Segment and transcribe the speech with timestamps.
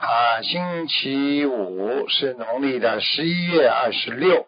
[0.00, 4.46] 啊，星期五，是农历的十一月二十六。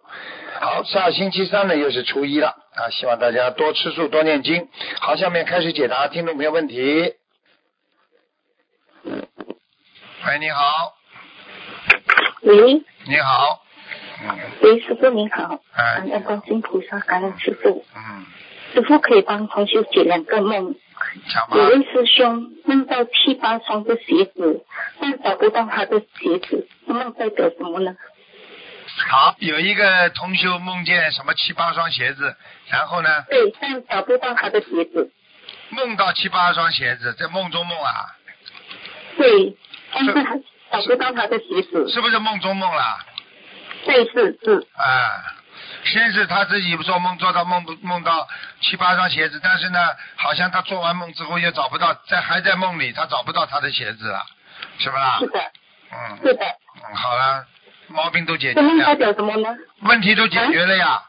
[0.59, 2.89] 好，下星期三呢又是初一了啊！
[2.89, 4.71] 希望大家多吃素，多念经。
[4.99, 7.15] 好，下面开始解答听众朋友问题。
[9.05, 10.95] 喂，你好，
[12.41, 13.63] 喂，你好，
[14.23, 17.85] 嗯喂，师傅您好，哎感恩观世音菩萨，感恩师傅。
[17.95, 18.25] 嗯，
[18.73, 20.77] 师傅可以帮同学解两个梦。
[21.55, 21.65] 有。
[21.69, 24.65] 位师兄梦到七八双的鞋子，
[25.01, 27.95] 但找不到他的鞋子，梦代表什么呢？
[29.09, 32.37] 好，有一个同修梦见什么七八双鞋子，
[32.69, 35.11] 然后呢，对，但找不到他的鞋子。
[35.71, 38.17] 梦到七八双鞋子，在梦中梦啊，
[39.17, 39.57] 对，
[39.93, 40.37] 但是他
[40.71, 41.89] 找不到他的鞋子。
[41.91, 42.99] 是不是梦中梦啦？
[43.87, 45.41] 对，是是，啊，
[45.85, 48.29] 先是他自己做梦做到梦梦到
[48.61, 49.79] 七八双鞋子，但是呢，
[50.17, 54.25] 好像他做完梦之后又找不到，在还在梦里，他找不到他的鞋子了，
[54.79, 55.27] 是不啦是？
[55.27, 55.41] 的，
[55.93, 56.45] 嗯是的。
[56.45, 57.45] 嗯，好了，
[57.89, 59.49] 毛病都解决这梦代了，表什么呢？
[59.81, 61.03] 问题都解决了呀。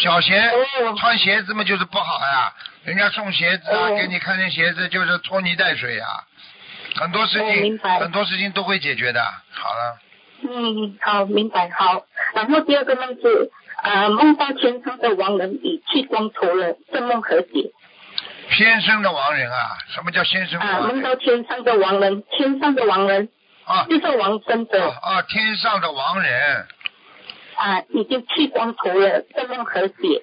[0.00, 2.52] 小鞋哦穿鞋子嘛就是不好呀，
[2.84, 6.06] 人家送鞋子啊，哦给你看见鞋子就是拖泥带水呀，
[6.96, 9.22] 很多事情白很多事情都会解决的。
[9.52, 9.98] 好了，
[10.48, 12.02] 嗯，好，明白，好。
[12.34, 13.50] 然后第二个梦是，
[13.82, 17.72] 呃，梦到天上的亡人已剃光头了，这梦何解？
[18.50, 20.80] 天生的亡人啊，什么叫先生啊？
[20.80, 23.28] 梦到天上的亡人，天上的亡人
[23.64, 25.22] 啊就是亡生的啊啊！
[25.22, 26.66] 天上的亡人，
[27.56, 30.22] 啊，已经剃光头了，这梦何解？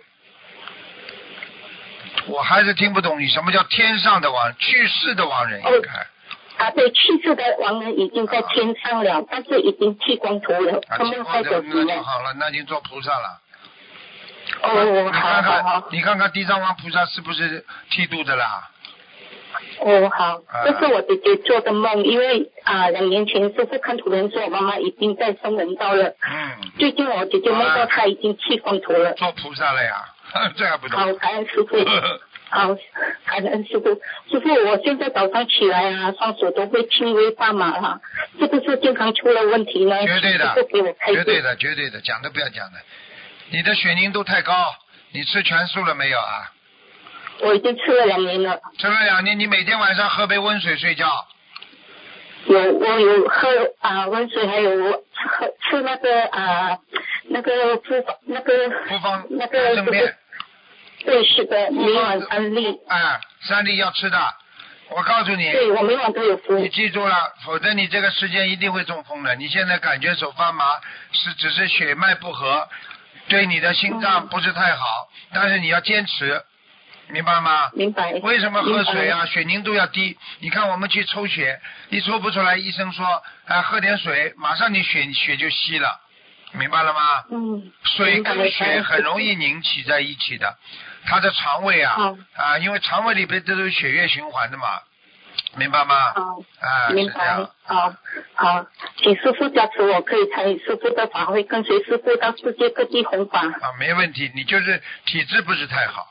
[2.27, 6.63] 我还是听不懂你什么叫天上的亡，去世的亡人应该。
[6.63, 11.43] 啊，对，去世的亡人已经在天上了，但是已经剃光头了，那？
[11.43, 13.41] 就好了，那已经做菩萨了。
[14.61, 18.69] 哦，你好看看你看看地藏王菩萨是不是剃度的啦？
[19.81, 26.09] 哦好啊，这是我姐姐做的梦，因为啊，两年前师傅看图人说我妈妈已经在生人道了。
[26.29, 29.13] 嗯，最近我姐姐梦到她已经剃光头了。
[29.13, 30.05] 做菩萨了呀，
[30.57, 30.99] 这还不懂？
[30.99, 31.77] 好，感恩师傅。
[32.51, 32.75] 好，
[33.25, 33.89] 感恩师傅。
[34.29, 38.01] 师傅，我现在早上起来啊，双手都会轻微发麻啦，
[38.39, 39.95] 是不是健康出了问题呢？
[40.05, 41.13] 绝对的师给我开。
[41.13, 42.79] 绝对的，绝对的，讲都不要讲的。
[43.51, 44.75] 你的血凝度太高，
[45.11, 46.51] 你吃全素了没有啊？
[47.41, 51.09] 我已经吃了两年了，吃了两年，你每天晚上喝杯温水睡觉，
[52.45, 53.47] 有我有喝
[53.79, 56.77] 啊温水，还有喝吃那个啊
[57.29, 60.13] 那个复那个复方那个正面，
[61.05, 62.77] 对，是的，每晚三粒。
[62.89, 64.17] 哎，三粒要吃的。
[64.89, 66.57] 我告诉你，对，我每晚都有服。
[66.57, 69.35] 你记住了，否则你这个时间一定会中风的。
[69.35, 70.65] 你现在感觉手发麻，
[71.11, 72.67] 是只是血脉不和，
[73.29, 76.43] 对你的心脏不是太好，但是你要坚持，
[77.09, 77.69] 明白吗？
[77.73, 78.11] 明白。
[78.23, 79.25] 为什么喝水啊？
[79.27, 80.17] 血凝度要低。
[80.39, 83.05] 你看我们去抽血，一抽不出来，医生说，
[83.45, 86.01] 啊，喝点水，马上你血血就稀了，
[86.53, 86.99] 明白了吗？
[87.31, 87.71] 嗯。
[87.83, 90.57] 水跟血很容易凝起在一起的，
[91.05, 94.65] 他的肠胃啊好啊，因为肠胃里边都是血液循环的嘛，
[95.55, 96.13] 明白吗？
[96.13, 96.21] 好。
[96.59, 97.93] 啊，明白好，
[98.35, 98.65] 好，
[98.97, 103.39] 请师傅加持我，可以参与师傅的法会，跟随师傅到世界各地弘法。
[103.45, 106.07] 啊，没问题，你就是体质不是太好，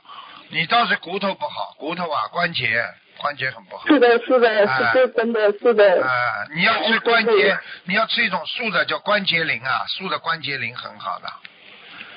[0.51, 2.85] 你倒是骨头不好，骨头啊关节
[3.19, 3.87] 关节很不好。
[3.87, 6.05] 是的，是的，啊师傅真的是的。
[6.05, 11.29] 啊，你要吃哎关节，你要吃一种素的叫关节灵啊，素的关节灵很好的，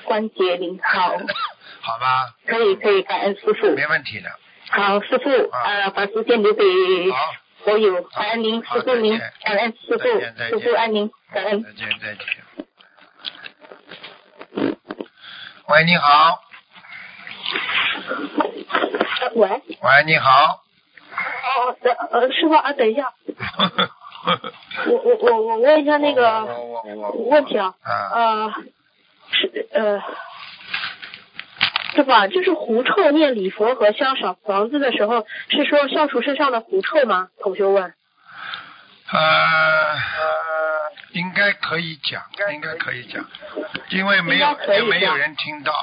[0.05, 1.17] 关节灵好，
[1.81, 2.33] 好吧？
[2.47, 3.75] 可以可以，感恩师傅。
[3.75, 4.29] 没问题的。
[4.71, 5.61] 好，师傅，啊。
[5.63, 6.63] 呃，把时间留给
[7.11, 7.33] 好，
[7.65, 11.61] 所有，感恩您，师傅您感恩师傅，师傅爱您，感恩。
[11.63, 12.25] 再见再见。
[15.67, 16.41] 喂，你好。
[19.35, 20.63] 喂，喂，你好。
[21.11, 23.13] 哦，等呃，师傅啊，等一下，
[24.87, 26.45] 我我我我问一下那个
[27.29, 28.53] 问题啊，啊，呃，
[29.31, 30.01] 是呃，
[31.93, 37.29] 师傅啊，就是狐臭念礼佛和消小房子的时候，是说消除身上的狐臭吗？
[37.41, 37.93] 同学问。
[39.13, 39.97] 呃，
[41.11, 42.23] 应该可以讲，
[42.53, 43.25] 应该可以讲，
[43.89, 45.73] 因为没有也没有人听到，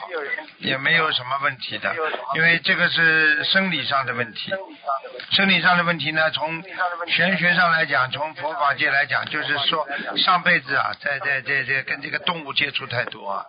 [0.56, 1.94] 也没有什么问题的，
[2.36, 4.50] 因为这个是生理上的问题，
[5.32, 6.62] 生理上的问题呢，从
[7.06, 13.44] 玄学上来讲，从佛法界来讲，就是说上辈子啊，在在在在跟这个动物接触太多啊。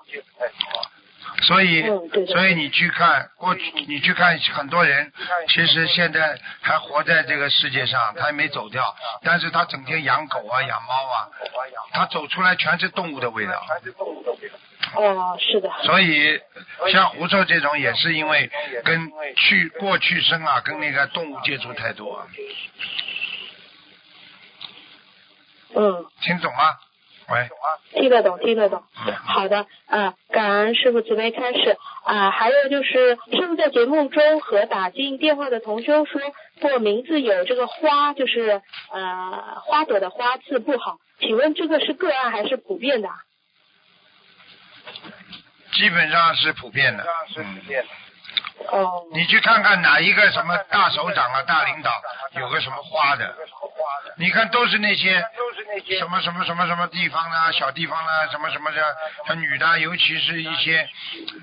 [1.41, 1.83] 所以，
[2.27, 5.12] 所以你去看过去，你去看很多人，
[5.47, 11.27] 其实现在还活在这个世界上，他也没走掉，但是他整天养狗啊，养猫啊，
[11.91, 13.65] 他走出来全是动物的味道。
[14.95, 15.71] 哦，是的。
[15.83, 16.39] 所以，
[16.91, 18.50] 像狐臭这种也是因为
[18.83, 22.27] 跟去过去生啊，跟那个动物接触太多。
[25.75, 26.06] 嗯。
[26.21, 26.77] 听懂吗？
[27.31, 27.49] 喂。
[27.91, 28.83] 听得懂，听得懂。
[29.25, 32.31] 好的，啊，感恩师傅慈悲开始啊。
[32.31, 36.21] 还有就是，师傅在节目中和打进电话的同修说
[36.61, 38.61] 过，名字有这个花，就是
[38.91, 43.09] 呃花朵的花字不好，请问这个是个案还是普遍的？
[45.73, 47.03] 基本上是普遍的。
[47.37, 47.61] 嗯。
[48.71, 49.03] 哦。
[49.13, 51.91] 你去看看哪一个什么大首长啊、大领导
[52.33, 53.35] 有个什么花的？
[54.17, 55.23] 你看都是那些
[55.97, 58.83] 什么什么什么什么地方啊、小地方啊，什么什么的，
[59.25, 60.89] 像女的，尤其是一些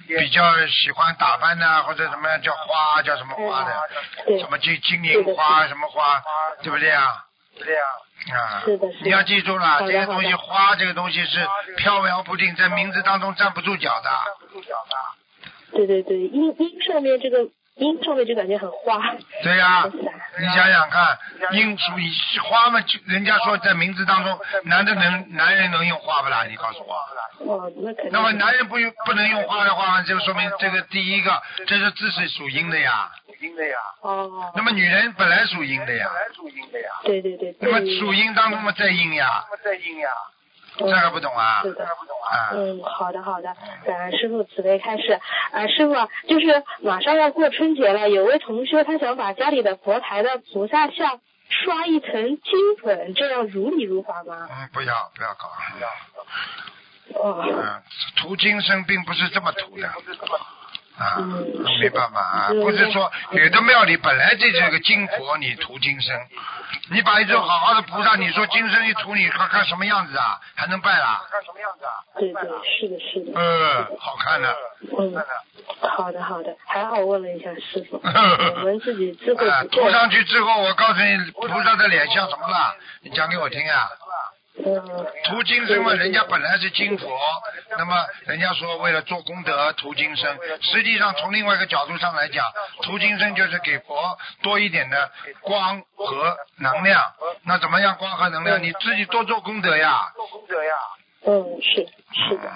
[0.07, 6.23] 比较喜欢打扮的，或者什么叫花叫什么花的，什么金金银花什么花，
[6.63, 7.25] 对不对啊？
[7.59, 7.83] 对呀。
[8.35, 8.61] 啊。
[8.65, 8.87] 是的。
[9.03, 11.49] 你要记住了，这些东西花这个东西是
[11.79, 14.11] 飘摇不定，在名字当中站不住脚的。
[14.11, 14.97] 站不住脚的。
[15.73, 17.49] 对对对，音音上面这个。
[17.77, 19.85] 音上面就感觉很花，对呀，
[20.41, 21.19] 你想想看，
[21.53, 22.11] 音属于
[22.43, 22.81] 花嘛？
[22.81, 26.45] 就人家说在名字当中，男的能男人能用花不啦？
[26.49, 26.95] 你告诉我。
[27.53, 28.13] 哦，那肯定。
[28.13, 33.11] 那么男人不用不能用花的话，就说明这个第一个，这是字是属阴的呀。
[33.27, 33.77] 属阴的呀。
[34.01, 34.51] 哦。
[34.57, 36.09] 那么女人本来属阴的呀。
[36.11, 36.89] 本来属阴的呀。
[37.05, 37.55] 对对对。
[37.61, 39.45] 那么属阴当中嘛，在阴呀。
[39.63, 40.09] 在阴呀。
[40.79, 41.63] 这个不懂啊？
[41.63, 42.51] 是的，不懂啊。
[42.53, 45.21] 嗯，好的好的，感恩师傅慈悲开示。
[45.53, 45.95] 啊，师傅，
[46.29, 54.49] 就是马上要过春节了，有位同学他想把家里的佛台的菩萨像刷一层金粉，这样如理如法吗？
[54.51, 55.49] 嗯，不要不要搞。
[55.73, 55.89] 不要。
[57.23, 57.45] 哦。
[57.49, 57.83] 嗯，
[58.17, 59.89] 涂金身并不是这么涂的。
[60.99, 61.21] 啊，
[61.81, 66.15] 没办法啊，不是说有的庙里本来这是个金佛，你涂金身，
[66.91, 70.41] 你把一尊好好的菩萨，你说金身一涂，你看看什么样子啊？
[70.55, 71.23] 还能拜啦？
[71.31, 71.93] 看什么样子啊？
[72.19, 73.33] 对对，是的，是的。
[73.39, 74.57] 嗯，好看的。
[74.99, 75.15] 嗯，
[75.81, 82.75] 好的好的，还好问了一下师傅， 我们自己智慧不 涂上去之后，我告诉你，菩萨的脸像什么了？
[83.03, 83.89] 你讲给我听啊。
[85.25, 87.07] 涂金生嘛，人家本来是金佛，
[87.77, 92.45] 那么人家说为了做功德涂金生，实际上从另外一个角度上来讲，
[92.83, 95.11] 涂金生就是给佛多一点的
[95.43, 97.03] 光和能量。
[97.45, 98.63] 那怎么样光和能量？
[98.63, 100.13] 你自己多做功德呀。
[100.15, 100.75] 做功德呀。
[101.27, 102.51] 嗯，是是的。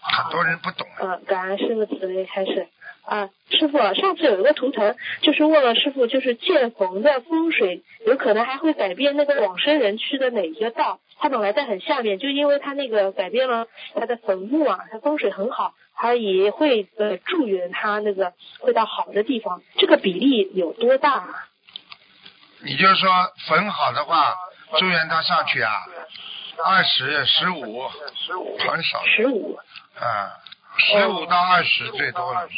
[0.00, 0.86] 很多人不懂。
[1.00, 2.68] 嗯，感恩师傅慈悲开始。
[3.04, 11.00] 啊，师傅，上次有一个图腾，就是问了师傅，就是建坟的风水，有可能还会改变那个往生人去的哪一个道？
[11.18, 21.28] 他本来在很下面，就因为他那个改变了他的坟墓啊，他风水很好，他也会呃祝愿他那个会到好的地方，这个比例有多大？
[22.64, 23.10] 你就是说
[23.48, 24.34] 坟好的话，
[24.78, 25.72] 祝愿他上去啊，
[26.64, 27.88] 二十、十五，
[28.60, 29.04] 很少。
[29.04, 29.58] 十五。
[29.98, 30.38] 啊。
[30.78, 32.48] 十五到二十最多了，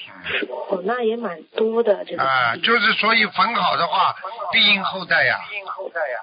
[0.69, 2.23] 哦，那也蛮多的这个。
[2.23, 4.15] 啊，就是所以坟好的话，
[4.53, 5.41] 必应后代呀。
[5.51, 6.19] 必应后代呀。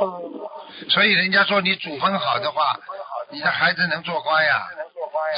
[0.00, 0.22] 哦。
[0.88, 2.78] 所以人家说你祖坟好的话，
[3.30, 4.66] 你的孩子能做官呀。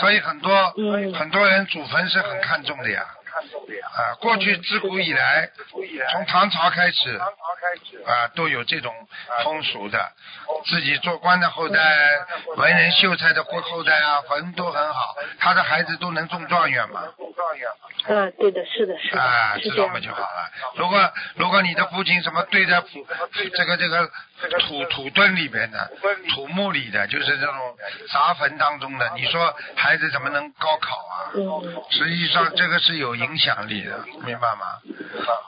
[0.00, 0.72] 所以很多
[1.18, 3.04] 很多人祖坟是很看重的呀。
[3.34, 5.48] 啊，过去自古以来，
[6.12, 7.20] 从唐朝开始，
[8.06, 8.94] 啊，都有这种
[9.42, 10.12] 风俗的。
[10.66, 11.80] 自己做官的后代，
[12.56, 17.02] 文人秀才的后后代啊，坟都很好，他的孩子都能中状元嘛。
[17.16, 17.68] 中状元。
[18.06, 19.20] 啊，对的，是的，是的。
[19.20, 20.50] 啊，知道嘛就好了。
[20.76, 22.82] 如果如果你的父亲什么对待
[23.54, 24.10] 这个这个
[24.60, 25.90] 土土墩里边的
[26.30, 27.54] 土墓里的，就是这种
[28.12, 31.32] 杂坟当中的，你说孩子怎么能高考啊？
[31.34, 31.82] 嗯。
[31.90, 34.80] 实际上这个是有影响力的，明白吗？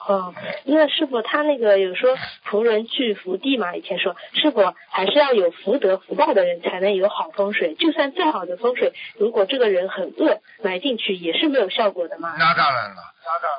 [0.07, 2.17] 哦，因为师傅他那个有说
[2.49, 12.35] 仆人去福地嘛，以前说师傅还是要有福德福报的人才能有好风水，就算再好的风水，如果这个人很恶，埋进去也是没有效果的嘛。
[12.39, 13.13] 那当然了，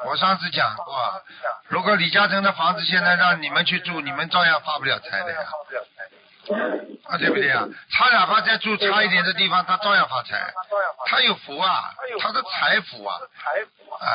[0.07, 1.23] 我上次讲过，
[1.69, 5.39] 如果李嘉诚的房子现在让你们去住，你们照样发不了财的呀。
[7.05, 7.67] 啊，对不对啊？
[7.91, 10.53] 他哪怕再住差一点的地方，他照样发财。
[11.07, 13.17] 他有福啊，他的财福啊。
[14.01, 14.07] 啊，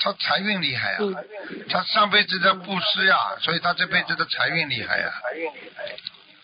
[0.00, 0.98] 他财运厉害啊！
[1.70, 5.12] 他上辈子的布施呀，所以他这辈子的财运厉害呀。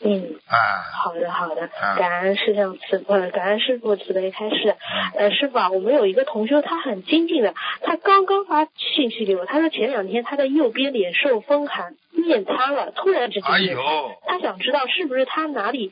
[0.04, 0.56] 嗯，啊，
[0.92, 1.62] 好的好的。
[1.80, 4.76] 啊，感恩师像慈呃，感恩师傅慈悲开示。
[5.16, 15.90] 呃，师傅啊，我们有一个同修，他很精进的，他刚刚发信息给我，他说前两天他的右边脸受风寒，面瘫了，突然之间哎面瘫，呦，他想知道是不是他哪里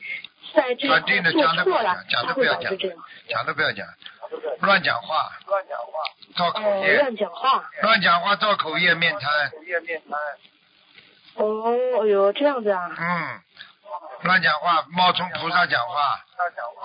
[0.53, 2.97] 在这块做错了讲，讲他会都不要讲导致这样。
[3.27, 3.87] 讲都不要讲，
[4.61, 5.15] 乱讲话，
[5.47, 5.91] 乱讲话，
[6.35, 7.63] 造口哦，业，乱讲话。
[7.81, 9.31] 乱讲话造口业面瘫，
[11.35, 11.63] 哦，
[12.03, 12.91] 哎呦，这样子啊。
[12.95, 13.41] 嗯，
[14.23, 16.19] 乱讲话冒充菩萨讲话，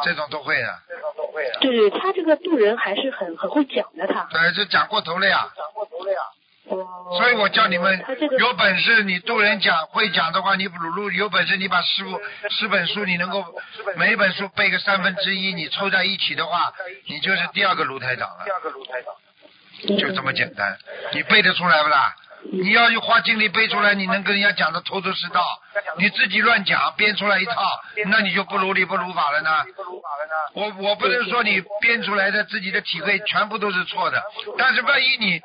[0.05, 0.79] 这种都会的，
[1.61, 4.27] 对对，他这个渡人还是很很会讲的，他。
[4.31, 5.49] 对，这讲过头了呀。
[6.69, 7.17] 哦。
[7.17, 8.05] 所以我叫你们
[8.39, 13.45] 有本事，你渡人讲会讲的话，你鲁鲁有本事，你把师傅十本书，你能够
[13.97, 16.73] 每本书背个三分之一，你凑在一起的话，
[17.07, 19.15] 你就是第二个卢台长了，第二个卢台长
[19.97, 20.77] 就这么简单。
[21.13, 22.15] 你背得出来不啦？
[22.51, 25.43] 你要有花精力背出来，你能跟人家讲的头头是道。
[25.99, 27.53] 你自己乱讲，编出来一套，
[28.07, 29.65] 那你就不如理不如法了呢。
[30.55, 34.23] 我我不能说你编出来的自己的体会全部都是错的，
[34.57, 35.41] 但是万一你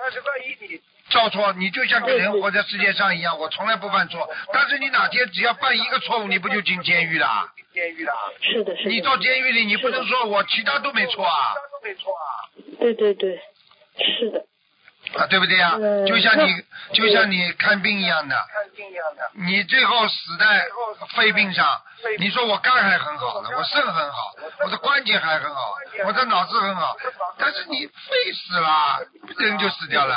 [1.09, 4.27] 照错，你就像个人活在世界上一样，我从来不犯错。
[4.51, 7.27] 但是你哪天只要犯一个错误，你不就进监狱了？
[7.73, 8.89] 监狱了是的，是的。
[8.89, 12.23] 你到监狱里，你不能说我其他都没错啊其他都没错啊，
[12.79, 13.41] 对对对，
[13.97, 14.45] 是的。
[15.17, 15.73] 啊，对不对呀？
[15.79, 18.35] 嗯就像你就像你看病一样的，
[19.33, 20.65] 你最后死在
[21.15, 21.81] 肺病上，
[22.19, 24.33] 你说我肝还很好呢，我肾很好，
[24.65, 25.73] 我的关节还很好，
[26.05, 26.95] 我的脑子很好，
[27.37, 28.99] 但是你肺死了，
[29.37, 30.15] 人就死掉了。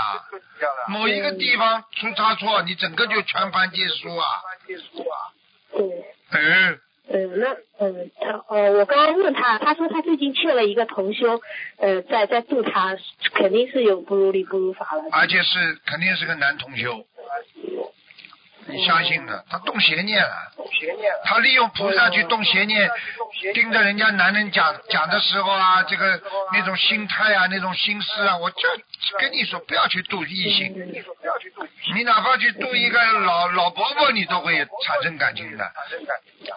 [0.88, 4.28] 某一个地方出差错，你整个就全盘皆输啊。
[6.30, 6.40] 对。
[6.42, 11.40] 嗯，嗯，那嗯，他呃，我刚刚问他，他说他最近欠了一个同修，
[11.78, 12.96] 呃，在在度他，
[13.32, 15.04] 肯定是有不如理不如法了。
[15.12, 17.06] 而且是肯定是个男同修，
[18.68, 20.52] 你相信的，他动邪念了，
[21.24, 22.90] 他利用菩萨去动邪念，
[23.54, 26.20] 盯着人家男人讲讲的时候啊，这个
[26.52, 28.68] 那种心态啊，那种心思啊，我就
[29.18, 30.74] 跟你说，不要去度异性，
[31.94, 35.64] 你哪怕去度一个老老伯伯，你都会产生感情的。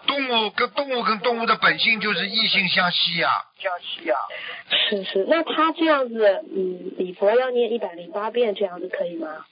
[0.05, 3.31] 动物跟动物跟动物的本性就是异性相吸啊、
[4.89, 9.45] 是是，那他这样子，嗯，礼佛要念一百零八遍，这样子可以吗？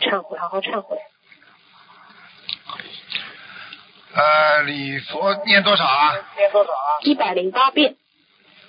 [0.00, 0.96] 忏悔，好好忏悔。
[4.14, 6.12] 呃，礼佛念多少啊？
[6.36, 7.96] 念多少啊一百零八遍。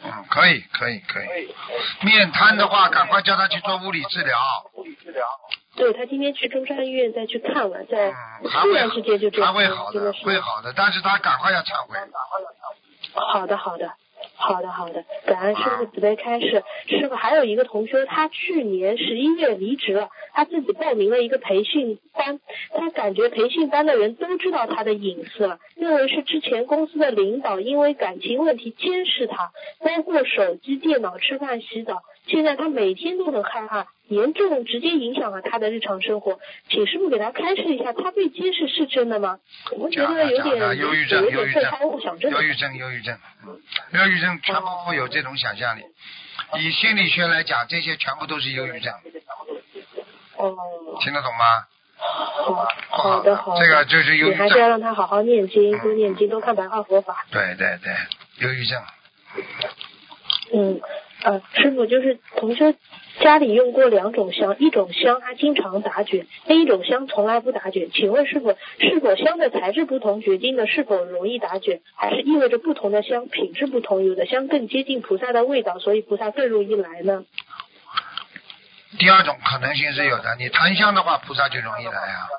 [0.03, 1.53] 嗯，可以，可以，可以。
[2.01, 4.37] 面瘫的话，赶快叫他去做物理治疗。
[4.73, 5.25] 物理治疗
[5.75, 8.13] 对他今天去中山医院再去看了，在
[8.61, 11.97] 突然之间就这还样，会好的，会好的，但是他赶快要忏悔。
[13.13, 13.91] 好的，好的，
[14.35, 16.63] 好的，好的，感恩师傅慈悲开示。
[16.87, 22.39] 师傅还有一个同学，他去年十一月离职了，他自己报名了一个培训班，
[22.73, 36.39] 他感觉培训班的人都知道他的隐私了，认为是之前公司的领导因为感情问题监视他，包括手机、电脑、吃饭、洗澡，现在他每天都很害怕，严重直接影响了他的日常生活。
[36.69, 39.39] 请师傅给他开示一下，他被监视是真的吗？
[39.77, 43.59] 我觉得有点忧郁症，有忧郁症点被害妄想症忧郁症，忧郁症，嗯
[43.99, 45.81] 忧郁症全部会有这种想象力。
[46.59, 48.93] 以心理学来讲，这些全部都是忧郁症，
[50.37, 50.55] 哦。
[51.01, 51.67] 听得懂吗？
[51.97, 57.25] 好好的好的，这个就是忧郁症你还是要让他好好念经，嗯多念经，多看白话佛法。
[57.31, 57.93] 对对对，
[58.47, 58.81] 忧郁症。
[60.53, 60.79] 嗯，
[61.25, 62.75] 呃，师傅就是同修
[63.19, 67.89] 家里用过两种香，一种香他经常打卷，另一种香从来不打卷。
[67.91, 77.25] 请问师傅，是否香的材质不同，决定的是否容易打卷，还是意味着不同的香品质不同，有的香更接近菩萨的味道，所以菩萨更容易来呢？
[78.99, 82.29] 第二种可能性是有的，你檀香的话，菩萨就容易来啊。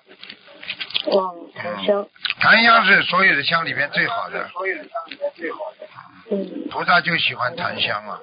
[1.07, 2.09] 哇，檀香，
[2.41, 5.87] 檀香是所有的香里面最好的，所有的香里面最好的
[6.31, 8.21] 嗯，菩萨就喜欢檀香啊。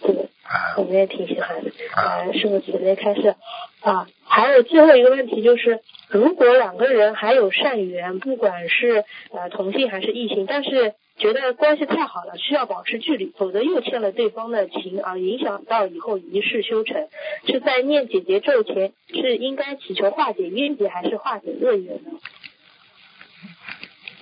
[0.00, 0.28] 对。
[0.50, 1.70] 啊我们也挺喜欢的。
[1.94, 3.34] 啊呃，师傅直接开始
[3.80, 4.06] 啊。
[4.24, 17.08] 还有最后一个问题就是，如果两个人还有善缘，不管是呃同性还是异性，但是觉得关系太好了，需要保持距离，否则又欠了对方的情，而影响到以后一世修成，
[17.46, 22.10] 是在念姐姐咒前是应该祈求化解冤结，还是化解恶缘呢？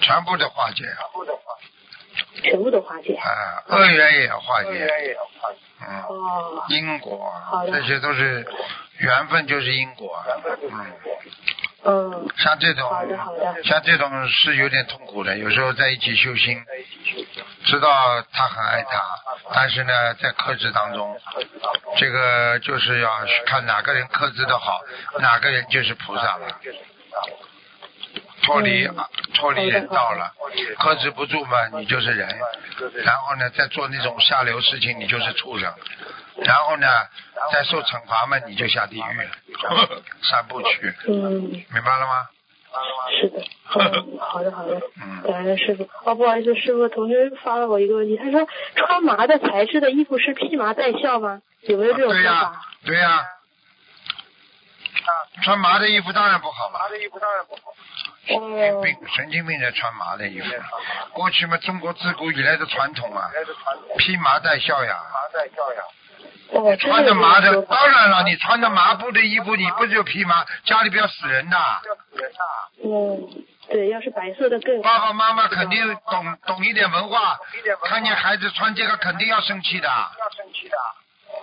[0.01, 0.85] 全部的化解，
[2.43, 3.15] 全部都化解。
[3.15, 4.89] 啊，恶缘也要化解，
[5.81, 7.33] 嗯，哦，因果
[7.67, 8.47] 这些都是
[8.99, 10.17] 缘分，就是因果，
[10.63, 10.87] 嗯，
[11.85, 13.63] 嗯，像这种好的好的。
[13.65, 16.61] 像这种是有点痛苦的，有时候在一起修心，
[17.65, 19.03] 知道他很爱他，
[19.55, 21.17] 但是呢，在克制当中，
[21.97, 23.11] 这个就是要
[23.47, 24.81] 看哪个人克制的好，
[25.21, 26.47] 哪个人就是菩萨了。
[28.43, 28.97] 脱离嗯。
[29.35, 30.33] 脱离人道了，
[30.79, 32.29] 克制不住嘛，你就是人，
[33.05, 35.73] 然后呢，再做那种下流事情，你就是畜生，
[36.45, 36.87] 然后呢，
[37.53, 41.43] 再受惩罚嘛，你就下地狱了，三部曲，嗯，
[41.73, 42.29] 明白了吗？
[43.21, 43.41] 是的，
[43.81, 45.89] 嗯，好的好的，嗯感恩师傅。
[46.05, 51.41] 哦，不好意思，师傅，同学发了我一个问题，他说穿麻的材质的衣服是披麻戴孝吗？
[51.63, 52.63] 有没有这种说对呀、法？
[52.85, 53.25] 对呀、啊
[55.43, 57.73] 穿麻的衣服当然不好，麻的衣服当然不好。
[58.27, 60.47] 神经哦病，神经病才穿麻的衣服。
[61.15, 63.31] 过去嘛，中国自古以来的传统啊，
[63.97, 64.99] 披麻戴孝呀。
[66.51, 70.47] 哦，穿着麻的，当然了，你穿着麻布的衣服，你不就披麻？
[70.65, 71.59] 家里不要死人的。
[72.83, 77.39] 嗯，对，要是白色的更爸爸妈妈肯定懂懂一点文化，
[77.85, 80.77] 看见孩子穿这个肯定要生气的，要生气的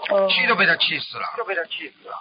[0.10, 1.26] 哦，气都被他气死了。
[1.38, 2.16] 都被他气死了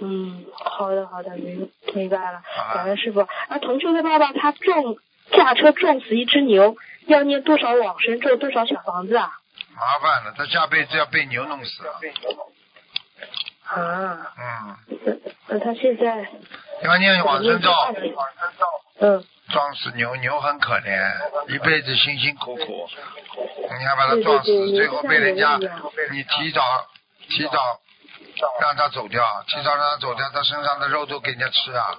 [0.00, 3.26] 嗯，好的好的，明明白了，啊感恩师傅。
[3.48, 4.96] 那，同修的爸爸他撞
[5.32, 9.30] 驾车撞死一只牛，要念多少往生咒，多少小房子啊？
[9.80, 12.00] 麻烦了，他下辈子要被牛弄死了。
[13.64, 14.76] 啊，嗯，
[15.48, 16.28] 那那他现在
[16.82, 17.72] 要念往生咒，
[19.00, 19.24] 嗯。
[19.50, 21.12] 撞死牛，牛很可怜，
[21.48, 22.88] 一辈子辛辛苦苦，
[23.80, 25.58] 你还把它撞死，最后被人家
[26.12, 26.62] 你提早
[27.28, 27.58] 提早
[28.60, 31.96] 让他走掉，提早让他走掉，他身上的肉都给人家吃啊，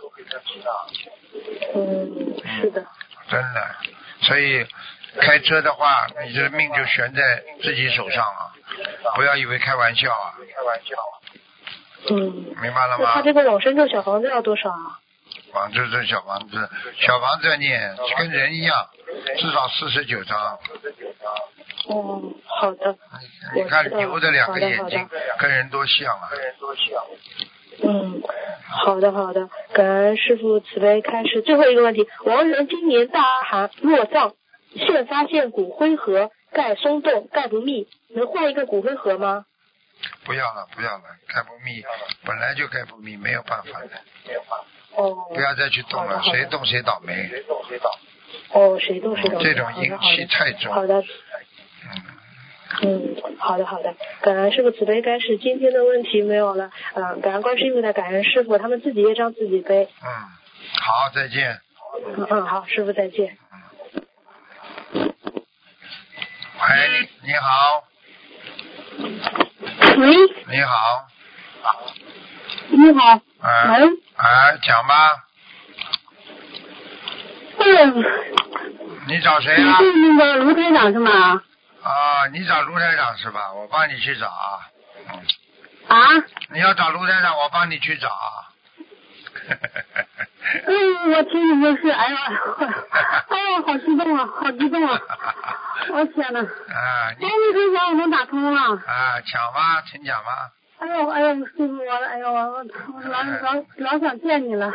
[1.75, 2.87] 嗯，是的，
[3.27, 3.75] 真的。
[4.21, 4.65] 所以
[5.19, 8.53] 开车的话，你这命就悬在自己手上啊，
[9.15, 10.95] 不要以为开玩笑啊，开玩笑
[12.09, 12.55] 嗯。
[12.61, 13.21] 明白了吗他？
[13.21, 14.99] 这个往生咒小房子要多少啊？
[15.53, 18.75] 房子这小房子，小房子要念，跟人一样，
[19.37, 20.57] 至少四十九张。
[21.87, 22.95] 哦，好的，
[23.55, 27.03] 你看牛的两个眼睛跟人多像啊跟人多像啊！
[27.83, 28.21] 嗯，
[28.85, 31.41] 好的好的，感恩师傅慈悲开示。
[31.41, 34.33] 最后一个问题，亡人今年大寒落葬，
[34.75, 39.45] 现发现骨灰盒盖松动，盖不密，能换一个骨灰盒吗？
[40.23, 41.83] 不要了，不要了，盖不密，
[42.25, 43.89] 本来就盖不密，没有办法的，
[44.27, 44.41] 没有
[44.95, 48.59] 哦，不要再去动了，谁动谁倒霉谁动谁倒霉。
[48.59, 49.43] 哦，谁动谁倒霉。
[49.43, 51.01] 这种阴气太重好的，
[51.83, 51.95] 嗯，
[52.81, 55.37] 嗯，好的好的，感恩师傅慈悲该是。
[55.37, 59.87] 今天的问题没有了，嗯、感恩观世音菩萨，感恩师傅，他们自己业障自己背。
[60.01, 61.59] 嗯，好，再见。
[62.17, 63.37] 嗯嗯，好，师傅再见。
[66.71, 67.83] 喂，你好，
[69.97, 70.15] 喂，
[70.47, 71.07] 你好，
[72.69, 75.25] 你好，哎、喂，哎，讲吧，
[77.57, 78.05] 嗯，
[79.07, 79.79] 你找谁啊？
[79.79, 81.43] 是那个卢台长是吗？
[81.83, 83.51] 啊，你找卢台长是吧？
[83.51, 84.63] 我帮你去找啊。
[85.11, 85.19] 嗯，
[85.89, 86.23] 啊？
[86.51, 88.47] 你要找卢台长，我帮你去找啊。
[90.65, 92.17] 嗯，我听你就是，哎呀，
[93.29, 94.99] 哎呀，好激动啊，好激动啊！
[95.93, 98.61] 我天呐，啊，哎，你你可想我能打通了。
[98.61, 100.29] 啊，抢吧，请抢吧。
[100.81, 102.63] 哎呦，哎呦，师傅，我，哎呦，我
[103.03, 104.65] 老老老想见你了。
[104.67, 104.73] 啊，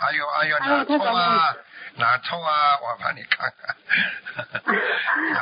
[0.00, 1.54] 哎呦哎呦，哪痛啊？
[1.96, 2.78] 哪痛啊？
[2.80, 3.76] 我帮你看看。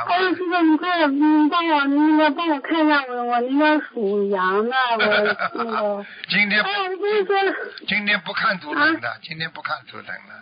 [0.09, 4.99] 哎呦，师傅，你快，你帮我，你那个帮我看一下我我那个属羊的，我
[5.55, 7.37] 那个，今天哎，我跟你说，
[7.87, 10.35] 今天不看图腾的，今天不看图腾的。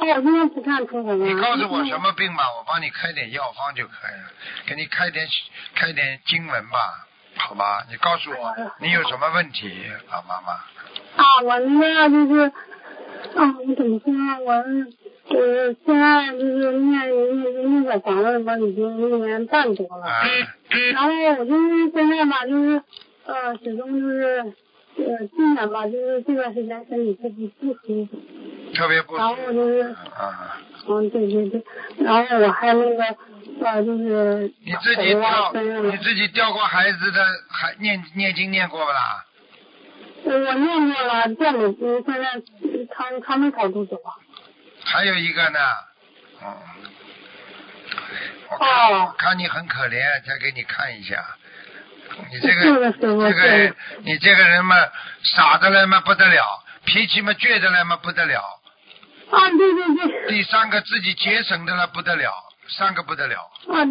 [0.00, 1.26] 哎，我今天不看图腾了。
[1.26, 4.30] 你告诉我什么病吧，我帮你开点药方就可以了，
[4.66, 5.28] 给你开点
[5.74, 7.84] 开点经文吧，好吧？
[7.90, 9.70] 你告诉我你有什么问题，
[10.10, 10.52] 老妈妈？
[11.16, 12.40] 啊，我那个就是，
[13.36, 14.38] 啊，我怎么说呢？
[14.40, 14.62] 我
[15.28, 20.06] 就是现在就是念念念小房子嘛，已经一年半多了。
[20.06, 20.22] 啊，
[20.92, 22.82] 然后我就是现在吧，就是
[23.26, 24.54] 呃，始终就是
[24.96, 28.18] 呃，今年吧，就是这段时间身体特别不舒服。
[28.74, 30.58] 特别不舒服然后舒就是服啊。
[30.88, 31.64] 嗯，对对对，
[31.98, 33.16] 然后我还那个
[33.64, 39.24] 呃，就是你自己掉，你自己掉过孩子的，还念念经念过不啦？
[40.24, 42.42] 我念过了，见了，嗯，现在
[42.94, 44.00] 他他们跑肚子了。
[44.84, 45.58] 还有一个呢，
[46.42, 46.56] 嗯，
[48.50, 51.24] 我看、哦看你很可怜，再给你看一下。
[52.30, 54.76] 你这个这个人，你这个人嘛，
[55.22, 56.42] 傻的来嘛不得了，
[56.84, 58.40] 脾气嘛倔的来嘛不得了。
[59.30, 60.28] 啊，对对对。
[60.28, 62.32] 第三个自己节省的了不得了，
[62.68, 63.40] 三个不得了。
[63.68, 63.84] 啊，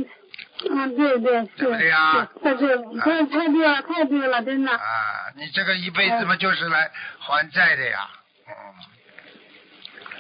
[0.69, 4.71] 嗯，对对是，对不对呀是太对了，太太对了，太对了，真的。
[4.71, 8.09] 啊，你这个一辈子嘛就是来还债的呀，
[8.47, 8.53] 嗯。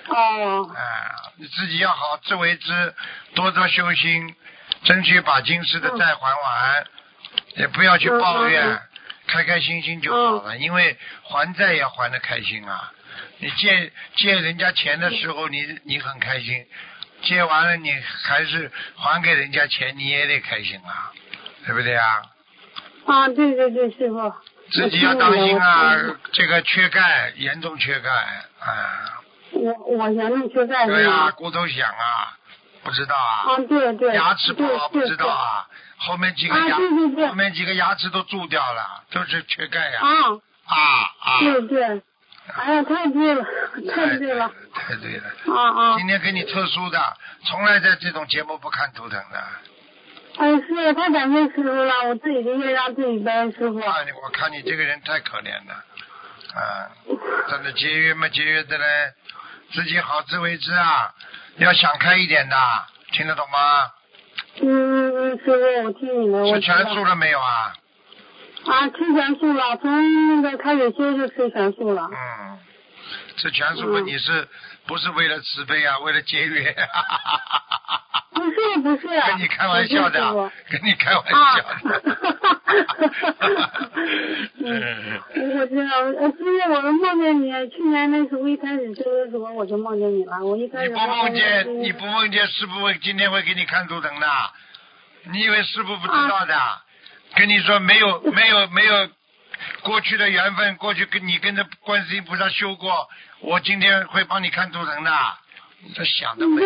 [0.07, 2.93] 哦，啊，你自己要好自为之，
[3.33, 4.35] 多多修心，
[4.83, 6.85] 争取把今世的债还完，
[7.55, 8.79] 也不要去抱怨，
[9.27, 10.57] 开开心心就好了。
[10.57, 12.93] 因为还债也还的开心啊，
[13.39, 16.67] 你借借人家钱的时候，你你很开心，
[17.25, 17.91] 借完了你
[18.23, 21.11] 还是还给人家钱，你也得开心啊，
[21.65, 22.21] 对不对啊？
[23.05, 24.33] 啊，对对对，师傅。
[24.71, 25.95] 自己要当心啊，
[26.31, 28.09] 这个缺钙，严重缺钙，
[28.59, 29.21] 啊。
[29.51, 32.37] 我我严重缺钙对啊，骨头响啊，
[32.83, 33.53] 不知道啊。
[33.53, 34.15] 啊，对对。
[34.15, 35.67] 牙齿不好，不知道啊。
[35.97, 36.75] 后面几个牙，
[37.29, 39.99] 后面几个牙齿都蛀掉了，都是缺钙呀。
[40.01, 40.09] 啊
[40.65, 40.77] 啊
[41.19, 41.39] 啊！
[41.39, 42.01] 对对，
[42.53, 43.43] 哎呀，太对了，
[43.93, 45.23] 太对了，太对了。
[45.55, 45.97] 啊啊！
[45.97, 49.43] 今天给你特殊的，从来在这种节目不看图腾的。
[50.37, 53.79] 哎，是太感谢师傅了，我自己就业让自己背，师傅。
[53.79, 55.73] 啊，我看你这个人太可怜了，
[56.53, 56.91] 啊，
[57.49, 59.13] 真的节约嘛节约的嘞，
[59.73, 61.13] 自己好自为之啊，
[61.57, 62.55] 要想开一点的，
[63.11, 63.91] 听得懂吗？
[64.61, 67.73] 嗯，师傅，我听你的，我吃全素了没有啊？
[68.65, 72.09] 啊，吃全素了，从那个开始修就吃全素了。
[72.11, 72.57] 嗯，
[73.37, 74.47] 吃全素嘛，你是
[74.87, 75.99] 不是为了慈悲啊？
[75.99, 76.75] 为了节约？
[78.33, 82.01] 不是不是，跟你开玩笑的，跟你开玩笑的。
[84.65, 85.21] 嗯，
[85.57, 90.89] 我知道，呃，师傅，我梦见你，去年那时候一开始修的时候我就梦见你了，我一开始。
[90.89, 94.27] 你不梦见，你不梦见，师傅会今天会给你看图腾的。
[95.31, 96.55] 你以为师傅不知道的？
[97.35, 99.09] 跟你说，没有没有没有
[99.83, 103.09] 过去的缘分，过去跟你跟着观世音菩萨修过，
[103.41, 105.11] 我今天会帮你看图腾的。
[105.81, 106.61] 你这想的美，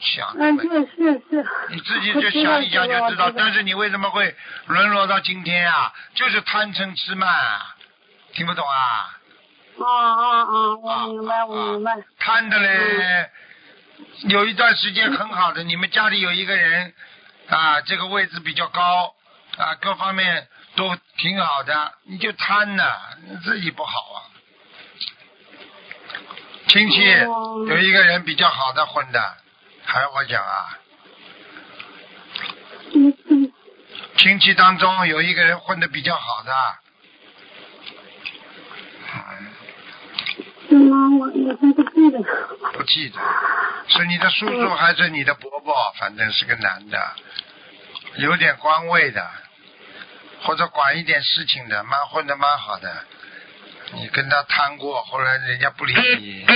[0.00, 1.46] 想的美，是是是。
[1.70, 3.30] 你自己就想一想就知道。
[3.36, 4.34] 但是你为什么会
[4.66, 5.92] 沦落到今天啊？
[6.14, 7.60] 就是贪嗔痴慢，
[8.32, 9.18] 听不懂啊？
[9.80, 10.76] 啊啊啊！
[10.76, 11.96] 我明白，我明白。
[12.18, 13.30] 贪的嘞，
[14.28, 16.94] 有一段时间很好的，你们家里有一个人
[17.48, 19.12] 啊，这个位置比较高
[19.58, 22.84] 啊，各方面都挺好的，你就贪呢，
[23.44, 24.18] 自己不好啊。
[26.68, 27.00] 亲戚
[27.68, 29.36] 有一个人比较好的混的，
[29.84, 30.78] 还要我讲啊？
[34.16, 36.52] 亲戚当中有一个人混的比较好的。
[40.74, 42.18] 妈，我我不记得。
[42.72, 43.20] 不记得，
[43.88, 45.74] 是你的叔叔还是你的伯伯？
[45.98, 47.14] 反正是个男的，
[48.16, 49.26] 有点官位的，
[50.42, 52.92] 或者管一点事情的，蛮混的蛮好的。
[53.94, 56.46] 你跟他谈过，后来人家不理你。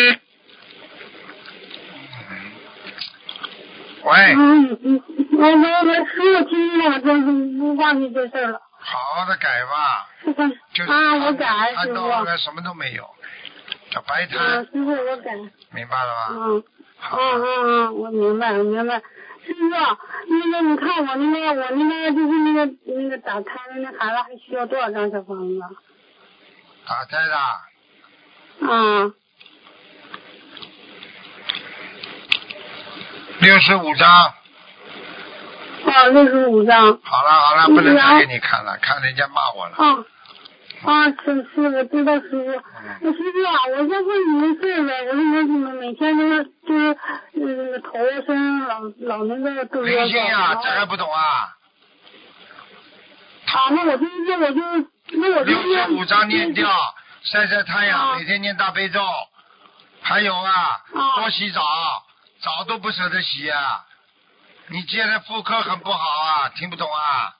[4.04, 4.34] 喂。
[4.34, 8.60] 嗯嗯，我我我师傅听了，真不忘记这事了。
[8.78, 10.08] 好好的改吧。
[10.72, 12.08] 就啊，我改师傅。
[12.08, 13.08] 看到什么都没有，
[13.90, 14.64] 叫白谈。
[14.64, 15.32] 师傅，我改。
[15.72, 16.28] 明白了吗？
[16.30, 16.64] 嗯。
[16.98, 17.18] 好。
[17.18, 19.02] 嗯嗯嗯，我明白，我明白。
[19.46, 19.68] 师傅，
[20.28, 25.60] 那个你看我那个我那个就是那个那个打胎的那孩子还需要多少张小房子？
[26.86, 27.36] 打胎的。
[28.60, 29.14] 嗯。
[33.40, 34.08] 六十五张。
[35.86, 36.98] 啊，六十五张。
[37.02, 39.76] 好了好了，不能再给你看了，看人家骂我了。
[39.76, 40.04] 啊
[40.82, 42.62] 啊，是是，我知道师傅。
[43.00, 46.96] 那师傅啊，我再问你一个事呗，我说怎么每天都是就是
[47.32, 51.56] 那个头身上老老那个都灵性呀，这还不懂啊？
[53.46, 54.60] 啊，那我就是我就
[55.12, 56.68] 那我六十五张念掉，
[57.22, 59.00] 晒晒太阳，每天念大悲咒，
[60.02, 60.80] 还有啊，
[61.16, 61.62] 多洗澡，
[62.40, 63.84] 澡都不舍得洗啊。
[64.68, 67.34] 你现在妇科很不好啊，听不懂啊？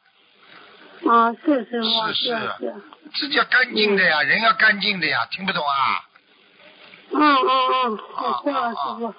[1.10, 2.24] 啊，是是是是
[2.58, 2.74] 是。
[3.14, 6.02] 自己要干净的呀，人要干净的呀，听不懂啊？
[7.12, 9.14] 嗯嗯嗯，我错了，师傅，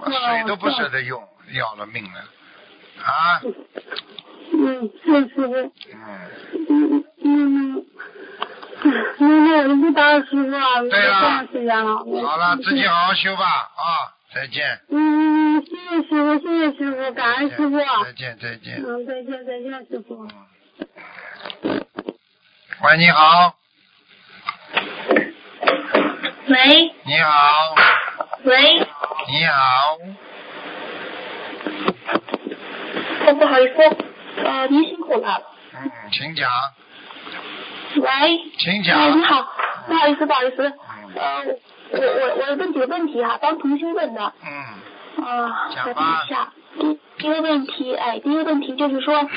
[0.00, 2.18] 我水都不舍得用，要了命了，
[3.04, 3.40] 啊？
[4.52, 5.54] 嗯，是师傅。
[5.54, 5.70] 嗯。
[6.68, 7.86] 嗯嗯。
[9.18, 11.20] 那那我就不打扰师傅了，对了。
[11.20, 11.98] 长时间了。
[11.98, 14.80] 好了，自己好好修吧，啊，再见。
[14.88, 17.78] 嗯，谢谢师傅，谢谢师傅，感恩师傅。
[17.78, 18.82] 再见再见。
[18.82, 20.26] 嗯，再见再见，师傅。
[22.82, 23.54] 喂，你好。
[26.48, 26.94] 喂。
[27.04, 27.74] 你好。
[28.44, 28.78] 喂。
[29.28, 29.98] 你好。
[33.26, 33.82] 哦，不好意思，
[34.42, 35.42] 呃，您辛苦了。
[35.74, 36.50] 嗯，请讲。
[37.96, 38.38] 喂。
[38.58, 38.98] 请讲。
[38.98, 39.46] 哎，你好，
[39.86, 40.62] 不好意思，不好意思，
[41.16, 41.44] 呃，
[41.90, 44.32] 我我我问几个问题哈，帮同学问的。
[44.42, 45.22] 嗯。
[45.22, 46.22] 啊，讲吧。
[46.24, 46.50] 一下。
[46.78, 49.28] 第第一个问题，哎，第一个问题就是说，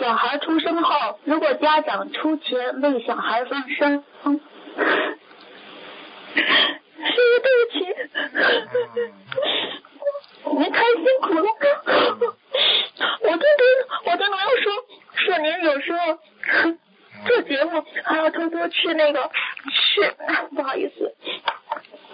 [0.00, 4.40] 小孩出生后，如果家长出钱为小孩放生，嗯，
[6.34, 6.42] 师
[7.04, 7.78] 傅对不起，
[10.58, 11.42] 您太辛苦了，
[13.22, 13.62] 我真的
[14.04, 14.72] 我真的要说
[15.14, 15.98] 说您有时候
[17.26, 19.30] 做节目还要偷偷去那个
[19.70, 20.02] 去，
[20.54, 21.14] 不好意思，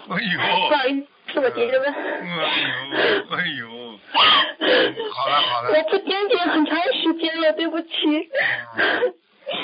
[0.09, 0.69] 哎呦。
[0.69, 1.93] 不好意思，我接着问。
[1.93, 3.99] 哎呦，
[4.59, 5.69] 哎呦，好了好了。
[5.71, 7.87] 我不坚定很长时间了，对不起。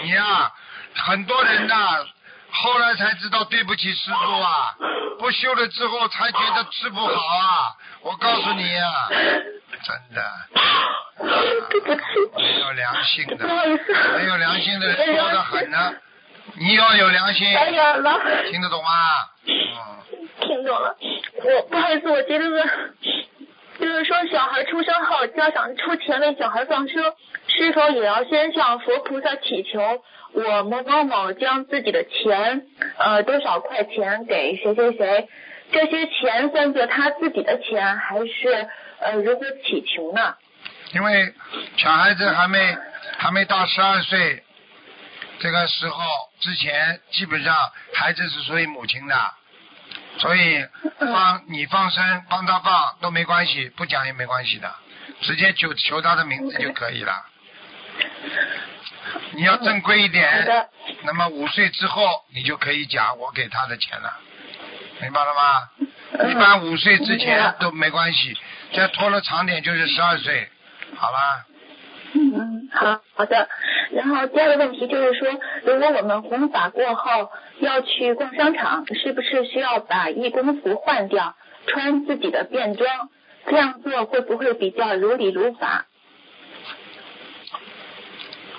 [0.03, 0.51] 你呀，
[0.95, 2.05] 很多人呐，
[2.51, 4.75] 后来才知道对不起师傅啊，
[5.19, 7.73] 不修了之后才觉得吃不好啊。
[8.01, 9.07] 我告诉你呀，
[9.83, 10.21] 真的。
[11.69, 12.01] 对不起。
[12.37, 13.47] 没有良心的。
[14.17, 15.93] 没有良心的人多得很呢。
[16.57, 17.47] 你要有良心。
[17.57, 18.19] 哎呀了。
[18.51, 18.89] 听得懂吗？
[19.47, 20.04] 嗯。
[20.41, 20.97] 听懂了。
[21.43, 22.69] 我不好意思，我接着问。
[23.77, 27.13] 就是说，小孩出生后，家长出钱为小孩放生，
[27.47, 32.65] 是否也要先向佛菩萨祈求，我某某某将自己的钱，
[32.97, 35.27] 呃，多少块钱给谁谁谁？
[35.73, 38.69] 这些钱算作他自己的钱，还是
[38.99, 40.35] 呃如何祈求呢？
[40.93, 41.33] 因为
[41.75, 42.77] 小孩子还没
[43.17, 44.41] 还没到十二岁
[45.39, 46.01] 这个时候
[46.39, 47.53] 之前，基本上
[47.93, 49.15] 孩子是属于母亲的。
[50.17, 50.65] 所以
[50.99, 54.73] 放你放生帮他放都没关系，不讲也没关系的，
[55.21, 57.25] 直接求求他的名字就可以了。
[59.31, 60.69] 你要正规一点，
[61.03, 64.17] 那么五岁之后你就可以讲我给他的钱了，
[65.01, 66.29] 明白了吗？
[66.29, 68.37] 一般五岁之前都没关系，
[68.73, 70.49] 再拖了长点就是十二岁，
[70.95, 71.45] 好了。
[72.17, 73.49] 嗯嗯，好好的。
[73.91, 75.27] 然后第二个问题就是说，
[75.65, 81.35] 如果我们弘法过后要去逛商场，是不是需要把义工服换掉，
[81.67, 83.09] 穿自己的便装？
[83.47, 85.85] 这样做会不会比较如理如法？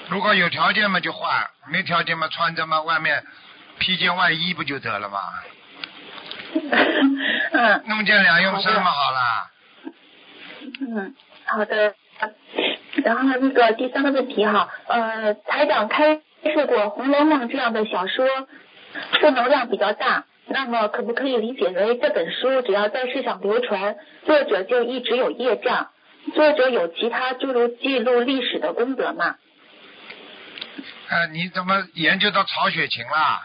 [0.09, 3.25] 如果有条件嘛就换，没条件嘛穿着嘛外面
[3.79, 5.19] 披件外衣不就得了吗？
[7.53, 7.83] 嗯。
[7.87, 9.51] 弄件两用衫嘛好了。
[10.81, 11.15] 嗯，
[11.47, 11.95] 好的。
[13.05, 18.27] 然后那个第三个问题哈，呃，台长开示过《红楼梦》这样的小说，
[19.21, 25.91] 负能量比较大，那么可不可以理解为这本书只要在世上流传，作者就一直有业障？
[26.35, 29.37] 作者有其他诸如记录历史的功德吗？
[31.09, 33.43] 啊，你怎么研究到曹雪芹了？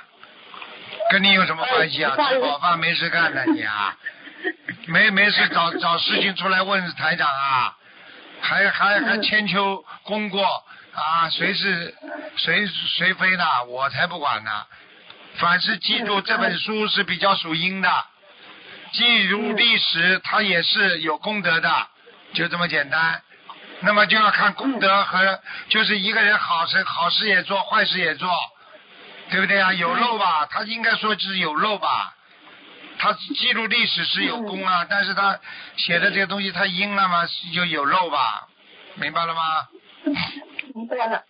[1.12, 2.16] 跟你有什么关系啊？
[2.16, 3.98] 吃饱饭没事干的你啊？
[4.88, 7.76] 没没事找找事情出来问台长啊？
[8.42, 10.44] 还还还千秋功过
[10.94, 11.30] 啊？
[11.30, 11.96] 谁是
[12.38, 13.64] 谁谁非呢？
[13.66, 14.66] 我才不管呢！
[15.38, 18.06] 凡是记住这本书是比较属阴的，
[18.92, 21.88] 记录历史它也是有功德的，
[22.34, 23.22] 就这么简单。
[23.80, 28.30] 那么就要看功德和就是一个人好事好事也做，坏事也做，
[29.30, 29.72] 对不对啊？
[29.74, 30.46] 有漏吧？
[30.52, 32.14] 他应该说是有漏吧？
[33.02, 35.40] 他记录历史是有功啊，但是他
[35.76, 38.48] 写的这个东西太阴了嘛，就有漏吧？
[38.94, 39.42] 明白了吗？
[40.76, 41.24] 明白了。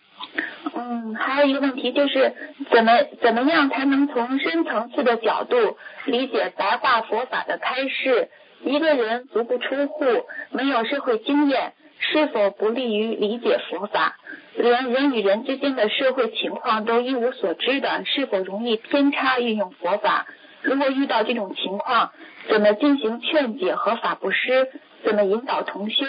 [0.74, 2.34] 嗯，还有一个问题就是，
[2.70, 8.28] 怎么怎么样才能从深层次的角度理解白话佛法的开示？
[8.64, 10.04] 一个人足不出户，
[10.50, 14.16] 没有社会经验，是否不利于理解佛法？
[14.56, 20.26] 连人与人之间的社会情况都一无所知的，是否容易偏差运用佛法？
[20.62, 22.12] 如果遇到这种情况，
[22.48, 24.68] 怎么进行劝解和法布施？
[25.04, 26.04] 怎么引导同修？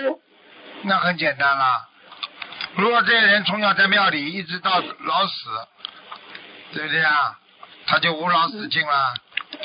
[0.83, 1.89] 那很简单了。
[2.75, 5.49] 如果这些人从小在庙里一直到老死，
[6.73, 7.39] 对不对啊？
[7.85, 9.13] 他就无老死尽了。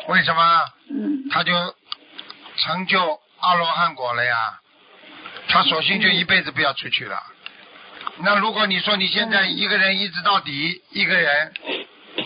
[0.09, 0.65] 为什么？
[1.31, 1.53] 他就
[2.57, 4.61] 成就阿罗汉果了呀。
[5.49, 7.23] 他索性就一辈子不要出去了。
[8.19, 11.53] 那如果你说你现在一个人一直到底，一个人，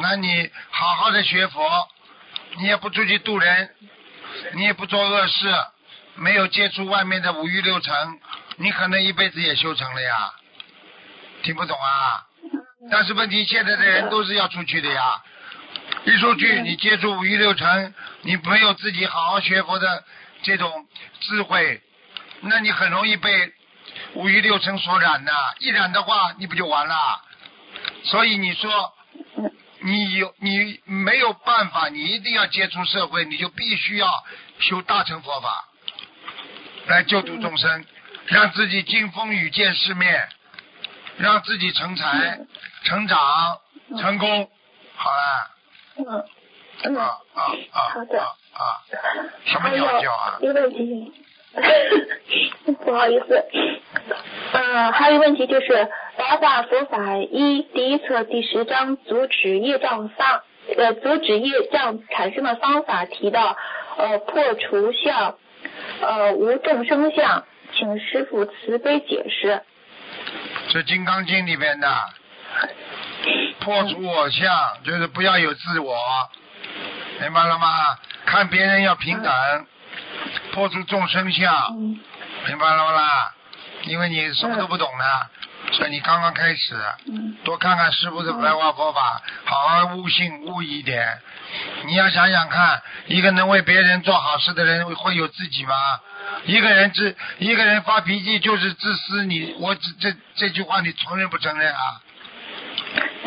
[0.01, 1.61] 那你好好的学佛。
[2.59, 3.71] 你也不出去渡人，
[4.55, 5.53] 你也不做恶事，
[6.17, 8.21] 没有接触外面的五欲六尘，
[8.57, 10.31] 你可能一辈子也修成了呀。
[11.43, 12.27] 听不懂啊？
[12.91, 15.23] 但是问题现在的人都是要出去的呀。
[16.05, 20.05] 一出去，你接触五欲六尘，你没有自己好好学佛的
[20.43, 20.87] 这种
[21.21, 21.81] 智慧，
[22.43, 23.53] 那你很容易被
[24.15, 25.33] 五欲六尘所染呐。
[25.61, 27.23] 一染的话，你不就完了？
[28.05, 28.93] 所以你说。
[29.85, 34.25] 你有你没有办法，你一定要接触社会，你就必须要
[34.61, 35.65] 修大乘佛法，
[36.87, 37.85] 来救度众生，
[38.27, 40.29] 让自己经风雨见世面，
[41.19, 42.39] 让自己成才、
[42.85, 43.59] 成长、
[43.99, 44.51] 成功，
[44.95, 45.51] 好了。
[45.97, 46.25] 嗯
[46.85, 47.79] 嗯啊啊啊！
[47.93, 48.83] 好的啊，
[49.45, 50.39] 什么鸟叫啊？
[50.41, 51.13] 一个问题，
[52.85, 53.45] 不好意思。
[54.53, 55.89] 嗯，还有一个问题就是。
[56.15, 60.43] 白话佛法一第一册第十章阻止业障方
[60.77, 63.57] 呃阻止业障产生的方法提到
[63.97, 65.37] 呃破除相
[66.03, 69.63] 呃无众生相，请师傅慈悲解释。
[70.69, 71.89] 这《金刚经》里边的
[73.61, 75.97] 破除我相，就是不要有自我，
[77.23, 77.67] 明白了吗？
[78.27, 79.33] 看别人要平等，
[80.53, 81.99] 破除众生相，嗯
[82.47, 83.35] 明白了吗啦？
[83.85, 85.05] 因为你什么都不懂呢，
[85.73, 86.75] 所以你刚刚开始，
[87.07, 91.19] 嗯多看看师傅的白话佛法，好好悟性悟一点。
[91.87, 95.75] 你要想想看，一个能为别人做好事的人会有自己吗？
[96.45, 102.01] 一个人自一个人发脾气就是自私，你我这这这句话你承认不承认啊？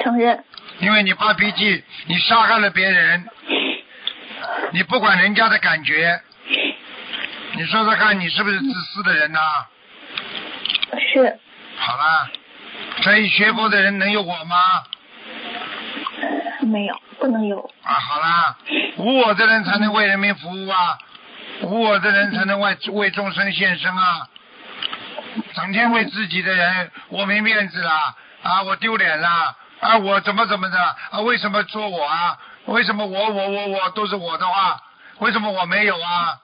[0.04, 0.44] 承认。
[0.80, 3.26] 因为你发脾气，你伤害了别人，
[4.72, 6.22] 你不管人家的感觉，
[7.58, 9.40] 你说说看，你是不是自私的人呐、
[11.14, 11.40] 是
[11.78, 12.30] 好啦，
[13.02, 14.58] 所以学佛的人能有我吗？
[16.64, 17.60] 没有，不能有。
[17.84, 18.58] 啊，好啦，
[18.98, 20.98] 无我的人才能为人民服务啊，
[21.62, 24.28] 无我的人才能为为众生献身啊。
[25.54, 30.78] 整天为自己的人，我没面子啦，啊，我丢脸啦，啊，我怎么怎么的，
[31.12, 32.38] 啊，为什么说我啊？
[32.66, 34.82] 为什么我我我我都是我的话，
[35.20, 36.38] 为什么我没有啊？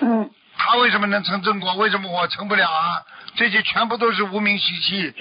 [0.00, 1.74] 嗯他为什么能成正果？
[1.76, 3.02] 为什么我成不了啊？
[3.34, 5.14] 这些全部都是无名习气，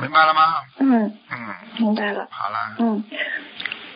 [0.00, 0.56] 明白了吗？
[0.78, 2.28] 嗯，嗯，明白了。
[2.30, 3.04] 好了，嗯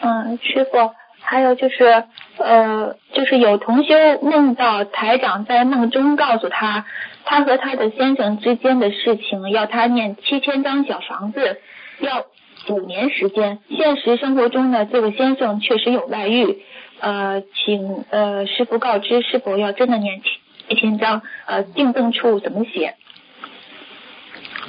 [0.00, 2.04] 嗯，师傅，还有就是
[2.38, 6.86] 呃，就是有同修梦到台长在梦中告诉他，
[7.26, 11.60] 他和他的先生之间的事情，要他念七千张小房子，
[11.98, 12.24] 要
[12.68, 13.58] 五年时间。
[13.68, 16.62] 现实生活中呢，这个先生确实有外遇，
[17.00, 20.28] 呃，请呃师傅告知是否要真的念七
[20.68, 22.96] 七千张，呃，定正处怎么写？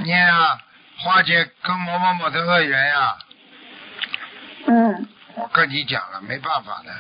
[0.04, 0.58] 念啊，
[0.98, 3.18] 化解跟某某某的恶缘呀、
[4.68, 6.92] 嗯我跟你讲了，没办法的。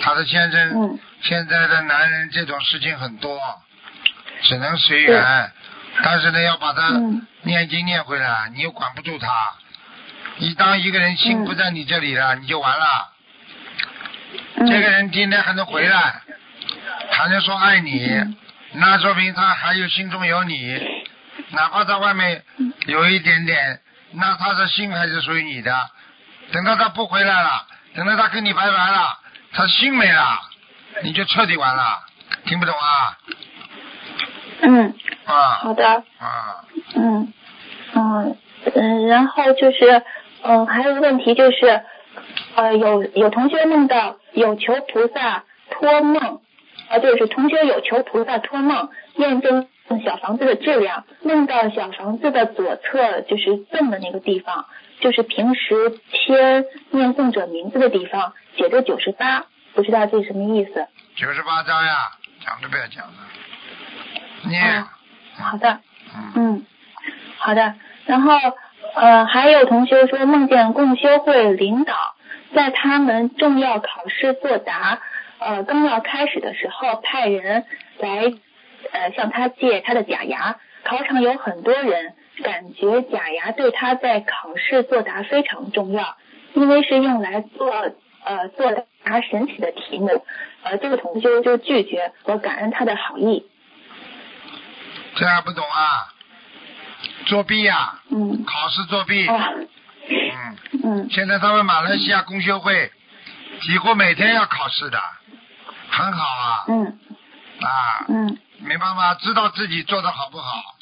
[0.00, 3.38] 他的先生、嗯现在的男人这种事情很多，
[4.42, 5.50] 只能随缘。
[6.02, 9.28] 但是呢，要把他嗯念经念回来，你又管不住他。
[10.36, 13.12] 你当一个人心不在你这里了，你就完了。
[14.56, 16.20] 嗯这个人今天还能回来，
[17.10, 18.36] 还能说爱你，嗯
[18.72, 20.78] 那说明他还有心中有你。
[21.50, 22.42] 哪怕在外面
[22.86, 23.80] 有一点点，
[24.12, 25.72] 那他的心还是属于你的。
[26.52, 29.18] 等到他不回来了，等到他跟你拜拜了，
[29.52, 30.40] 他心没了，
[31.02, 32.00] 你就彻底完了。
[32.44, 33.16] 听不懂啊？
[34.60, 35.86] 嗯，啊好的。
[36.18, 36.64] 啊！
[36.94, 37.32] 嗯
[37.94, 38.36] 嗯
[38.74, 40.02] 嗯，然后就是
[40.42, 41.82] 嗯，还有个问题就是，
[42.56, 46.40] 呃，有有同学梦到有求菩萨托梦，
[46.88, 49.68] 啊，对是同学有求菩萨托梦验证
[50.04, 54.66] 小房子的质量，梦到小房子的左侧就是赠的那个地方，
[55.00, 60.86] 就是平时签念诵者名字的地方，写着九十八，不知道这是什么意思？
[61.16, 61.96] 九十八章呀，
[62.44, 63.12] 讲都不要讲了。
[64.44, 64.84] 念，
[65.36, 65.80] 好的。
[66.14, 66.66] 嗯，嗯，
[67.38, 67.74] 好的。
[68.06, 68.32] 然后
[68.94, 71.94] 呃，还有同学说梦见共修会领导
[72.54, 75.00] 在他们重要考试作答，
[75.38, 77.64] 呃，刚要开始的时候派人
[77.98, 78.32] 来
[78.92, 80.56] 呃向他借他的假牙。
[80.84, 86.16] 考场有很多人，感觉假牙对他在考试作答非常重要，
[86.54, 87.70] 因为是用来做
[88.24, 88.72] 呃作
[89.04, 90.24] 答神奇的题目。
[90.62, 93.46] 呃，这个同修就拒绝和感恩他的好意。
[95.14, 96.14] 这还不懂啊？
[97.28, 98.44] 作弊呀、嗯。
[98.44, 99.26] 考试作弊。
[99.26, 99.48] 啊。
[99.52, 100.56] 嗯。
[100.84, 102.90] 嗯现在他们马来西亚公修会
[103.62, 104.98] 几乎每天要考试的，
[105.90, 106.64] 很好啊。
[106.68, 106.98] 嗯
[107.60, 109.14] 啊，嗯明白吗？
[109.14, 110.76] 知道自己做的好不好，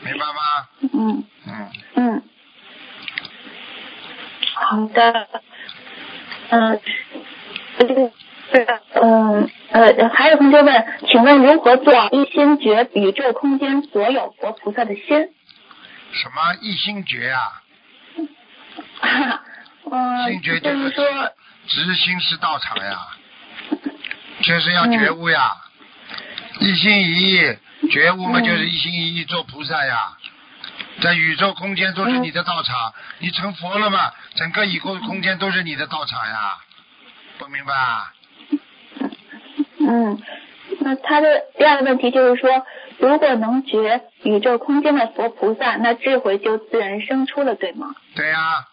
[0.00, 0.68] 明白吗？
[0.92, 2.22] 嗯嗯，嗯，
[4.54, 5.28] 好的，
[6.50, 6.80] 嗯，
[8.50, 15.30] 对的嗯呃，还有同学问，请问如何做一心觉宇宙空间所有佛菩萨的心？
[16.12, 17.62] 什么一心觉啊？
[19.90, 21.32] 嗯，心觉就就是是说，
[21.66, 22.98] 直心是道场呀，
[24.42, 25.56] 就是要觉悟呀，
[26.60, 27.58] 一心一意
[27.90, 30.12] 觉悟嘛，嗯就是一心一意做菩萨呀。
[31.00, 34.12] 在宇宙空间都是你的道场，你成佛了嘛？
[34.34, 36.58] 整个宇宙空间都是你的道场呀，
[37.38, 38.12] 不明白啊？
[39.78, 40.20] 嗯，
[40.80, 42.50] 那他的第二个问题就是说，
[42.98, 47.94] 如果能觉宇宙空间的佛菩萨，那智慧就自然生出了，对吗？
[48.14, 48.66] 对呀、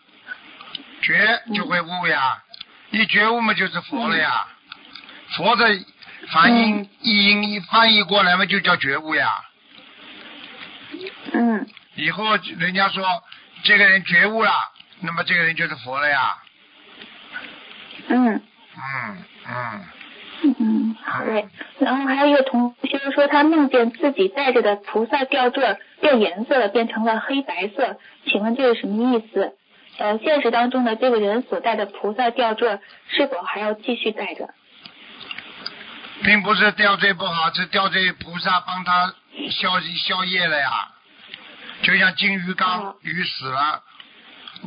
[1.01, 2.43] 觉就会悟呀，
[2.89, 4.47] 一觉悟嘛就是佛了呀。
[5.37, 5.67] 佛的
[6.31, 9.29] 梵音、译音一翻译过来嘛，就叫觉悟呀。
[11.33, 13.05] 嗯以后人家说
[13.63, 14.51] 这个人觉悟了，
[15.01, 16.37] 那么这个人就是佛了呀。
[18.07, 18.41] 嗯。
[18.77, 19.85] 嗯嗯，
[20.43, 21.47] 嗯，好嘞。
[21.79, 29.55] 然后还有一个同学说，他梦见自己戴着的菩萨吊坠变颜色了，变成了黑白色，请问这是什么意思？
[29.97, 34.49] 呃现实当中的这个人所戴的菩萨吊坠是否还要继续戴着？
[36.23, 39.13] 并不是吊坠不好，是吊坠菩萨帮他
[39.51, 40.69] 消消业了呀。
[41.81, 43.83] 就像金鱼缸哦鱼死了，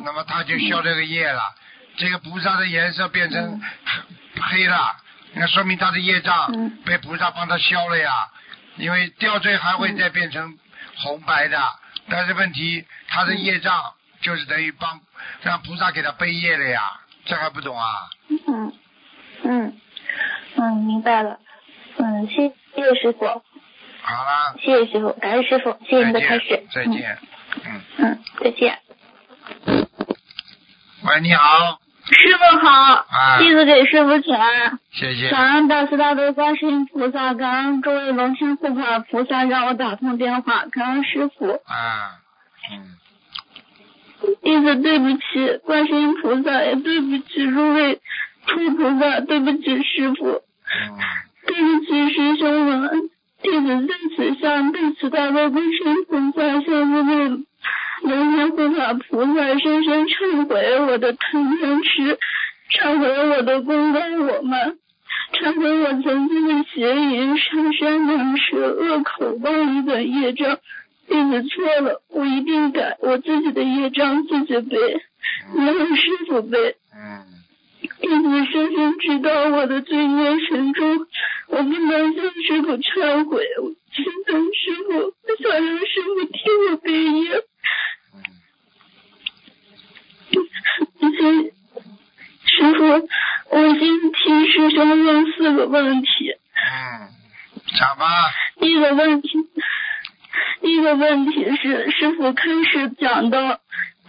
[0.05, 1.41] 那么他就消这个业了。
[1.97, 3.61] 这个菩萨的颜色变成
[4.41, 4.97] 黑了，
[5.35, 8.29] 那说明他的业障嗯被菩萨帮他消了呀。
[8.77, 10.57] 因为吊坠还会再变成
[10.99, 11.61] 红白的，
[12.09, 15.01] 但是问题他的业障就是等于帮
[15.43, 16.83] 让菩萨给他背业了呀，
[17.25, 18.09] 这还不懂啊？
[18.29, 18.73] 嗯
[19.43, 19.81] 嗯
[20.55, 21.41] 嗯，明白了。
[21.97, 26.65] 嗯，谢谢谢师傅，好啦，谢谢师傅，感谢师傅，谢谢您的开始。
[26.73, 27.19] 再见。
[27.65, 28.79] 嗯，嗯，再见。
[31.03, 31.81] 喂，你好，
[32.11, 32.71] 师傅好，
[33.09, 34.79] 啊，弟子给师傅请安。
[34.91, 35.31] 谢谢。
[35.31, 41.51] 感恩大慈大悲观世音菩萨，感恩诸位龙天护法菩萨让我打通电话，感恩师傅。
[41.67, 42.19] 啊，
[42.73, 42.97] 嗯，
[44.43, 48.01] 弟子对不起观世音菩萨，也对不起诸位
[48.47, 50.99] 诸菩萨，对不起师傅，嗯，
[51.47, 53.11] 对不起师兄们。
[53.41, 57.45] 弟子在此向大慈大悲观世音菩萨，向诸位
[58.03, 62.19] 龙天护法菩萨深深忏悔我的贪嗔痴，
[62.71, 64.77] 忏悔我的功高我慢。
[65.33, 70.59] 忏悔我曾经的邪淫、杀生、难舌、恶口、妄语等业障，
[71.07, 74.79] 弟子错了，我一定改，我自己的业障自己背，
[75.55, 76.77] 没有师傅背。
[78.01, 81.07] 弟子深深知道我的罪孽深重，
[81.49, 86.39] 我不能向师傅忏悔，我心疼师傅，我想让师傅替
[86.71, 87.43] 我背业。
[91.01, 91.53] 嗯，谢
[92.51, 92.85] 师傅，
[93.51, 96.09] 我先替师兄问四个问题。
[96.55, 97.09] 嗯，
[97.79, 98.07] 讲吧，
[98.59, 99.29] 第一个问题，
[100.63, 103.61] 第一个问题是，师傅开始讲到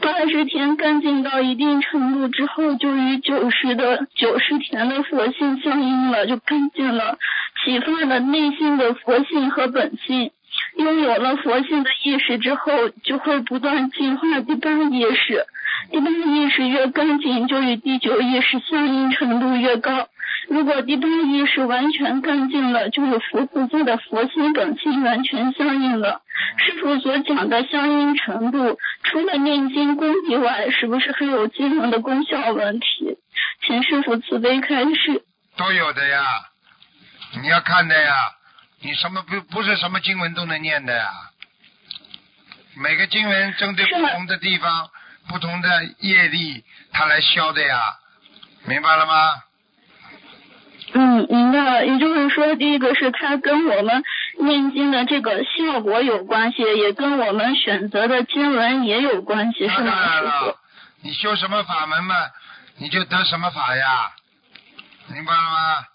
[0.01, 7.17] 八十天干净到一定程度之后，就与九十的九十天的佛性相应了，就干净了，
[7.63, 10.31] 启发了内心的佛性和本性。
[10.77, 15.45] 拥有了佛性的意识之后，就会不断进化第八意识。
[15.91, 20.07] 第八意识越干净，就与第九意识相应程度越高。
[20.47, 26.21] 如果第八意识完全干净了，就与佛菩萨的佛心本性完全相应了。
[26.57, 33.17] 师傅所讲的相应程度，除了念经功以外，是不是还有技能的功效问题？
[33.65, 35.23] 请师傅慈悲开示。
[35.57, 36.23] 都有的呀，
[37.41, 38.13] 你要看的呀，
[38.81, 41.09] 你什么不不是什么经文都能念的呀，
[42.75, 44.89] 每个经文针对不同的地方、
[45.27, 46.63] 不同的业力，
[46.93, 47.81] 它来消的呀，
[48.65, 49.43] 明白了吗？
[50.93, 51.85] 嗯，明白了。
[51.85, 54.03] 也就是说，第一个是它跟我们
[54.39, 60.57] 念经的这个效果有关系，也跟我们选择的经文也有关系，是吗当，然了？，
[61.01, 62.15] 你修什么法门嘛，
[62.77, 64.11] 你就得什么法呀，
[65.09, 65.85] 明白了吗？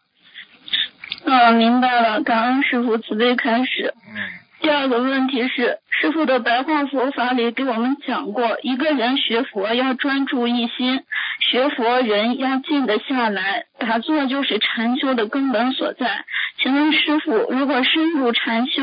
[1.26, 2.22] 嗯，明白了。
[2.22, 3.94] 感恩师傅慈悲开始。
[4.08, 4.16] 嗯，
[4.60, 11.02] 第二个问题是，师傅的白话佛法里给我们讲过，一个人学佛要专注一心，
[11.40, 16.24] 学佛人要静得下来，打坐就是禅修的根本所在。
[16.62, 18.82] 请问师傅，如果深入禅修，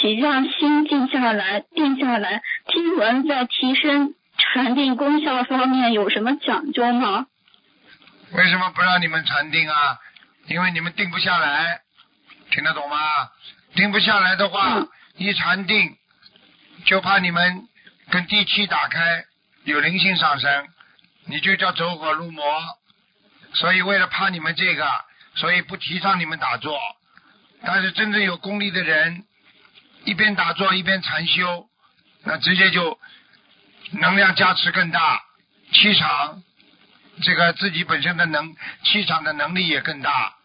[0.00, 7.26] 起让心静下来、定下来，听闻在提升禅定功效方面有什么讲究吗？
[8.34, 9.98] 为什么不让你们禅定啊？
[10.48, 11.80] 因为你们定不下来，
[12.50, 12.96] 听得懂吗？
[13.74, 15.96] 定不下来的话，嗯一禅定
[16.84, 17.68] 就怕你们
[18.10, 19.24] 跟地气打开，
[19.64, 20.68] 有灵性上升，
[21.26, 22.44] 你就叫走火入魔。
[23.54, 24.88] 所以为了怕你们这个，
[25.34, 26.78] 所以不提倡你们打坐。
[27.64, 29.24] 但是真正有功力的人，
[30.04, 31.68] 一边打坐一边禅修，
[32.22, 32.98] 那直接就
[33.90, 35.20] 能量加持更大，
[35.72, 36.42] 气场
[37.22, 40.36] 这个自己本身的能气场的能力也更大，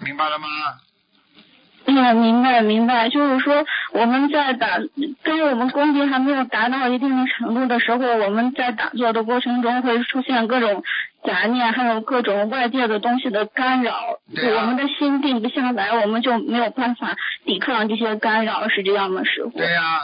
[0.00, 0.46] 明白了吗？
[1.86, 4.78] 嗯，明白明白，就是说我们在打，
[5.24, 10.84] 当我们功力还没有达到一定的程度的时候，我们在打坐的过程中会出现各种
[11.24, 19.58] 杂念，还有各种外界的东西的干扰，对啊我们的心定不下来，我们就没有办法抵抗这些干扰，是这样吗，师傅？
[19.58, 20.02] 对呀、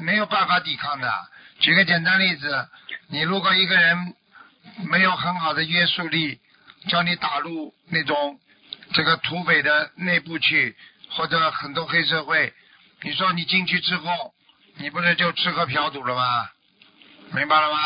[0.00, 1.10] 没有办法抵抗的。
[1.58, 2.68] 举个简单例子，
[3.10, 4.14] 你如果一个人
[4.88, 6.38] 没有很好的约束力，
[6.88, 8.38] 叫你打入那种
[8.92, 10.76] 这个土匪的内部去，
[11.10, 12.52] 或者很多黑社会，
[13.02, 14.34] 你说你进去之后，
[14.78, 16.48] 你不是就吃喝嫖赌了吗？
[17.32, 17.78] 明白了吗？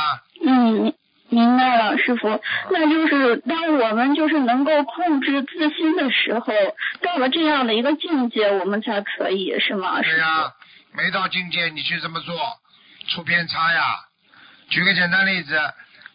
[0.47, 0.95] 嗯，
[1.29, 2.41] 明白了，师傅。
[2.71, 6.53] 那就是当我们就是能够控制自心的时候，
[7.03, 10.03] 到了这样的一个境界，我们才可以，是吗？
[10.03, 10.97] 师对呀、傅？
[10.97, 12.35] 没到境界你去这么做，
[13.09, 13.83] 出偏差呀。
[14.71, 15.61] 举个简单例子，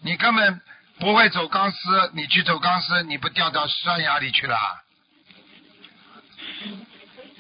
[0.01, 0.61] 你根本
[0.99, 4.57] 不会走钢丝，你去走钢丝，你不掉到山崖里去了？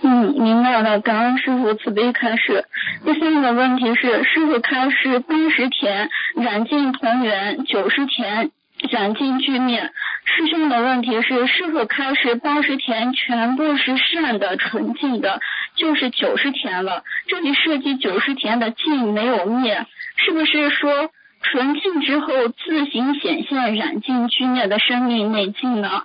[0.01, 2.65] 嗯，明白了，感恩师傅慈悲开示。
[3.03, 8.49] 第三个问题是，师傅开示八十田染尽同源，九十田
[8.89, 9.91] 染尽俱灭。
[10.23, 15.41] 师兄的问题是，师傅开示八十田全部是善的纯净的，
[15.75, 17.03] 就是九十田了。
[17.27, 19.85] 这里涉及九十田的尽没有灭，
[20.15, 21.11] 是不是说
[21.41, 26.03] 纯净之后自行显现染尽俱灭的生命内境呢？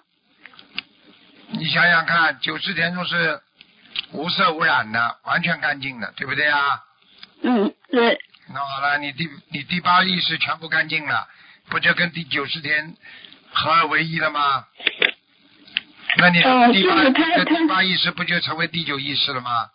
[1.51, 3.41] 你想想看，九十田中是
[4.12, 6.80] 无色无染的，完全干净的，对不对啊？
[7.43, 8.18] 嗯，对。
[8.53, 11.28] 那好了，你第你第八意识全部干净了，
[11.68, 12.95] 不就跟第九十天
[13.53, 14.64] 合二为一了吗？
[16.16, 19.68] 那你哦第八、就是第八意识不就成为第九意识了吗？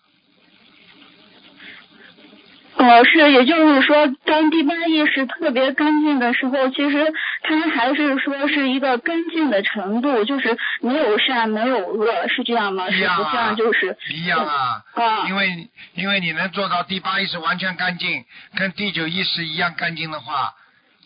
[2.79, 7.13] 哦，是，也就是说，当第八意识特别干净的时候，其实
[7.43, 12.89] 它还是说是一个干净的程度，就是没有善，没有恶，是这样吗？
[12.89, 18.23] 是不一样啊这样就是一样啊，啊因为因为你能做到第八意识完全干净，
[18.55, 20.53] 跟第九意识一样干净的话，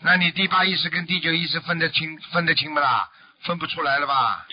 [0.03, 3.09] 那你第八意识跟第九意识分得清分得清不啦？
[3.45, 4.45] 分不出来了吧？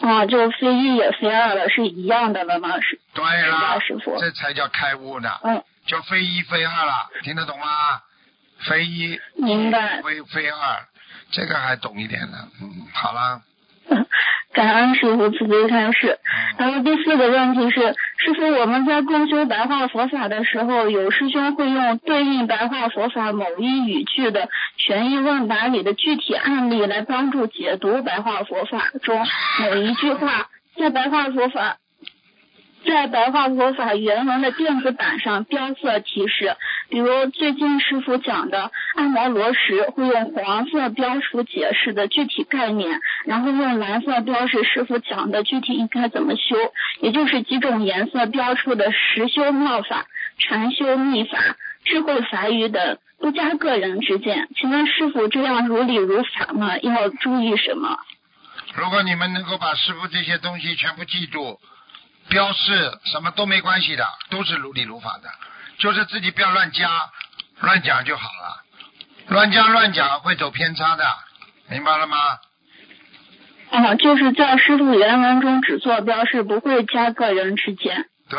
[0.00, 2.80] 啊，就非一也非二了，是一样的了吗？
[2.80, 7.66] 是，对啦，师傅这才叫开悟呢，嗯，叫非一非二了，听得懂吗？
[8.68, 10.02] 非一明白。
[10.02, 10.86] 非非二，
[11.32, 12.36] 这个还懂一点呢。
[12.60, 13.40] 嗯，好了，
[14.52, 16.18] 感恩师傅慈悲开示。
[16.18, 29.24] 嗯，然后第四个问题是，师傅，我们在共修白话佛法的时候，有师兄会用对应白话佛法某一语句的玄义问答里的具体案例来帮助解读白话佛法中
[29.60, 31.76] 某一句话，在白话佛法。
[32.86, 36.56] 在白话佛法原文的电子版上标色提示，
[36.88, 46.56] 比如最近师傅讲的按摩罗时会用黄色标出解释的具体概念，然后用蓝色标示师傅讲的具体应该怎么修，
[47.00, 50.06] 也就是几种颜色标出的实修妙法、
[50.38, 51.38] 禅修秘法、
[51.84, 54.48] 智慧法语等，不加个人之见。
[54.56, 56.78] 请问师傅这样如理如法吗？
[56.78, 57.98] 要注意什么？
[58.74, 61.58] 如果你们能够把师傅这些东西全部记住，
[62.28, 65.30] 标示什么都没关系的，都是如理如法的，
[65.78, 66.88] 就是自己不要乱加、
[67.60, 68.64] 乱讲就好了。
[69.28, 71.04] 乱加乱讲会走偏差的，
[71.68, 72.16] 明白了吗？
[73.70, 78.06] 哦，就是在师傅原文中只做标示，不会加个人之间。
[78.30, 78.38] 对，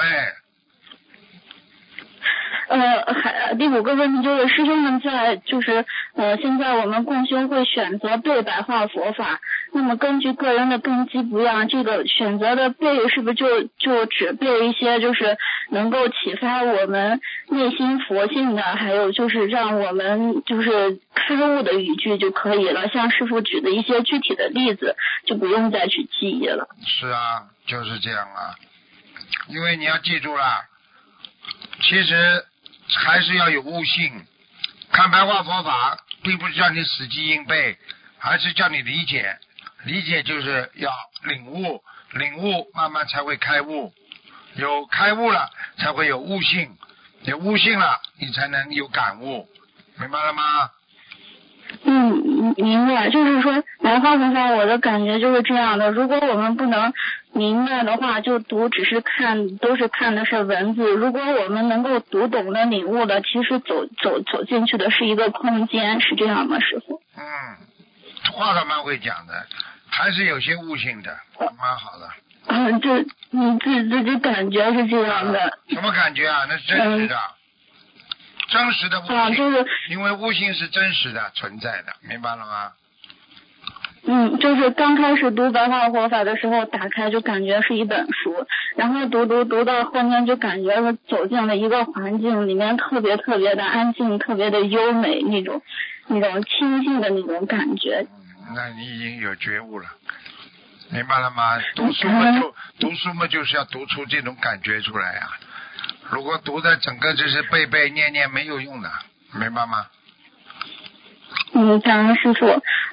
[2.70, 5.84] 呃，还第五个问题就是师兄们在就是
[6.16, 9.40] 呃，现在我们共修会选择背白话佛法，
[9.74, 15.38] 那么根据个人的根基不一样，这个选择的背是不是就就只背一些就是
[15.72, 22.88] 能够启发我们内心佛性的，还有就是让我们就是开悟的语句就可以了？
[22.90, 24.96] 像师傅举的一些具体的例子，
[25.26, 26.68] 就不用再去记忆了。
[26.86, 28.54] 是啊，就是这样啊。
[29.48, 30.66] 因为你要记住了，
[31.82, 32.46] 其实
[32.98, 34.26] 还是要有悟性。
[34.92, 37.78] 看白话佛法，并不是叫你死记硬背，
[38.20, 39.38] 而是叫你理解。
[39.86, 40.92] 理解就是要
[41.24, 41.82] 领悟，
[42.14, 43.94] 领悟慢慢才会开悟。
[44.56, 46.76] 有开悟了，才会有悟性。
[47.24, 49.48] 有悟性了，你才能有感悟。
[50.00, 50.70] 明白了吗？
[51.84, 55.92] 嗯，明白，就是说白话佛法，我的感觉就是这样的。
[55.92, 56.92] 如果我们不能
[57.32, 60.84] 明白的话，就读只是看，都是看的是文字。
[60.96, 67.02] 如果我们能够读懂的、领悟的，其实走走走进去的是一个空间，是这样吗，师傅？
[67.16, 67.24] 嗯，
[68.34, 69.46] 话倒蛮会讲的，
[69.90, 71.18] 还是有些悟性的，
[71.58, 72.10] 蛮好的。
[72.48, 75.60] 嗯，这你自自己感觉是这样的。
[75.70, 76.46] 什么感觉啊？
[76.50, 77.16] 那是真实的，
[78.48, 79.16] 真实的悟性。
[79.16, 82.72] 啊，就是因为悟性是真实的存在的，明白了吗？
[84.06, 88.46] 嗯，就是刚开始读白话佛法的时候，打开就感觉是一本书，
[88.76, 95.62] 然后读读读到后面就感觉是走进了一个环境里面，特别特别的安静，特别的优美那种
[96.08, 98.08] 那种清静的那种感觉。
[98.10, 99.86] 嗯，那你已经有觉悟了，
[100.92, 101.60] 明白了吗？
[101.76, 105.30] 读书嘛就读书嘛，就是要读出这种感觉出来呀、
[106.10, 108.90] 如果读的整个就是背背念念没有用的，
[109.34, 109.86] 明白吗？
[111.54, 112.46] 嗯，感恩师傅。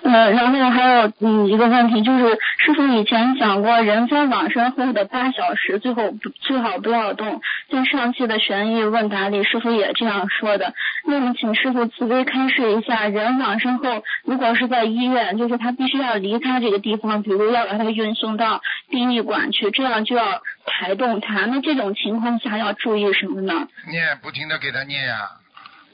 [0.03, 7.41] 呃，然后还有嗯一个问题就是，师傅以前讲过，人在往生后的八小时，最后不最好不要动。
[7.71, 10.75] 在上期的悬疑问答里，师傅也这样说的。
[11.05, 21.47] 那么，请师傅慈悲开示一下，人往生后，如果是在医院，就是他必须要离开这个地方，比如要把他运送到殡仪馆去，这样就要抬动他。
[21.47, 23.67] 那这种情况下要注意什么呢？
[23.91, 25.17] 念，不停的给他念呀、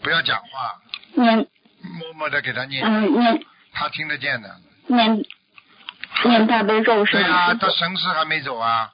[0.02, 0.44] 不要讲话，
[1.14, 1.46] 念
[1.82, 3.44] 默默的给他念，嗯念。
[3.72, 4.54] 他听得见的。
[4.86, 5.24] 念
[6.24, 8.90] 念大悲咒是对啊，他神识还没走啊，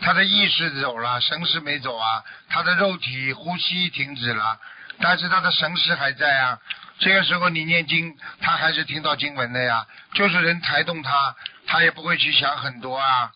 [0.00, 4.58] 他的意识走了，神识没走啊，他的肉体呼吸停止了，
[5.00, 6.58] 但是他的神识还在啊。
[6.98, 11.34] 这个时候你念经，他还是听到经文的呀，就是人抬动他，
[11.66, 13.32] 他也不会去想很多啊，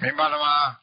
[0.00, 0.76] 明白了吗？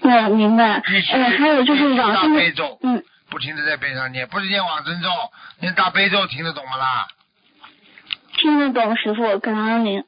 [0.00, 0.82] 嗯，明白。
[0.86, 3.04] 嗯呃，还有就是必须大往生的悲咒，嗯，
[3.34, 5.08] 不停的在边上念，不是念往生咒，
[5.58, 7.08] 念大悲咒，听得懂吗啦？
[8.38, 10.04] 听得懂师傅，感恩您。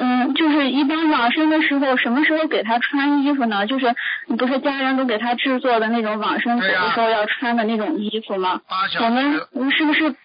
[0.00, 3.64] 嗯，就是一般往生的时候，什么时候给他穿衣服呢？
[3.64, 3.94] 就是
[4.26, 8.60] 你不是家人都给他制作的那种往生走的时候要穿的那种衣服吗？
[8.68, 10.16] 八小我们是不是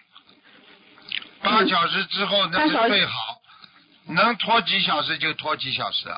[1.43, 3.13] 八小时之后那是最好，
[4.07, 6.09] 能拖几小时就拖几小时。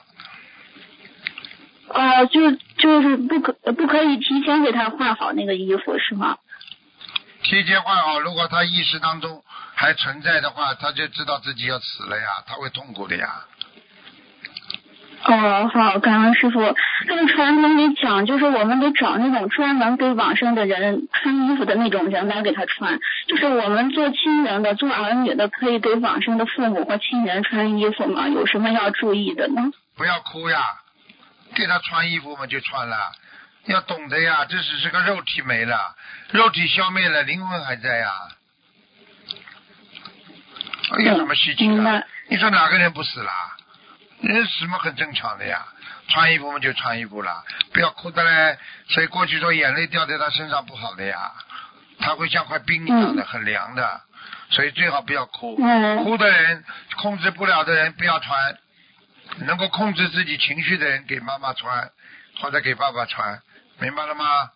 [1.93, 2.39] 啊、就
[2.81, 6.37] 就是不可不可以提前给他换好那个衣服是吗？
[7.43, 13.27] 提前换好，如果他意识当中还存在的话，他就知道自己要死了呀，他会痛苦的呀。
[15.23, 16.59] 哦，好，感恩师傅。
[16.59, 22.99] 按传统里讲，就是我们得找那种专门给往生的人穿衣服的那种人来给他穿。
[23.27, 28.27] 就是我们做亲人的、做儿女的，可以给往生的父母或亲人穿衣服吗？
[28.29, 29.71] 有什么要注意的呢？
[29.95, 30.59] 不要哭呀，
[31.55, 33.11] 给他穿衣服嘛就穿了，
[33.65, 35.95] 要懂得呀，这只是个肉体没了，
[36.31, 38.11] 肉体消灭了，灵魂还在呀。
[40.91, 42.05] 哎有什么稀奇的明白？
[42.27, 43.31] 你说哪个人不死啦？
[44.21, 45.65] 人死嘛很正常的呀，
[46.09, 47.43] 穿衣服嘛就穿衣服了，
[47.73, 48.57] 不要哭的嘞。
[48.89, 51.31] 所以过去说眼泪掉在他身上不好的呀，
[51.99, 54.01] 他会像块冰一样的，很凉的，
[54.49, 55.57] 所以最好不要哭。
[55.59, 56.63] 嗯哭的人
[56.97, 58.57] 控制不了的人不要穿，
[59.39, 61.91] 能够控制自己情绪的人给妈妈穿，
[62.41, 63.41] 或者给爸爸穿，
[63.79, 64.51] 明白了吗？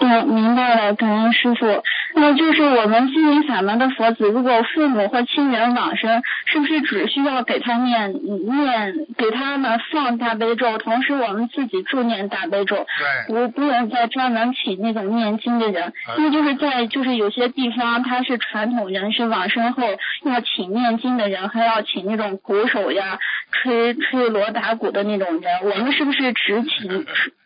[0.00, 1.82] 嗯，明白了，感恩师傅。
[2.14, 12.86] 那就是我们心灵法门的佛子，如果父母或亲人往生，是不是只需要给他念念给他们放大悲咒，同时我们自己助念大悲咒，
[13.28, 19.82] 对，不不用再专门请那种念经的人，因为就是在就是有些地方他是传统人是往生后
[20.24, 23.18] 要请念经的人，还要请那种鼓手呀、
[23.52, 27.06] 吹吹锣打鼓的那种人，我们是不是只请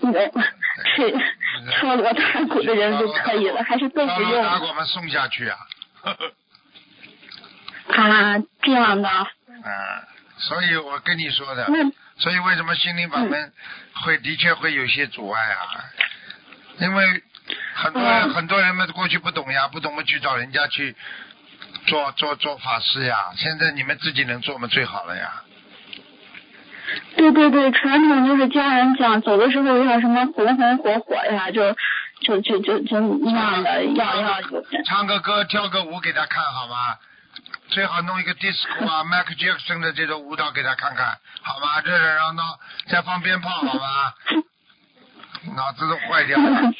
[0.00, 0.42] 那种
[0.94, 1.12] 吹
[1.72, 5.58] 敲锣打鼓的人就可以了，还是都不用拿我们送下去啊。
[7.94, 8.38] 啊？
[8.62, 9.08] 这样的，
[9.48, 9.62] 嗯，
[10.38, 11.78] 所以我跟你说的，那
[12.18, 13.52] 所以为什么心灵法门
[14.04, 15.84] 会的确会有些阻碍啊？
[16.80, 17.22] 因为
[17.74, 20.94] 很多人、嗯很多人们过去不懂呀，不懂么去找人家去
[21.86, 23.16] 做做做法事呀。
[23.36, 25.42] 现在你们自己能做么最好了呀。
[27.18, 31.76] 对对对，传统就是家人讲走的时候要什么红红火火呀，就
[32.22, 34.40] 就就就就那样的，要要。
[34.86, 36.94] 唱个歌跳个舞给他看好吗？
[37.68, 41.80] 最好弄一个 disco 啊，Michael Jackson 的这种舞蹈给他看看，好吗？
[41.84, 42.58] 热热闹闹，
[42.88, 44.14] 再放鞭炮，好吗？
[45.56, 46.72] 脑子都坏掉了，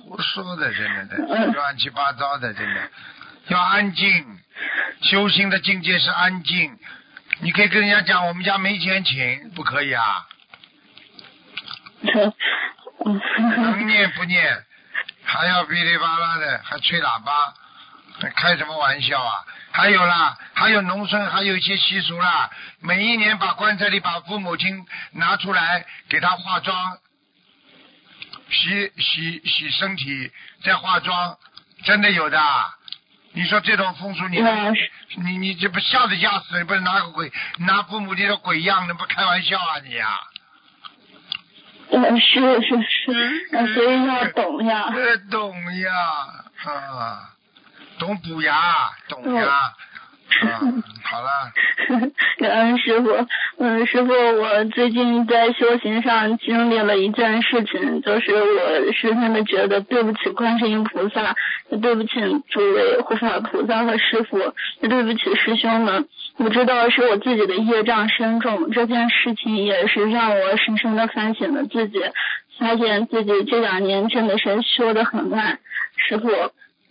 [0.00, 2.80] 胡说的，真的的，乱七八糟的，真的。
[3.48, 4.24] 要安静，
[5.02, 6.76] 修行的境界是安静。
[7.40, 10.26] 你可以跟人家讲，我们家没钱请，不可以啊？
[13.04, 14.64] 能念不念？
[15.24, 17.54] 还要噼里啪啦的，还吹喇叭，
[18.36, 19.44] 开什么玩笑啊？
[19.72, 26.98] 还有啦，还有农村还有一些习俗啦，每一年把棺材里把父母亲拿出来给他化妆，
[28.50, 30.30] 洗洗洗身体，
[30.62, 31.36] 再化妆，
[31.84, 32.40] 真的有的。
[33.32, 34.76] 你说这种风俗你能嗯
[35.16, 40.18] 你你这不吓得吓死，你不是拿个鬼拿父母亲的鬼样，你不开玩笑啊你啊、
[41.90, 44.84] 嗯，是是是，呃所以要懂呀。
[44.92, 45.92] 呃，懂呀，
[46.64, 47.30] 啊，
[47.98, 49.72] 懂补牙，懂呀，
[50.42, 50.60] 啊，
[51.04, 51.52] 好了，
[52.38, 53.10] 感恩师傅，
[53.58, 61.34] 嗯，师傅，我最近在修行上经历了一件事情，就是我深深的觉得对不起观世音菩萨，
[61.70, 62.10] 也对不起
[62.48, 64.38] 诸位护法菩萨和师傅，
[64.80, 66.08] 也对不起师兄们。
[66.38, 72.00] 我知道是我自己的业障深重，这件事情也是让我深深的反省了自己，
[72.58, 75.60] 发现自己这两年真的是修得很慢。
[75.96, 76.28] 师傅，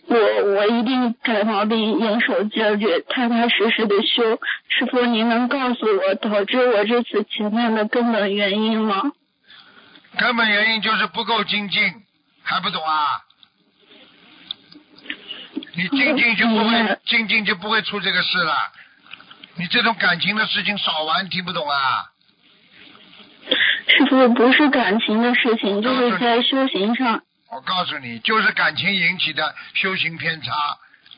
[0.06, 0.16] 我
[0.54, 4.38] 我一定改毛病，严守戒律，踏踏实实的修。
[4.68, 9.12] 师傅，您能告诉我导致我这次劫难的根本原因吗？
[10.16, 11.82] 根本原因就是不够精进，
[12.42, 13.22] 还不懂啊？
[15.76, 18.54] 你精进就不会，精进就不会出这个事了。
[19.56, 22.10] 你这种感情的事情少玩，听不懂啊？
[23.88, 27.22] 师傅，不是感情的事情，就是在修行上。
[27.54, 30.52] 我告诉你，就是感情引起的修行偏差，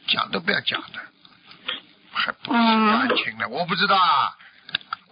[0.07, 1.01] 讲都不要讲的，
[2.13, 4.37] 还不是感情的，我不知道啊，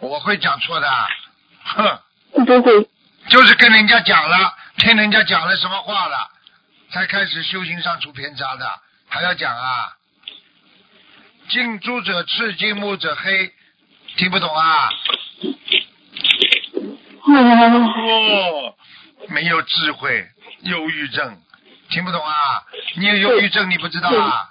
[0.00, 1.08] 我会讲错的，
[1.64, 1.98] 哼，
[2.44, 2.88] 不会，
[3.28, 6.30] 就是跟人家讲了，听人家讲了什么话了，
[6.90, 8.70] 才开始修行上出偏差的，
[9.08, 9.96] 还要讲啊？
[11.48, 13.50] 近朱者赤，近墨者黑，
[14.16, 14.90] 听不懂啊？
[17.26, 18.76] 哦，
[19.28, 20.28] 没有智慧，
[20.64, 21.38] 忧郁症，
[21.90, 22.62] 听不懂啊？
[22.96, 24.50] 你有忧郁症，你不知道啊？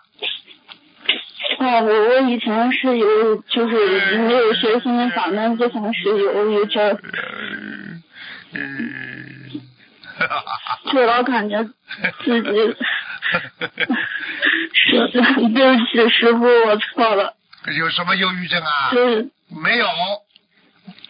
[1.59, 6.99] 啊，我我以前是有，就是没有学心法门之前是有忧郁症。
[8.53, 9.61] 嗯，
[10.91, 12.49] 就老感觉自己，
[14.73, 15.09] 是
[15.53, 17.33] 对不起师傅，我错了。
[17.77, 18.89] 有什么忧郁症啊？
[18.91, 19.27] 对。
[19.49, 19.87] 没有，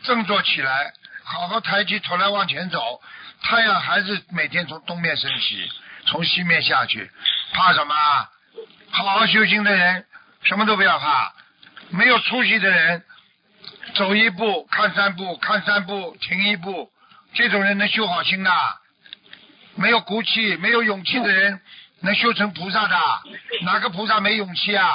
[0.03, 0.93] 振作起来。
[1.25, 3.01] 好好抬起头来往前走，
[3.43, 5.69] 太阳还是每天从东面升起，
[6.07, 7.11] 从西面下去，
[7.53, 7.93] 怕什么？
[8.89, 10.05] 好好修行的人
[10.43, 11.33] 什么都不要怕，
[11.89, 13.03] 没有出息的人
[13.95, 16.91] 走一步看三步，看三步停一步，
[17.33, 18.51] 这种人能修好心的？
[19.75, 21.59] 没有骨气、没有勇气的人
[22.01, 22.97] 能修成菩萨的？
[23.63, 24.89] 哪个菩萨没勇气啊？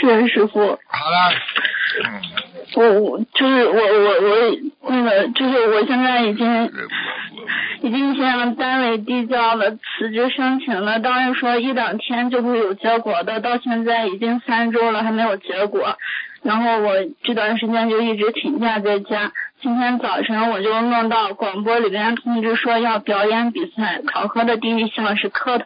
[0.00, 0.60] 是师傅。
[0.60, 1.32] 好了。
[2.74, 4.10] 我我就是我我
[4.80, 6.72] 我那个就是我现在已经
[7.82, 15.96] 已经向单位递交了辞职申请了，当时说一两天就会有结果的，到现在已经三周了还没有结果，
[16.42, 19.30] 然后我这段时间就一直请假在家。
[19.64, 25.64] 今天早晨我就弄到广播里边通知说要表演比赛，考核的第一项是磕头，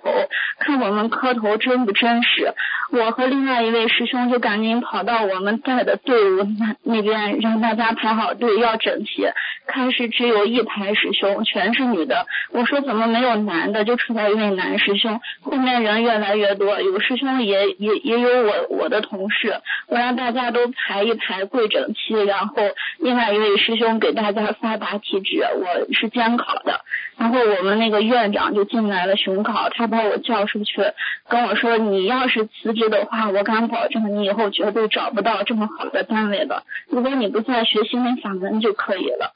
[0.60, 2.54] 看我们磕头真不真实。
[2.92, 9.26] 我和另外一位师兄就赶紧跑到我们带的队伍那那边，让大家排好队要整齐。
[9.66, 12.26] 开始只有一排师兄，全是女的。
[12.52, 13.84] 我说怎么没有男的？
[13.84, 15.20] 就出来一位男师兄。
[15.42, 19.60] 后面人越来越多，有师兄也也也有我我的同事。
[19.88, 22.54] 我让大家都排一排跪整齐，然后
[23.00, 23.87] 另外一位师兄。
[23.98, 26.80] 给大家发答题纸，我是监考的。
[27.16, 30.82] 然后我们那个院长就进来了巡考，他把我叫出去，
[31.28, 36.64] 跟我说：“你要是辞职的话，我敢保证你以后绝对找不到这么好的单位了。
[36.88, 39.34] 如果你不再学新闻法门就可以了。”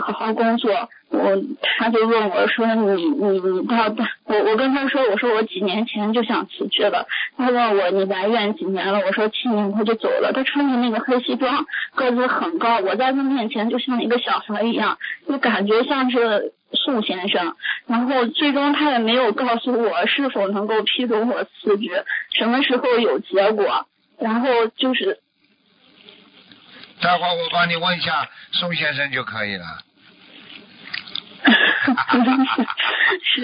[0.00, 1.36] 好好工作，我
[1.78, 3.94] 他就问我说你你你到
[4.26, 17.54] 我我跟他说我说我几年前就想辞职了，他问我你来院几年了，我说七年他就走了，他穿着那个黑西装，个子很高，我在他面前就像一个小孩一样，就感觉像是宋先生，
[17.86, 22.04] 然后最终他也没有告诉我是否能够批准我辞职，
[22.36, 23.86] 什么时候有结果，
[24.18, 25.18] 然后就是。
[27.02, 29.64] 待会儿我帮你问一下宋先生就可以了。
[33.24, 33.40] 是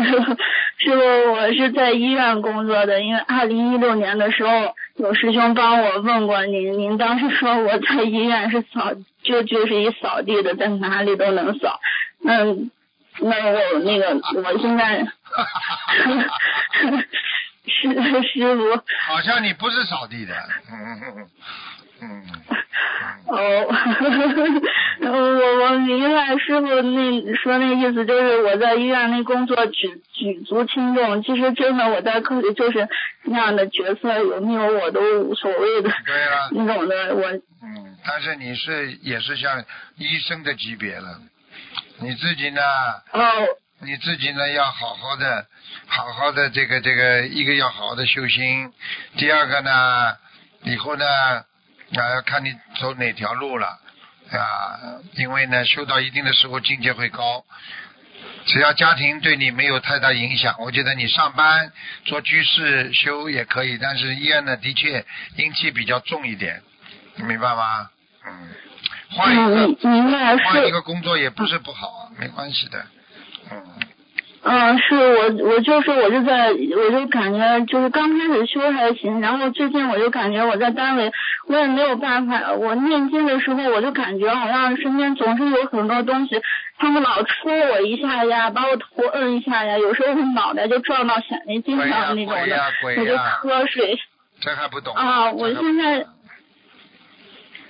[0.78, 11.80] 是傅，我是在医院工作的，因为二零一六年的时候有师兄帮我问过您，您当时说我在医院是扫就就是一扫地的，在哪里都能扫。
[12.24, 12.70] 嗯，
[13.20, 15.00] 那我那个我现在
[17.66, 17.92] 是
[18.22, 18.80] 师傅。
[19.08, 20.34] 好像你不是扫地的。
[22.00, 22.22] 嗯。
[23.26, 23.36] 哦，
[25.02, 31.22] 我我明白师傅那说那意思，就是我在医院那工作举举足轻重。
[31.22, 32.88] 其实真的我在科里就是
[33.24, 35.90] 那样的角色，有没有我都无所谓的。
[36.06, 36.48] 对啊。
[36.56, 37.30] 那种的我。
[37.62, 39.62] 嗯，但是你是也是像
[39.96, 41.20] 医生的级别了，
[42.00, 42.62] 你自己呢？
[43.12, 43.20] 哦。
[43.80, 45.46] 你自己呢要好好的，
[45.86, 48.72] 好好的这个这个一个要好好的修心，
[49.18, 50.14] 第二个呢
[50.64, 51.04] 以后呢。
[51.94, 53.66] 啊，要看你走哪条路了
[54.30, 55.00] 啊！
[55.14, 57.44] 因为呢，修到一定的时候，境界会高。
[58.46, 61.72] 只要家庭对你没有太大影响，我觉得你上班
[62.04, 63.78] 做居士修也可以。
[63.78, 65.04] 但是医院呢，的确
[65.36, 66.62] 阴气比较重一点，
[67.16, 67.88] 明白吗？
[68.26, 68.50] 嗯，
[69.10, 72.86] 换一个换一个工作也不是不好，没关系的。
[73.50, 73.64] 嗯。
[74.42, 81.12] 嗯，是我，我就是我就在，我就感觉就是刚开始修还行，然后最近我就感觉我在单位，
[81.48, 86.40] 我也没有办法，我念经的时候我就感觉好像身边总是有很多东西，
[86.78, 93.98] 他们老戳我一下呀，把我头摁一下呀，有时候我脑袋就撞到显微镜上那种的，我就瞌睡。
[94.40, 95.32] 这还不懂啊？
[95.32, 96.06] 我现在。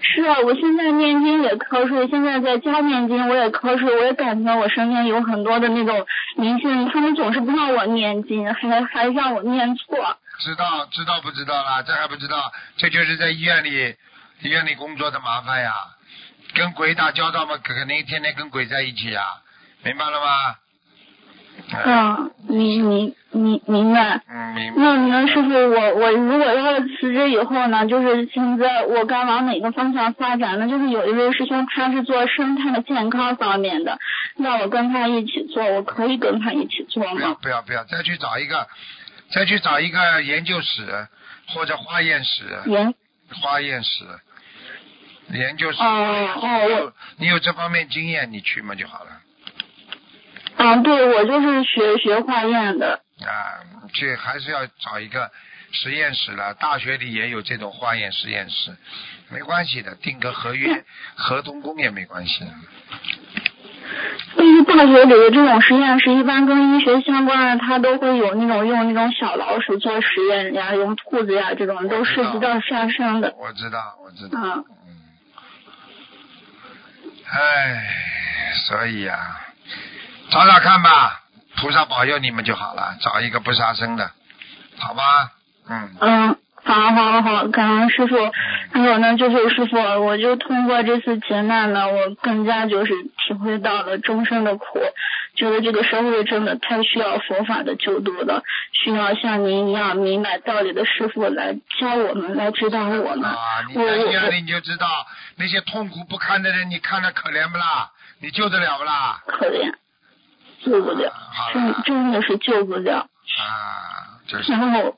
[0.01, 10.17] 是啊，我现在念经也瞌睡，现在在家念经我也瞌睡，我也感觉我身边有很多的那种灵性，他们总是不让我念经，还还让我念错。
[10.39, 11.83] 知道知道不知道啦？
[11.83, 12.53] 这还不知道？
[12.77, 13.97] 这就是在医院里
[14.43, 15.75] 医院里工作的麻烦呀，
[16.55, 19.23] 跟鬼打交道嘛，肯定天天跟鬼在一起呀，
[19.83, 20.55] 明白了吗？
[21.85, 24.23] 嗯，明明明明白。
[24.29, 24.81] 嗯，明白。
[24.81, 30.69] 那那师傅，我我如果要是辞职以后呢，就是现在我该往哪个方向发展呢？
[30.69, 33.99] 就是有一位师兄他是做生态健康方面的，
[34.37, 37.37] 那我跟他一起做，我可以跟他一起做不要吗？
[37.43, 38.67] 不要不要，再去找一个，
[39.31, 41.07] 再去找一个研究室
[41.49, 42.95] 或者化验室，研
[43.43, 44.05] 化验室，
[45.33, 45.83] 研究室。
[45.83, 49.11] 哦哦你有你有这方面经验，你去嘛就好了。
[50.59, 53.01] 嗯，对，我就是学学化验的。
[53.21, 53.63] 啊，
[53.95, 55.31] 去还是要找一个
[55.73, 56.53] 实验室了。
[56.55, 58.77] 大学里也有这种化验实验室，
[59.31, 60.85] 没关系的，定个合约、
[61.17, 62.51] 合同工也没关系的。
[64.37, 73.33] 但是大学里的这种实验室，一般跟医学相关的，它都会有那种用那种小老鼠做实验呀，用兔子呀这种都涉及到杀生的。
[73.39, 74.65] 我知道，我知道。
[77.31, 77.83] 唉，
[78.67, 79.17] 所以呀、
[80.31, 81.21] 找找看吧，
[81.57, 84.11] 菩萨保佑你们就好了，找一个不杀生的，
[84.79, 85.31] 好吧？
[85.69, 85.91] 嗯。
[86.01, 88.17] 嗯，好好好，感恩师傅。
[88.73, 94.79] 还有呢，就是师傅，我就通过这次劫难呢，我更加就是体会到了众生的苦，
[95.35, 103.25] 觉得这个社会真的太需要佛法的救度了，需要像您一样明白道理的师傅来教我们，来指导我们。
[103.25, 104.87] 啊，你我在医院我里你就知道
[105.37, 107.91] 那些痛苦不堪的人，你看着可怜不啦？
[108.21, 109.23] 你救得了不啦？
[109.27, 109.73] 可怜，
[110.65, 112.97] 救不了，好真了真的是救不了。
[112.97, 113.07] 啊，
[114.27, 114.97] 就是然后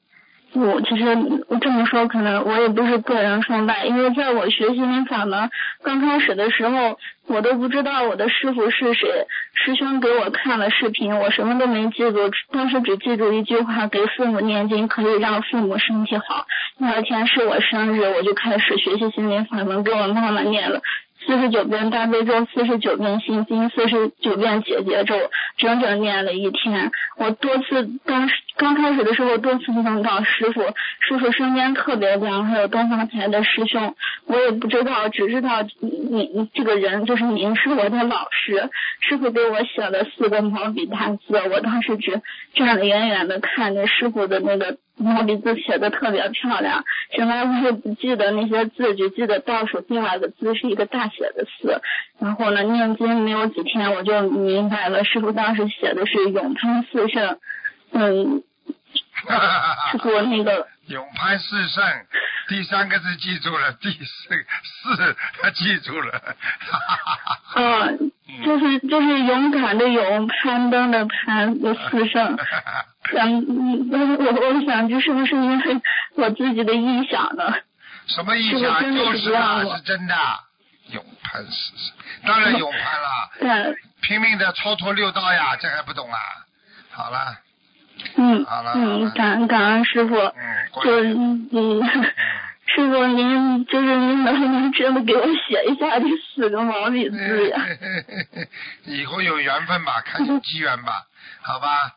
[0.53, 1.05] 我其实
[1.49, 5.51] 我这么说，可能我也不是个人崇拜，因为在我学心灵法门
[5.85, 6.99] 刚开始的时候，
[7.29, 9.27] 我都不知道我的师傅是谁。
[9.55, 16.47] 师兄给我看了视频，我什么都没记住，当时只记住一句话：给父母念经可以让父母身体好。
[16.79, 20.81] 那天是我生日，我就开始学习心灵法门，给我妈妈念了。
[21.27, 25.14] 四十九遍大悲咒，四十九遍心经，四十九遍解结咒，
[25.59, 26.91] 整整念了一天。
[27.18, 30.62] 我多次刚刚开始的时候多次梦到师傅，
[31.01, 33.95] 师傅身边特别亮，还有东方台的师兄，
[34.27, 38.71] 我也不知道，只知道你你这个人就是您是我的老师。
[39.01, 42.23] 师傅给我写了四个毛笔大字，我当时只
[42.55, 46.85] 站得远远的看着师傅的那个毛笔字写的特别漂亮。
[47.13, 51.81] 现在我也不记得那些字，只记得倒数第二个字是一个大写的四。
[52.19, 57.39] 然后呢，念经没有几天，我就明白了，师傅当时写的是永攀四圣，
[57.93, 58.43] 嗯，
[59.91, 61.83] 师傅那个永攀四圣，
[62.49, 66.21] 第三个字记住了，第四四他记住了。
[67.57, 68.13] 嗯，
[68.45, 72.37] 就是就是勇敢的勇，攀登的攀，有四圣。
[73.13, 75.81] 嗯，嗯我我想这是不是因为
[76.17, 77.53] 我自己的臆想呢？
[78.07, 78.95] 什么臆想？
[78.95, 80.15] 就是是啊，是真的。
[80.93, 81.95] 永攀四圣，
[82.27, 86.19] 当然永攀了， 对， 拼命的超脱六道呀，这还不懂啊？
[86.91, 87.37] 好了，
[88.17, 91.83] 嗯好了嗯，感恩感恩师傅，嗯，就点嗯嗯，
[92.67, 97.63] 师傅您就是您能不能真的给我写一下这四个毛笔字呀？
[98.87, 101.05] 以后有缘分吧，看有机缘吧，
[101.41, 101.95] 好吧？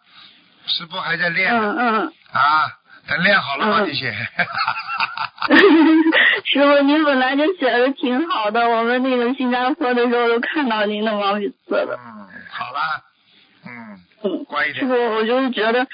[0.68, 2.14] 师傅还在练嗯嗯。
[2.32, 2.66] 啊，
[3.08, 4.12] 等练好了嘛，嗯你写。
[6.46, 12.00] 师傅，您本来就写的挺好的，我们那个新加坡的时候都看到您的毛笔字了。
[12.00, 13.02] 嗯，好啦，
[13.66, 15.16] 嗯，嗯，乖一点师傅，。
[15.16, 15.86] 我就是觉得，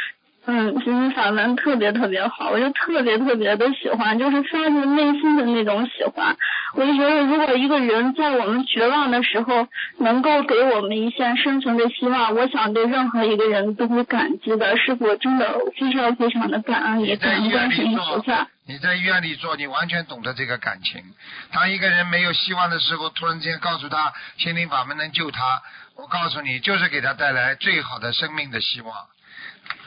[0.45, 6.37] 嗯，心灵法门特别特别好，我就特别特别的喜欢，就是发自内心的那种喜欢。
[6.75, 9.67] 我就觉得，如果一个人在我们绝望的时候，
[9.97, 14.77] 能够给我们一线生存的希望，我想对任何一个人都会感激的。
[14.77, 21.03] 师傅，真的非常非常的感恩你，你在感恩医院里观世音菩做萨。，你在医院里做，你完全懂得这个感情。
[21.51, 25.61] 当一个人没有希望的时候，突然之间告诉他心灵法门能救他，
[25.95, 28.93] 我告诉你，就是给他带来最好的生命的希望。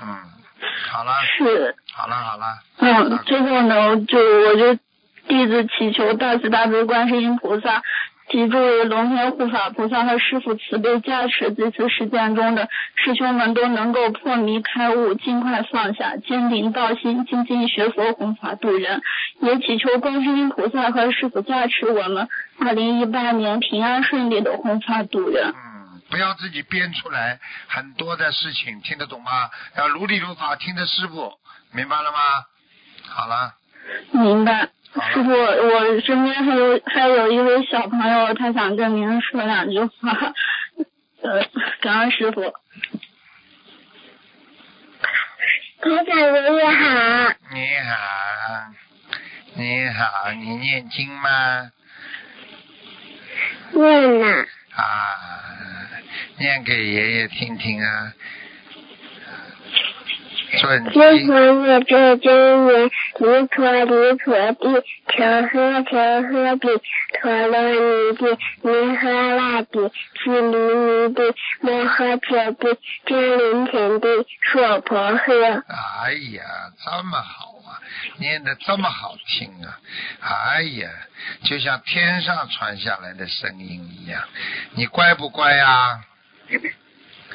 [0.01, 0.09] 嗯，
[0.91, 1.77] 好了，是。
[1.93, 2.47] 好了，好了。
[2.79, 4.79] 嗯，最后呢，就我就
[5.29, 7.83] 弟子祈求大慈大悲观世音菩萨，
[8.29, 19.01] 及诸位龙天护法菩萨和师父慈悲加持，这次实践中的师兄们都能够破迷开悟，尽快放下，坚定道心，精进学佛，弘法度人。
[19.41, 25.53] 也祈求观世音菩萨和师父加持我们，二零一八年平安顺利的弘法度人。
[25.55, 29.51] 嗯，不要自己编出来很多的事情，听得懂吗？
[29.77, 31.33] 要如理如法，听着师傅，
[31.73, 32.19] 明白了吗？
[33.09, 33.55] 好了，
[34.13, 34.69] 明白。
[34.95, 40.35] 师傅，我身边还有还有一位小朋友，他想跟您说两句话。
[41.23, 41.47] 呃，
[41.81, 42.43] 感恩师傅。
[45.81, 47.95] 台长爷爷好，你好，
[49.55, 51.71] 你好，你念经吗？
[53.73, 54.85] 念了，啊，
[56.37, 58.13] 念给爷爷听听啊。
[60.61, 66.69] 准金黄叶这真言，离陀离陀地，求呵求呵地，
[67.21, 68.27] 陀罗尼地，
[68.63, 74.07] 尼诃那地，毗梨尼地，摩诃迦地，真灵田地，
[74.53, 75.63] 娑婆诃。
[75.69, 76.43] 哎呀，
[76.85, 77.81] 这么好啊，
[78.19, 79.79] 念的这么好听啊！
[80.21, 80.91] 哎呀，
[81.45, 84.23] 就像天上传下来的声音一样。
[84.75, 86.01] 你乖不乖呀？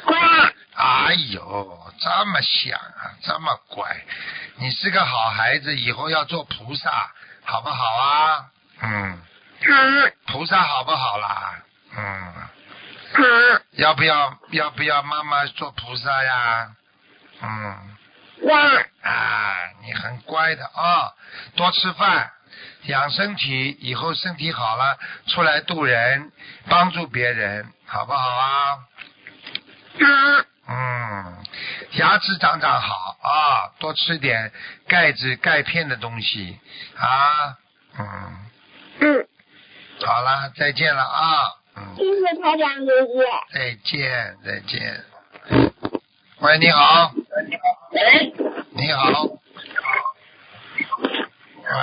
[0.07, 0.17] 乖。
[0.75, 4.05] 哎呦，这么想啊，这么乖，
[4.55, 7.11] 你是个好孩子，以后要做菩萨，
[7.43, 8.45] 好不好啊？
[8.81, 9.21] 嗯。
[9.59, 9.73] 好。
[10.27, 11.63] 菩萨好不好啦？
[11.95, 12.33] 嗯。
[13.13, 13.23] 好。
[13.71, 16.71] 要不要要不要妈妈做菩萨呀？
[17.41, 17.97] 嗯。
[18.41, 18.55] 乖。
[19.01, 21.11] 啊，你很乖的啊，
[21.55, 22.31] 多吃饭，
[22.83, 24.97] 养身体，以后身体好了，
[25.27, 26.31] 出来度人，
[26.69, 28.77] 帮助别人，好不好啊？
[30.05, 30.45] 好。
[30.69, 31.37] 嗯，
[31.93, 34.51] 牙齿长长好啊，多吃点
[34.87, 36.59] 钙质、钙片的东西
[36.97, 37.55] 啊。
[37.97, 38.05] 嗯。
[38.99, 39.27] 嗯。
[40.05, 41.55] 好了，再见了啊。
[41.77, 41.95] 嗯。
[41.95, 43.25] 谢谢台长爷爷。
[43.53, 45.05] 再见，再见。
[46.39, 47.13] 喂，你好。
[47.47, 47.61] 你好。
[47.91, 48.33] 喂。
[48.71, 49.09] 你好。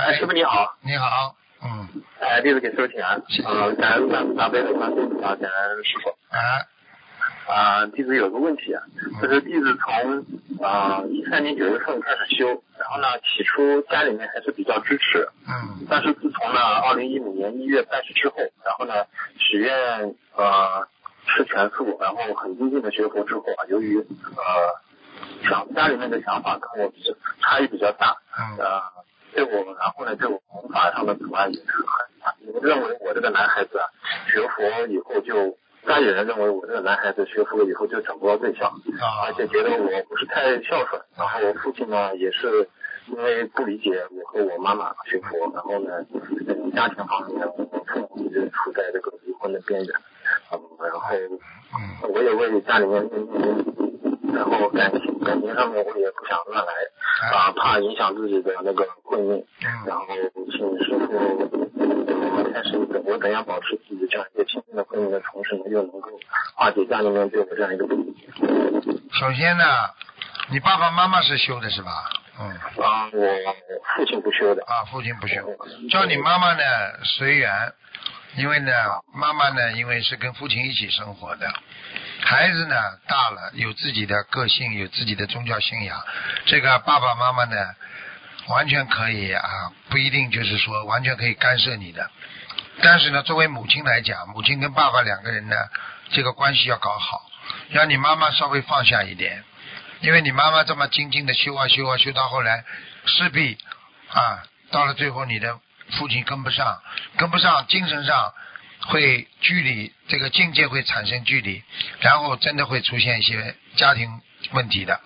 [0.09, 0.77] 喂，师傅你好。
[0.83, 1.35] 你好。
[1.63, 1.89] 嗯。
[2.21, 3.23] 哎，弟子给师傅请安。
[3.47, 6.11] 嗯，感恩大大悲的观世音菩萨，感恩师傅。
[6.29, 6.67] 哎。
[7.47, 8.83] 啊，弟子有个问题啊，
[9.21, 10.25] 就是弟子从
[10.67, 12.47] 啊一三年九月份开始修，
[12.79, 18.95] 然后呢，起初家里面还是比较支持，嗯，但是自从呢二零一五年一月拜师之后，然后呢
[19.37, 20.89] 许愿呃
[21.27, 28.83] 吃全素，然后很精进的学佛之后啊，由于呃想家里面的想法跟我比较差异比较大，嗯，呃
[29.35, 33.85] 对我然后呢对我弘法上的阻碍也是很大，我认为我这个男孩子啊
[34.33, 35.59] 学佛以后就。
[35.87, 38.73] 家里人认为我这个男孩子学佛了以后就找不到对象，
[39.27, 41.01] 而且觉得我不是太孝顺。
[41.17, 42.69] 然后我父亲呢也是
[43.09, 46.05] 因为不理解我和我妈妈学佛，然后呢，
[46.75, 49.95] 家庭方面我父母一直处在这个离婚的边缘。
[50.53, 53.09] 嗯，然后我也为家里面，
[54.33, 56.73] 然后感情感情上面我也不想乱来
[57.33, 59.45] 啊，怕影响自己的那个婚姻。
[59.87, 60.07] 然后
[60.51, 61.74] 请师傅
[62.55, 66.09] 开始我怎样保持自己这样一个亲密的婚姻的同时呢，又能够
[66.55, 68.29] 化解家里面对我这样一个不理解。
[69.11, 69.65] 首先呢，
[70.51, 71.91] 你爸爸妈妈是修的是吧？
[72.39, 72.51] 嗯。
[72.81, 73.27] 啊，我
[73.97, 74.63] 父亲不修的。
[74.67, 75.35] 啊，父亲不修，
[75.91, 76.63] 叫你妈妈呢
[77.03, 77.73] 随缘。
[78.37, 78.73] 因为呢，
[79.13, 81.53] 妈妈呢，因为是跟父亲一起生活的，
[82.21, 82.77] 孩子呢
[83.07, 86.01] 大了，有自己的个性，有自己的宗教信仰，
[86.45, 87.57] 这个爸爸妈妈呢，
[88.49, 92.11] 完全可以啊，不一定就是说完全可以干涉你的，
[92.83, 95.57] 但是呢，作为母亲来讲，母亲跟爸爸两个人呢，
[96.11, 97.31] 这个关系要搞好，
[97.71, 99.45] 让你妈妈稍微放下一点，
[100.01, 102.65] 因为你妈妈这么精进的修啊修啊修到后来，
[103.07, 103.57] 势必
[104.11, 105.59] 啊，到了最后你的。
[105.99, 106.81] 父亲跟不上，
[107.19, 108.33] 跟不上，精神上
[108.87, 111.63] 会距离，这个境界会产生距离，
[112.01, 114.09] 然后真的会出现一些家庭
[114.53, 114.99] 问题的。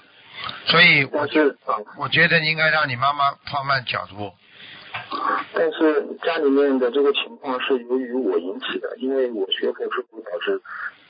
[0.67, 1.59] 所以我是，
[1.97, 4.33] 我觉得应该让你妈妈放慢脚步。
[5.55, 10.61] 但是家里面的这个情况是由于我引起的，因为我学佛之后导致。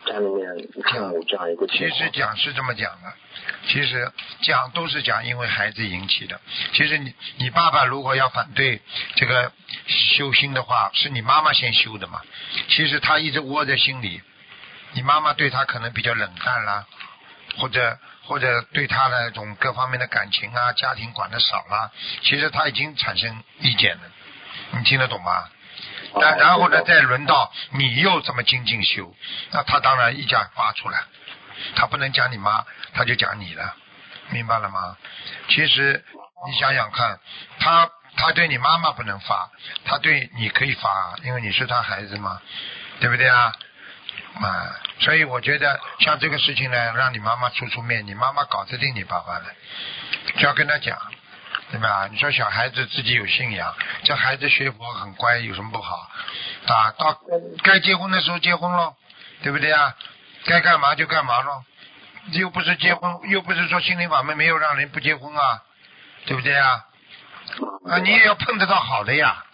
[0.07, 3.13] 家里面父母这样一个其实讲是这么讲的，
[3.67, 4.11] 其实
[4.43, 6.41] 讲都是讲因为孩子引起的。
[6.73, 8.81] 其实你你爸爸如果要反对
[9.17, 9.53] 这个
[9.87, 12.23] 修心的话，是你妈妈先修的嘛。
[12.69, 14.23] 其实他一直窝在心里，
[14.93, 16.87] 你妈妈对他可能比较冷淡啦，
[17.59, 21.91] 或者或者对他那种各方面的感情啊、家庭管的少了，
[22.23, 24.03] 其实他已经产生意见了。
[24.73, 25.49] 你听得懂吗？
[26.21, 29.15] 然然后呢，再轮到你又这么精进修，
[29.51, 31.05] 那他当然一家发出来，
[31.75, 33.75] 他不能讲你妈，他就讲你了，
[34.29, 34.99] 明白了吗？
[35.49, 36.05] 其实
[36.47, 37.19] 你想想看，
[37.61, 39.51] 他他对你妈妈不能发，
[39.87, 42.43] 他对你可以发，因为你是他孩子嘛，
[43.01, 43.55] 对不对啊？
[44.41, 49.45] 啊，所以我觉得像这个事情呢，让你妈妈出出面，你妈妈搞得定你爸爸的，
[50.37, 50.99] 就要跟他讲。
[51.71, 52.09] 对吧？
[52.11, 56.09] 你说小孩子自己有信仰，这孩子学佛很乖，有什么不好？
[56.67, 57.21] 啊，到
[57.63, 58.97] 该结婚的时候结婚咯，
[59.43, 59.95] 对不对啊？
[60.47, 61.63] 该干嘛就干嘛喽，
[62.33, 65.63] 又不是结婚，又不是说心灵法门没有让人不结婚啊，
[66.25, 66.87] 对不对啊？
[67.91, 69.45] 啊，你也要碰得到好的呀，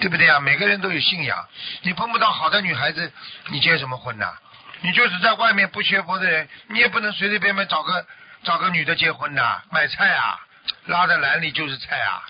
[0.00, 0.40] 对不对啊？
[0.40, 1.48] 每个人都有信仰，
[1.82, 3.12] 你碰不到好的女孩子，
[3.48, 4.32] 你结什么婚呐？
[4.80, 8.06] 你就是在外面不学佛的人，你也不能随随便便找个
[8.42, 10.38] 找个女的结婚呐，买菜啊。
[10.86, 12.24] 拉在篮里就是菜啊，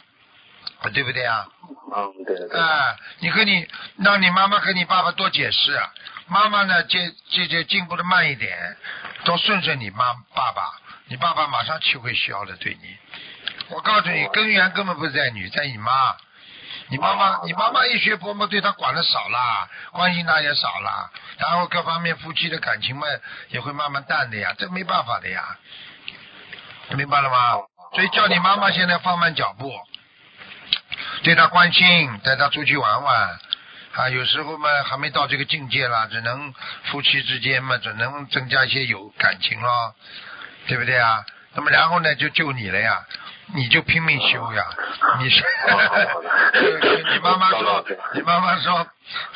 [0.93, 1.47] 对不对啊？
[1.95, 2.67] 嗯，对的对的。
[2.67, 3.65] 哎，你和你
[3.99, 5.81] 让你妈妈和你爸爸多解释，
[6.27, 8.77] 妈妈呢，这这这进步的慢一点，
[9.25, 10.63] 多顺顺你妈爸爸，
[11.07, 12.97] 你爸爸马上气会消的，对你。
[13.69, 16.17] 我告诉你，根源根本不是在你，在你妈。
[16.89, 23.07] 你妈妈，你妈妈一学佛嘛，对他管的少了，关心他也少了，然后各方面夫妻的感情嘛
[23.49, 25.57] 也会慢慢淡的呀，这没办法的呀，
[26.91, 27.63] 明白了吗？
[27.95, 29.73] 所以叫你妈妈现在放慢脚步，
[31.23, 33.39] 对他关心，带他出去玩玩，
[33.95, 36.53] 啊，有时候嘛还没到这个境界啦，只能
[36.85, 39.95] 夫妻之间嘛，只能增加一些有感情咯，
[40.67, 41.25] 对不对啊？
[41.55, 43.07] 那么然后呢，就救你了呀。
[43.53, 44.65] 你就拼命修呀！
[45.21, 45.45] 你是，
[47.13, 47.85] 你妈妈说，
[48.15, 48.75] 你妈妈说，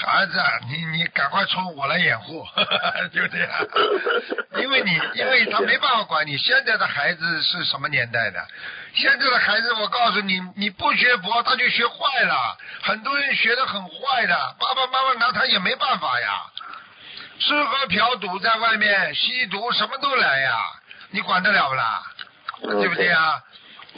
[0.06, 2.44] 儿子，你你赶快冲我来掩护，
[3.12, 3.50] 就这样。
[4.56, 6.36] 因为你，因为他没办法管你。
[6.38, 8.40] 现在的孩子是什么年代的？
[8.94, 12.56] 现在的孩子，我告诉你，你不学佛，他就学坏了。
[12.82, 16.42] 很多人学的很坏的，爸爸妈妈拿他也没办法呀。
[17.40, 20.58] 吃喝嫖赌在外面吸毒，什么都来呀，
[21.10, 22.02] 你管得了不啦？
[22.60, 23.40] 对不对呀？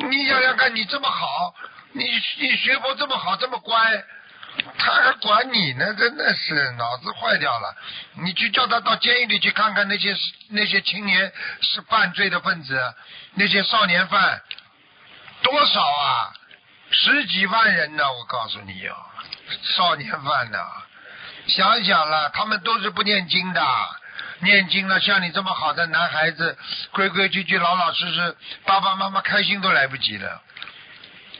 [0.08, 1.54] 你想想看，你这么好，
[1.92, 2.04] 你
[2.38, 4.04] 你学佛这么好，这么乖，
[4.78, 5.94] 他还管你呢？
[5.94, 7.76] 真的是脑子坏掉了。
[8.14, 10.16] 你去叫他到监狱里去看看那些
[10.48, 12.94] 那些青年是犯罪的分子，
[13.34, 14.42] 那些少年犯
[15.42, 16.32] 多少啊？
[16.92, 18.02] 十几万人呢！
[18.12, 18.96] 我告诉你哦，
[19.62, 20.58] 少年犯呢，
[21.46, 23.62] 想想了，他们都是不念经的。
[24.40, 26.56] 念经了，像你这么好的男孩子，
[26.92, 30.42] 规规矩矩、老老实实，爸爸妈妈开心都来不及了。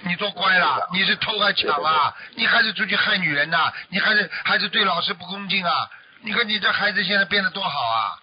[0.03, 2.15] 你多乖啦，你是偷还抢啊？
[2.37, 3.73] 你还是出去害女人呐？
[3.89, 5.91] 你还是还是对老师不恭敬啊？
[6.23, 8.17] 你看你这孩子现在变得多好啊，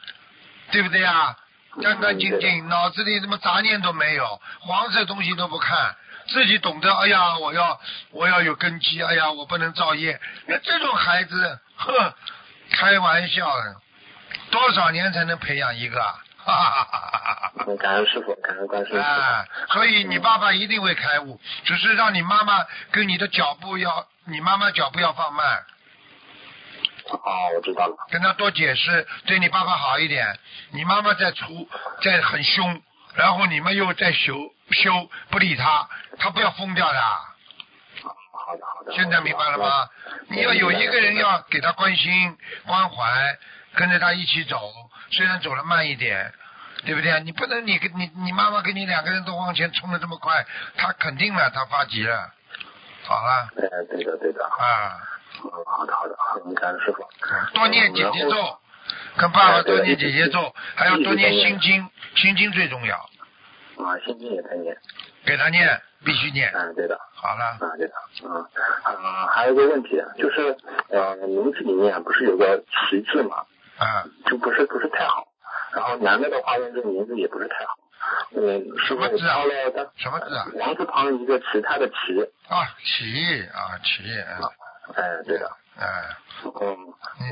[0.71, 1.35] 对不对啊？
[1.81, 5.95] 干干净净，脑子里什么杂念都没有，黄色东西都不看，
[6.27, 6.91] 自己懂得。
[6.91, 10.19] 哎呀，我要我要有根基，哎呀，我不能造业。
[10.47, 12.13] 那这种孩子，哼，
[12.71, 13.75] 开玩笑的。
[14.51, 15.99] 多少年才能培养一个？
[16.47, 18.97] 哈哈哈哈感恩师傅，感恩关师傅。
[18.97, 25.65] 哎，所以你爸爸一定会开悟，只是让你妈妈跟你的脚步要，你妈妈脚步要放慢。
[27.09, 27.97] 哦，我知道了。
[28.09, 30.39] 跟他多解释，对你爸爸好一点。
[30.71, 31.67] 你妈妈在粗，
[32.01, 32.81] 在很凶，
[33.15, 36.99] 然后你们又在修修，不理他，他不要疯掉的。
[37.01, 38.93] 好的，好的。
[38.93, 39.89] 现在明白了吗？
[40.29, 43.37] 你要有一个人要给他关心关怀。
[43.75, 44.71] 跟着他一起走，
[45.11, 46.33] 虽然走了慢一点，
[46.85, 47.19] 对不对啊？
[47.19, 50.45] 你不能你跟你你妈妈跟你两个人都往前冲的这么快，
[50.75, 52.33] 他肯定了，他发急了。
[53.03, 53.49] 好了。
[53.55, 54.43] 对对的对的。
[54.43, 54.97] 啊。
[55.67, 56.15] 好的好的，
[56.45, 57.07] 你感恩师傅。
[57.53, 58.57] 多念姐姐咒，
[59.17, 62.97] 跟爸爸多念姐姐咒，还要多念心经，心经最重要。
[63.77, 64.75] 啊，心经也在念。
[65.23, 66.51] 给他念，必须念。
[66.55, 66.99] 嗯，对的。
[67.13, 67.45] 好了。
[67.59, 67.93] 啊，对的。
[68.27, 68.49] 啊
[68.83, 70.57] 啊，还有一个问题，就是
[70.89, 73.45] 呃，名字里面不是有个旗字嘛？
[73.77, 75.27] 啊，就不是不是太好，
[75.73, 77.77] 然后男的的话用，这个名字也不是太好。
[78.35, 79.43] 嗯，什么字啊？
[79.97, 80.47] 什么字啊？
[80.55, 81.93] 王字旁一个其他的其。
[82.47, 84.49] 啊，其啊其啊。
[84.95, 85.51] 哎，对的。
[85.77, 86.17] 哎。
[86.43, 86.77] 嗯，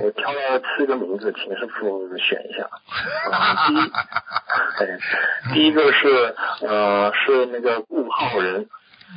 [0.02, 2.68] 我挑了四个名字，请师傅选一下。
[3.68, 3.92] 第一，
[4.80, 8.68] 哎，第一个是呃是那个顾浩仁，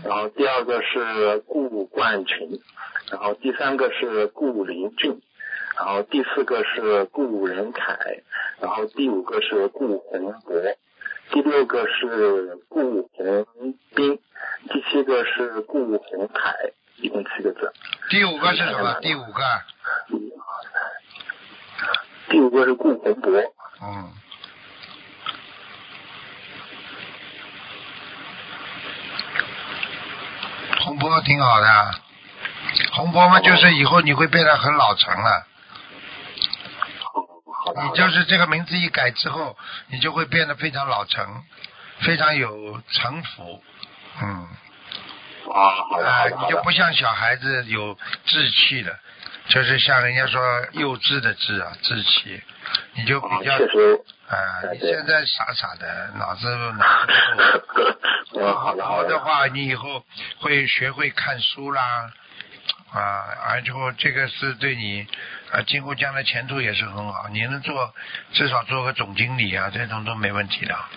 [0.04, 2.60] 然后第二个是顾冠群，
[3.10, 5.22] 然后第三个是顾林俊。
[5.76, 7.96] 然后第四个是顾仁凯，
[8.60, 10.60] 然后第五个是顾洪博，
[11.30, 13.46] 第六个是顾洪
[13.94, 14.18] 斌，
[14.68, 16.54] 第七个是顾洪凯，
[16.96, 17.72] 一共七个字。
[18.10, 18.94] 第五个是什么？
[19.00, 19.42] 第五个。
[22.28, 23.32] 第五个是顾洪博。
[23.82, 24.12] 嗯。
[30.80, 31.66] 洪波挺好的，
[32.92, 35.46] 洪波嘛，就是以后你会变得很老成了。
[37.82, 39.56] 你就是这个名字一改之后，
[39.88, 41.42] 你就会变得非常老成，
[42.00, 43.62] 非常有城府，
[44.22, 44.48] 嗯。
[45.52, 46.36] 啊，好的好的。
[46.36, 48.98] 你就不像小孩子有志气了，
[49.48, 50.40] 就是像人家说
[50.72, 52.42] 幼稚的稚啊，志气，
[52.94, 53.54] 你就比较。
[53.54, 54.36] 啊，
[54.72, 56.54] 你现在傻傻的，脑子
[58.34, 60.04] 脑子 好的话，你以后
[60.38, 62.12] 会学会看书啦。
[62.92, 65.06] 啊，而后这个是对你
[65.52, 67.28] 啊，今后将来前途也是很好。
[67.28, 67.94] 你能做，
[68.32, 70.74] 至少做个总经理啊，这种都没问题的。
[70.74, 70.88] 啊，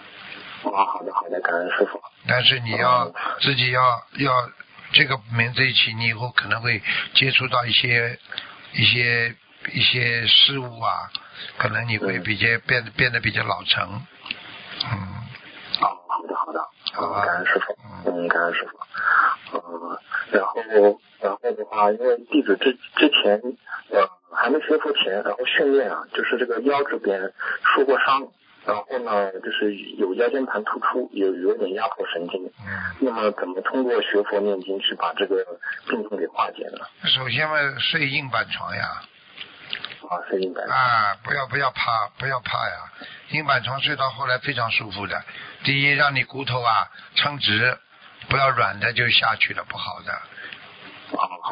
[0.63, 2.01] 好的好的，感恩师傅。
[2.27, 3.11] 但是你要
[3.41, 3.81] 自己要
[4.17, 4.49] 要
[4.93, 6.81] 这个名字一起，你以后可能会
[7.13, 8.17] 接触到一些
[8.73, 9.35] 一些
[9.71, 11.11] 一些事物啊，
[11.57, 14.05] 可能你会比较变变得比较老成。
[14.85, 15.17] 嗯。
[15.79, 16.59] 好好的好的，
[16.93, 17.77] 好，感恩师傅。
[18.05, 18.77] 嗯，感恩师傅。
[19.57, 19.97] 嗯，
[20.31, 23.41] 然后然后的话，因为弟子之之前
[23.89, 27.33] 呃还没学佛前，然后训练啊，就是这个腰这边
[27.75, 28.27] 受过伤，
[28.65, 32.45] 然后呢就是有腰间盘突出，有有点压迫神经。
[32.65, 35.45] 嗯，那么怎么通过学佛念经去把这个
[35.87, 36.85] 病痛给化解呢？
[37.05, 39.01] 首先嘛，睡硬板床呀，
[40.09, 40.61] 啊，是应该。
[40.63, 42.75] 啊，不要不要怕，不要怕呀，
[43.31, 45.21] 硬板床睡到后来非常舒服的。
[45.63, 47.77] 第一，让你骨头啊撑直，
[48.31, 50.21] 不要软的就下去了，不好的。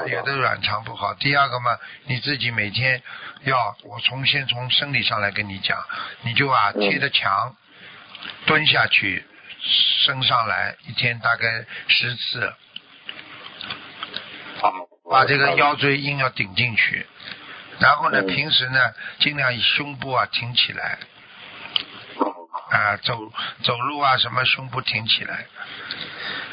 [0.08, 0.38] 有的。
[0.38, 1.14] 软肠不好。
[1.16, 3.04] 第二个嘛，你自己每天
[3.44, 5.78] 要，我从先从生理上来跟你讲，
[6.22, 7.54] 你就啊嗯贴着墙
[8.46, 9.28] 蹲下去，
[10.06, 12.46] 升上来，一天大概十次，
[14.62, 14.72] 啊，
[15.12, 17.06] 把这个腰椎硬要顶进去。
[17.80, 18.80] 然后呢，嗯平时呢，
[19.20, 20.98] 尽量以胸部啊挺起来，
[22.72, 23.34] 啊，走
[23.64, 25.46] 走路啊什么胸部挺起来。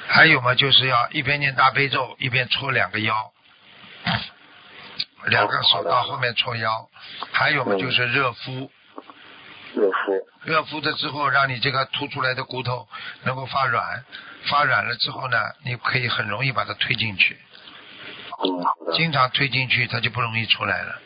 [0.09, 3.33] 还有嘛，就是要一边念大悲咒，一边搓两个腰，
[5.27, 6.89] 两个手到后面搓腰。
[7.33, 8.71] 还有嘛，嗯就是热敷，
[9.75, 10.29] 热敷。
[10.45, 12.89] 热敷的之后，让你这个凸出来的骨头
[13.25, 14.05] 能够发软，
[14.45, 17.37] 发软了之后呢，你可以很容易把它推进去，
[18.45, 21.01] 嗯，经常推进去，它就不容易出来了。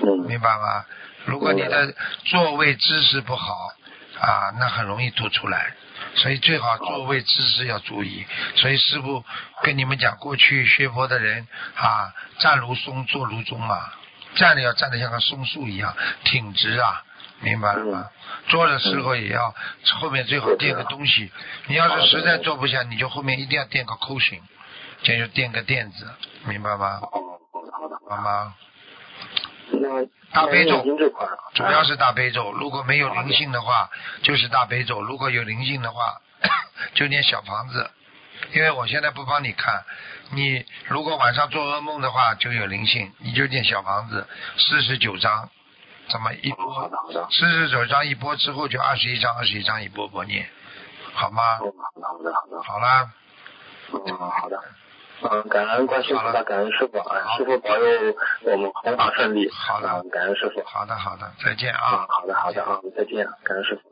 [0.00, 0.84] 嗯，明白吗？
[1.24, 1.94] 如果你的
[2.24, 3.54] 座位姿势不好
[4.20, 5.72] 啊，那很容易凸出来，
[6.14, 8.26] 所以最好座位姿势要注意。
[8.56, 9.24] 所以师傅
[9.62, 13.94] 跟你们讲，过去学佛的人啊，站如松，坐如钟啊，
[14.34, 17.02] 站着要站得像个松树一样挺直啊，
[17.40, 18.10] 明白了吗？
[18.48, 19.54] 坐的时候也要
[20.00, 21.30] 后面最好垫个东西。
[21.66, 24.40] 你要是实在坐不下，你就后面一定要垫个 cushion，
[25.02, 26.10] 这就垫个垫子，
[26.44, 26.98] 明白吗？
[27.02, 27.96] 哦，好的好的。
[28.08, 28.54] 好吗？
[29.80, 30.82] 那大悲咒
[31.54, 33.90] 主要是大悲咒，如果没有灵性的话，
[34.22, 36.20] 就是大悲咒；如果有灵性的话，
[36.94, 37.90] 就念小房子。
[38.52, 39.84] 因为我现在不帮你看，
[40.30, 44.26] 你如果晚上做噩梦的话，就有灵性，你就念小房子
[44.56, 45.48] 四十九章，
[46.08, 46.90] 怎么一波。
[47.30, 50.48] 四十九章一波之后就二十一章，二十一章一波波念，
[51.14, 51.42] 好吗？
[51.62, 51.72] 嗯，
[52.02, 52.62] 好的好的好的。
[52.62, 53.12] 好啦，
[53.92, 54.60] 嗯，好的。
[55.30, 59.48] 嗯，感恩关心菩萨，感恩师傅啊，师傅保佑我们弘法顺利。
[59.50, 60.62] 好的嗯感恩师傅。
[60.64, 62.06] 好的好的，再见啊，啊！
[62.08, 63.82] 好的好的啊，再见，感恩师傅。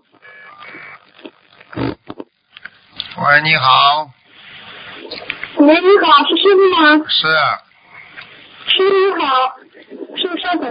[3.22, 4.10] 喂，你好，
[5.58, 7.04] 喂，你好，是师傅吗？
[7.08, 7.28] 是
[8.72, 9.26] 师傅你好，
[10.16, 10.64] 师傅稍等。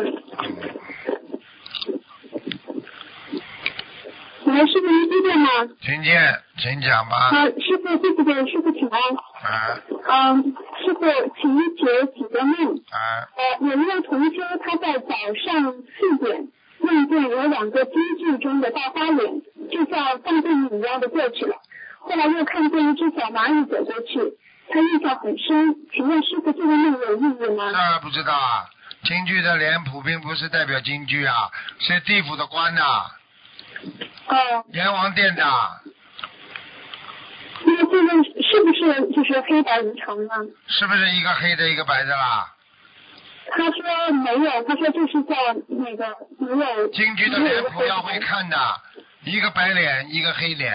[4.46, 5.48] 喂，师傅您听见吗？
[5.82, 7.16] 听见，请讲吧。
[7.30, 9.00] 啊，师傅，弟子给师傅请安。
[9.42, 10.44] 啊嗯，
[10.84, 11.00] 师傅，
[11.40, 12.76] 请你解几个梦。
[12.92, 16.48] 啊呃，有一位同修，他在早上四点
[16.80, 19.42] 梦见有两个京剧中的大花脸，
[19.72, 21.56] 就像放电影一样的过去了。
[22.00, 24.38] 后来又看见一只小蚂蚁走过去，
[24.70, 25.76] 他印象很深。
[25.94, 27.72] 请问师傅，这个梦有意义吗？
[27.72, 28.66] 那不知道啊。
[29.04, 31.50] 京剧的脸谱并不是代表京剧啊，
[31.80, 32.82] 是地府的官呐、
[34.28, 35.44] 哦，阎王殿的。
[37.66, 40.34] 那这个是不是就是黑白无常呢？
[40.68, 42.54] 是不是一个黑的，一个白的啦？
[43.52, 45.36] 他说没有，他说就是在
[45.68, 46.88] 那个没有。
[46.90, 48.58] 京剧的脸谱要会看的，
[49.24, 50.72] 一个白脸，一个黑脸，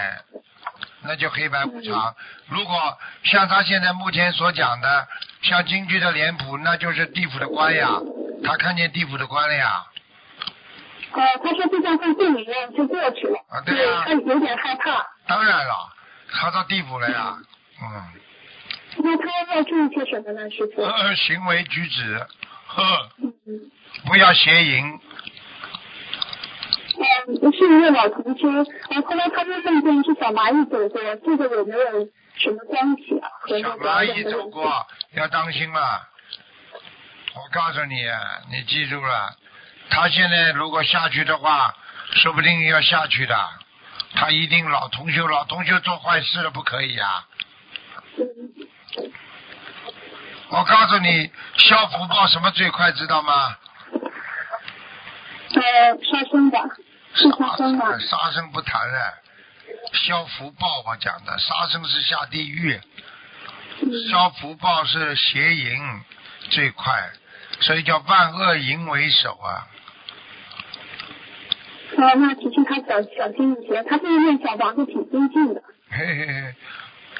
[1.03, 2.13] 那就黑白无常。
[2.49, 2.75] 如果
[3.23, 5.07] 像他现在目前所讲的，
[5.41, 7.89] 像京剧的脸谱，那就是地府的官呀，
[8.43, 9.85] 他看见地府的官了呀。
[11.13, 15.01] 呃，他说就像在电影一样就过去了，啊对啊他有点害怕。
[15.25, 15.94] 当然了，
[16.35, 17.37] 他到地府了呀。
[17.81, 18.03] 嗯，
[18.97, 20.83] 那他要注意些什么呢，师傅？
[20.83, 22.27] 呃，行为举止，
[22.67, 23.33] 呵，嗯
[24.05, 24.99] 不要邪淫。
[26.97, 32.07] 嗯，是一位老同修，然后后来他又梦见一只小蚂蚁走过，这个有没有
[32.37, 33.27] 什么关系啊？
[33.47, 36.07] 小蚂蚁走过，要当心了。
[37.33, 37.95] 我告诉你，
[38.49, 39.35] 你记住了，
[39.89, 41.75] 他现在如果下去的话，
[42.13, 43.35] 说不定要下去的。
[44.15, 47.27] 他一定老同修，老同修做坏事了，不可以啊！
[50.49, 53.57] 我告诉你，消福报什么最快，知道吗？
[55.53, 56.59] 呃，杀生吧，
[57.13, 57.97] 是杀生吧？
[57.99, 59.17] 杀生不谈了，
[59.93, 62.79] 消福报我讲的，杀生是下地狱，
[64.11, 66.01] 消福报是邪淫
[66.51, 67.09] 最快，
[67.61, 69.67] 所以叫万恶淫为首啊。
[72.01, 75.61] 啊，那提醒他小小心一些，他这个念小房子挺精进的。
[75.89, 76.55] 嘿嘿嘿，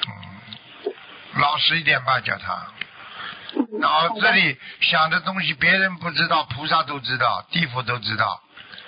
[0.06, 0.92] 嗯，
[1.40, 2.54] 老实一点吧，叫他。
[2.54, 8.42] 嗯脑子里想的东西别人不知道，菩萨都知道，地府都知道。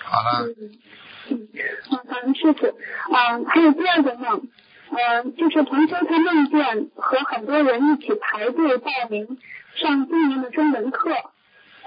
[0.05, 0.55] 好了，嗯，
[1.31, 1.49] 嗯，
[1.97, 2.67] 啊，感恩师傅。
[3.15, 4.43] 啊，还有第二个梦，
[4.91, 9.39] 嗯，就是同修他梦见和很多人一起排队报名
[9.77, 11.13] 上今年的中文课，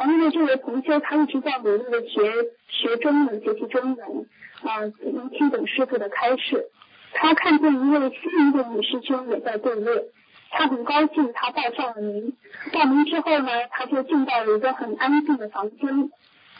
[0.05, 2.21] 因为这位同修他一直在努力的学
[2.67, 4.25] 学中文，学习中文，
[4.63, 4.79] 啊，
[5.13, 6.65] 能听懂师傅的开示。
[7.13, 10.05] 他看见一位新一的女师兄也在队列，
[10.49, 12.33] 他很高兴，他报上了名。
[12.71, 16.09] 报名之后呢，他就进到了一个很安静的房间，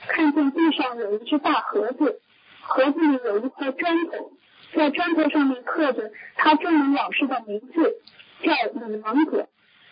[0.08, 2.20] 看见地上有一只大盒子，
[2.62, 4.32] 盒子里有一块砖头。
[4.74, 7.98] 在砖头上面刻着他中文老师的名字，
[8.42, 8.54] 叫
[8.88, 9.46] 李芒葛，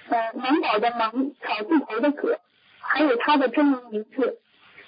[0.07, 1.11] 呃，芒宝的芒，
[1.41, 2.39] 草字头的葛，
[2.79, 4.39] 还有他的中文名字。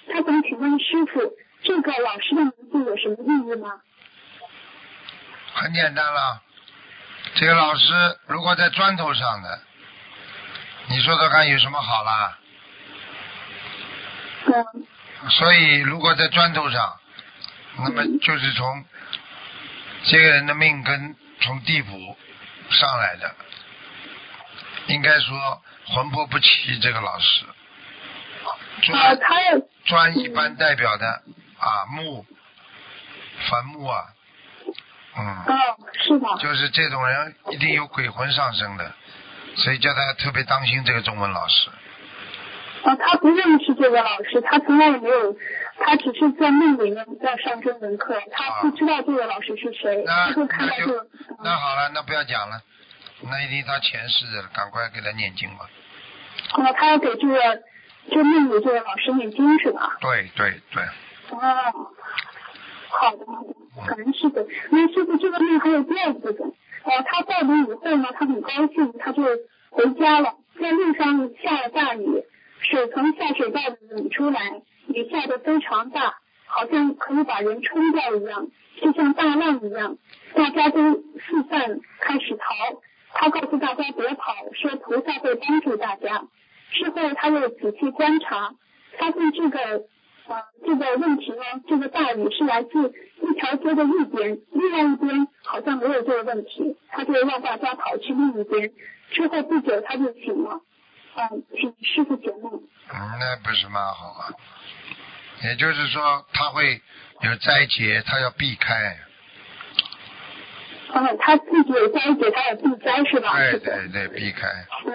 [0.08, 1.32] 他想请问师傅，
[1.62, 3.80] 这个老师的名字有什么意义吗？
[5.54, 6.42] 很简单了，
[7.34, 9.60] 这个老师如果在砖头上的，
[10.88, 12.38] 你说说看有什么好啦？
[14.46, 14.86] 嗯。
[15.30, 17.00] 所以如果在砖头上，
[17.78, 18.84] 那么就是从。
[20.04, 22.16] 这个人的命根从地府
[22.70, 23.36] 上来的，
[24.88, 26.76] 应该说魂魄不齐。
[26.80, 27.44] 这个老师，
[28.82, 29.18] 砖
[29.84, 31.06] 砖一般代表的
[31.58, 32.26] 啊墓
[33.48, 34.04] 坟墓啊，
[35.16, 38.92] 嗯，哦是的，就是这种人一定有鬼魂上升的，
[39.56, 41.70] 所以叫他特别当心这个中文老师。
[42.84, 45.36] 啊，他不认识这个老师，他从来也没有。
[45.84, 51.06] 他只是在梦里面在上中文课，他不知道这个老师是谁，他就看到这个。
[51.42, 52.60] 那好了，那不要讲了，
[53.22, 55.66] 那一定他前世的，赶快给他念经吧。
[56.58, 57.62] 那他要给这个，
[58.10, 59.96] 这梦里这个老师念经是吧？
[60.00, 60.82] 对对对。
[61.30, 61.90] 哦，
[62.90, 63.24] 好的
[63.86, 64.46] 可能是的。
[64.70, 66.52] 那师傅这个梦还有第二部分，
[66.84, 69.22] 呃，他报名以后呢，他很高兴，他就
[69.70, 72.24] 回家了，在路上下了大雨，
[72.60, 74.62] 水从下水道里涌出来。
[74.88, 78.48] 雨下的非常大，好像可以把人冲掉一样，
[78.82, 79.96] 就像大浪一样，
[80.34, 82.82] 大家都四散开始逃。
[83.14, 86.24] 他告诉大家别跑，说菩萨会帮助大家。
[86.72, 88.54] 之后他又仔细观察，
[88.98, 89.58] 发现这个
[90.26, 92.70] 呃这个问题呢，这个大雨是来自
[93.20, 98.72] 一条街的一边，另外一边好像没有这个问题，他就让大家跑去另一边。
[99.10, 100.60] 之后不久他就醒了，
[101.16, 102.62] 嗯，请师傅解梦。
[102.92, 104.32] 嗯，那不是蛮好啊。
[105.44, 106.80] 也就是说，他会
[107.20, 108.96] 有灾劫，他要避开。
[110.94, 113.32] 嗯，他自己有灾劫，他也避灾是吧？
[113.38, 114.46] 对对对，避开。
[114.86, 114.92] 嗯，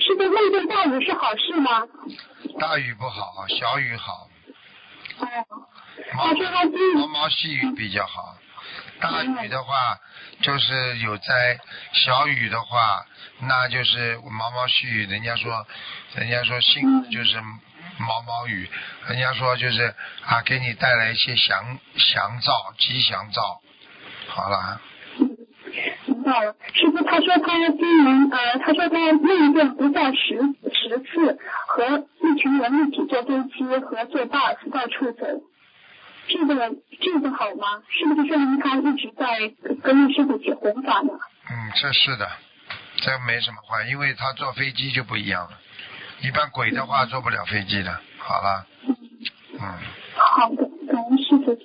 [0.00, 1.86] 是不是梦见大雨是好事吗？
[2.58, 4.28] 大雨不好，小雨好。
[5.20, 5.28] 哦。
[6.14, 6.26] 毛
[7.00, 8.36] 毛毛细雨比较好，
[9.00, 9.98] 大雨的话
[10.40, 11.58] 就是有灾，
[11.92, 13.04] 小雨的话
[13.40, 15.06] 那就是毛毛细雨。
[15.06, 15.66] 人家说，
[16.14, 17.40] 人家说幸就是。
[18.00, 18.70] 毛毛雨，
[19.08, 19.92] 人家说就是
[20.24, 23.60] 啊，给你带来一些祥祥兆、吉祥兆。
[24.28, 24.80] 好了。
[26.28, 30.36] 明白了，师傅他说他今年呃，他说他梦见不下十
[30.74, 35.26] 十次和一群人一起坐飞机和坐 bus 到处走，
[36.28, 37.82] 这个这个好吗？
[37.88, 39.50] 是不是说明他一直在
[39.82, 41.14] 跟师傅学弘法呢？
[41.50, 42.28] 嗯，这是的，
[42.96, 45.58] 这没什么坏，因为他坐飞机就不一样了。
[46.20, 48.66] 一般鬼的话坐不了飞机的，好了。
[49.54, 49.74] 嗯。
[50.14, 51.56] 好的，感恩师傅。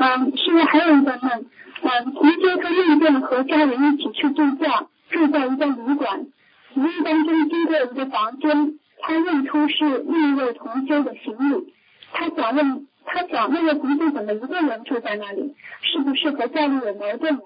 [0.00, 1.46] 嗯，现在还有一个梦，
[1.82, 6.26] 嗯，同学他梦见和家人一起去度假，住在一个旅馆，
[6.74, 11.74] 无意当中经过一个房间，他认出是另一位同修的行李，
[12.12, 17.42] 他想问，他想那位同修怎么一个人住在那里，是不是和家里有矛盾了？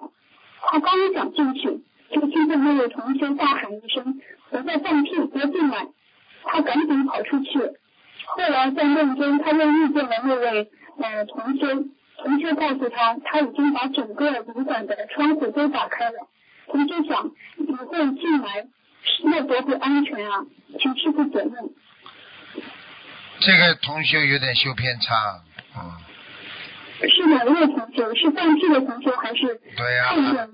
[0.69, 1.81] 他刚想进去，
[2.11, 4.21] 就听见那位同修大喊一声
[4.53, 5.87] ：“我在放屁，别进来！”
[6.45, 11.85] 他赶紧跑出去，后来在梦中，他又遇见了那位呃同修，
[12.19, 16.29] 同学告诉他，他已经把整个旅馆的窗户都打开了。
[16.67, 18.67] 同学想，以后进来
[19.25, 20.45] 那多不安全啊，
[20.81, 21.71] 请师傅解梦。
[23.41, 25.43] 这个同学有点修偏差，
[25.77, 25.93] 嗯。
[26.99, 28.15] 是哪位同学？
[28.15, 29.61] 是放屁的同学还是？
[29.77, 30.49] 对呀。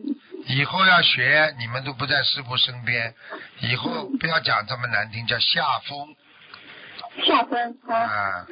[0.49, 3.15] 以后要学，你们都不在师傅身边，
[3.61, 6.17] 以后不要讲这么难听，叫下风。
[7.25, 8.45] 下风啊，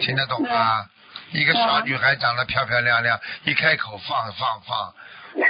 [0.00, 0.84] 听得懂吗？
[1.32, 4.94] 一个小女孩长得漂漂亮亮，一开口放放放，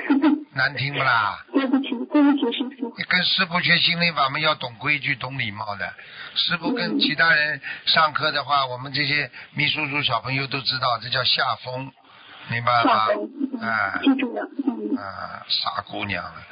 [0.54, 1.44] 难听不啦？
[1.52, 2.90] 对不起，对不起，师傅。
[3.08, 5.92] 跟师傅学心灵法门要懂规矩、懂礼貌的。
[6.34, 11.90] 师傅跟其他人上课的话，我们这些秘书处小朋友都知道，这叫下风，
[12.48, 13.06] 明白吗？
[13.62, 14.42] 啊，记住了。
[15.00, 16.42] 啊，傻姑娘了，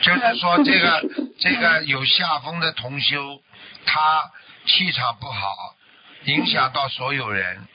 [0.00, 1.02] 就是说这个
[1.38, 3.40] 这个有下风的同修，
[3.84, 4.30] 他
[4.64, 5.74] 气场不好，
[6.24, 7.68] 影响到所有人，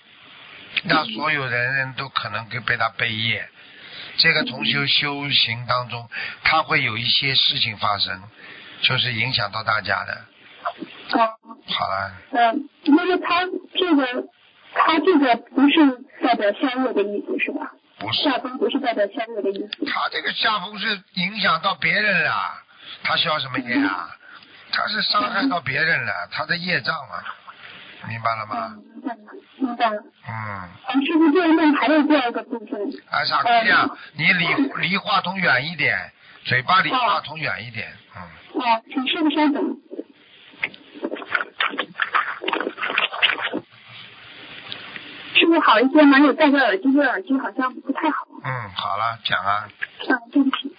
[0.84, 3.48] 让所有人人都可能给被他背业，
[4.18, 6.10] 这个同修修行当中，
[6.43, 8.22] 他会有一些事情发生，
[8.81, 10.26] 就是影响到大家的。
[11.14, 11.30] 哦，
[11.68, 13.45] 好了，嗯，那么他
[13.76, 14.23] 这个
[14.73, 15.76] 他这个不是
[16.23, 17.72] 代表消业的意思是吧？
[17.99, 19.85] 不是，下风不是代表消业的意思。
[19.85, 22.34] 他这个下风是影响到别人了，
[23.03, 24.10] 他消什么业啊？
[24.72, 27.35] 他是伤害到别人了，他的业障啊，
[28.07, 28.76] 明白了吗？
[28.94, 29.19] 明白了，
[29.57, 30.03] 明白了。
[30.28, 32.80] 嗯，嗯，师傅，这个梦还有第二个部分。
[33.10, 34.48] 哎，傻姑娘，你离
[34.90, 36.11] 离话筒远一点，
[36.44, 38.22] 嘴巴离话筒远一点，嗯。
[38.61, 39.78] 哦，请师傅稍等。
[45.34, 46.19] 师傅好一些吗？
[46.19, 48.28] 有戴着耳机，这耳机好像不太好。
[48.44, 49.69] 嗯，好了，讲啊，
[50.10, 50.76] 啊，对不起。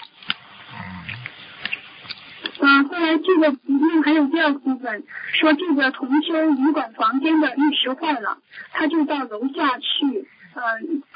[2.61, 8.39] 嗯，后来这个梦还有第二部分，说这个同修旅馆房间的浴池坏了，
[8.73, 10.63] 他就到楼下去，呃，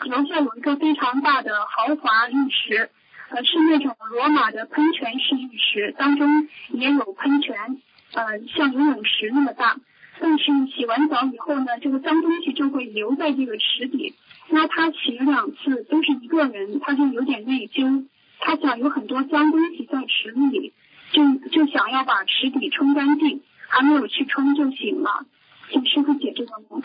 [0.09, 2.91] 楼下有一个非常大的豪华浴池，
[3.29, 7.81] 呃，是那种罗马的喷泉式浴池，当中也有喷泉，
[8.15, 9.77] 呃，像游泳池那么大。
[10.19, 10.45] 但是
[10.75, 14.15] 洗完澡以后呢，这个脏东西就会留在这个池底。
[14.49, 18.07] 那他洗了两次，都是一个人，他就有点内疚。
[18.39, 20.73] 他想有很多脏东西在池子里，
[21.13, 25.25] 就就想要把池底冲干净，还没有去冲就醒了。
[25.71, 26.83] 请师傅解这个梦，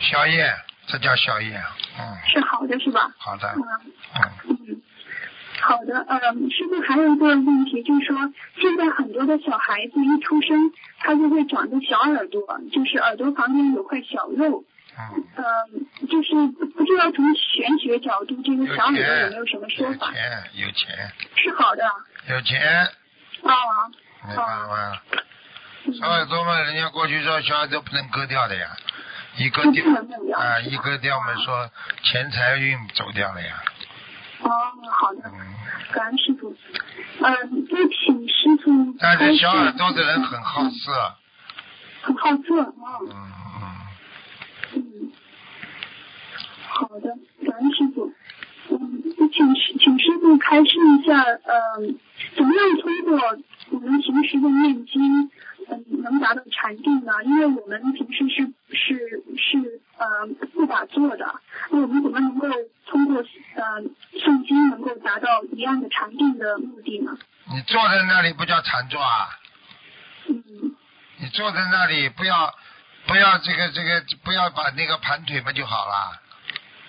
[0.00, 0.52] 宵夜，
[0.86, 1.62] 这叫宵夜，
[1.98, 3.14] 嗯，是好的是吧？
[3.18, 3.62] 好的，嗯
[4.48, 4.82] 嗯，嗯，
[5.60, 8.16] 好的，嗯，师傅还有一个问题，就是说
[8.60, 12.42] 现在很多的小孩子一出生，他就会长个小耳朵，
[12.72, 14.64] 就是耳朵旁边有块小肉，
[14.98, 15.44] 嗯，呃，
[16.08, 20.08] 就是不不知道从玄学角度，这个小耳朵，有没有什么说法？
[20.08, 21.84] 有钱，有钱，是好的，
[22.28, 22.88] 有钱，
[23.44, 23.52] 啊，
[24.26, 25.00] 明白了吗？
[25.84, 25.94] 嗯。
[25.94, 28.76] 小耳朵嘛，人家过去说小耳朵不能割掉的呀，
[29.36, 29.84] 一割掉
[30.38, 31.70] 啊，一割掉嘛，说
[32.02, 33.62] 钱财运走掉了呀，
[34.42, 34.50] 哦，
[34.90, 35.54] 好的，嗯，
[35.92, 36.54] 感恩师傅。
[37.20, 39.18] 呃，再请师傅但。
[39.18, 41.14] 是小耳朵的人很好色，
[42.02, 43.32] 很好色，啊，嗯
[43.62, 43.62] 嗯，
[44.74, 45.12] 嗯，
[46.68, 47.16] 好的，
[47.46, 48.12] 感恩师傅。
[48.80, 49.02] 嗯，
[49.32, 51.58] 请请师傅开示一下，呃，
[52.36, 53.38] 怎么样通过
[53.70, 55.30] 我们平时的念经，
[55.68, 57.12] 嗯、能达到禅定呢？
[57.24, 60.06] 因为我们平时是是是呃
[60.54, 61.34] 不打坐的，
[61.70, 62.48] 那我们怎么能够
[62.86, 63.82] 通过呃
[64.14, 67.18] 诵经能够达到一样的禅定的目的呢？
[67.50, 69.28] 你坐在那里不叫禅坐啊，
[70.28, 70.74] 嗯
[71.20, 72.54] 你坐在那里不要
[73.06, 76.20] 不要这个这个不要把那个盘腿不就好了，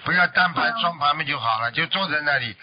[0.09, 2.55] 不要单盘嗯双盘嘛就好了，就坐在那里，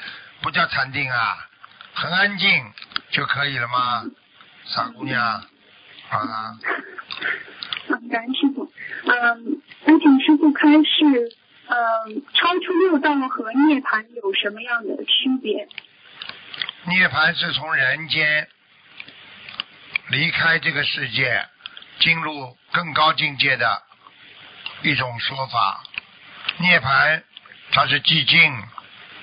[0.42, 1.46] 不叫禅定啊，
[1.94, 2.72] 很安静
[3.10, 4.04] 就可以了吗？
[4.64, 5.40] 傻姑娘，
[6.08, 6.58] 好了，
[7.86, 8.68] 嗯，感恩师傅。
[9.04, 11.36] 嗯，那请师傅开示，
[11.68, 15.68] 嗯，超出六道和涅槃有什么样的区别？
[16.86, 18.48] 涅槃是从人间
[20.08, 21.46] 离开这个世界，
[22.00, 23.82] 进入更高境界的
[24.82, 25.84] 一种说法。
[26.58, 27.22] 涅槃
[27.76, 28.68] 它是寂静，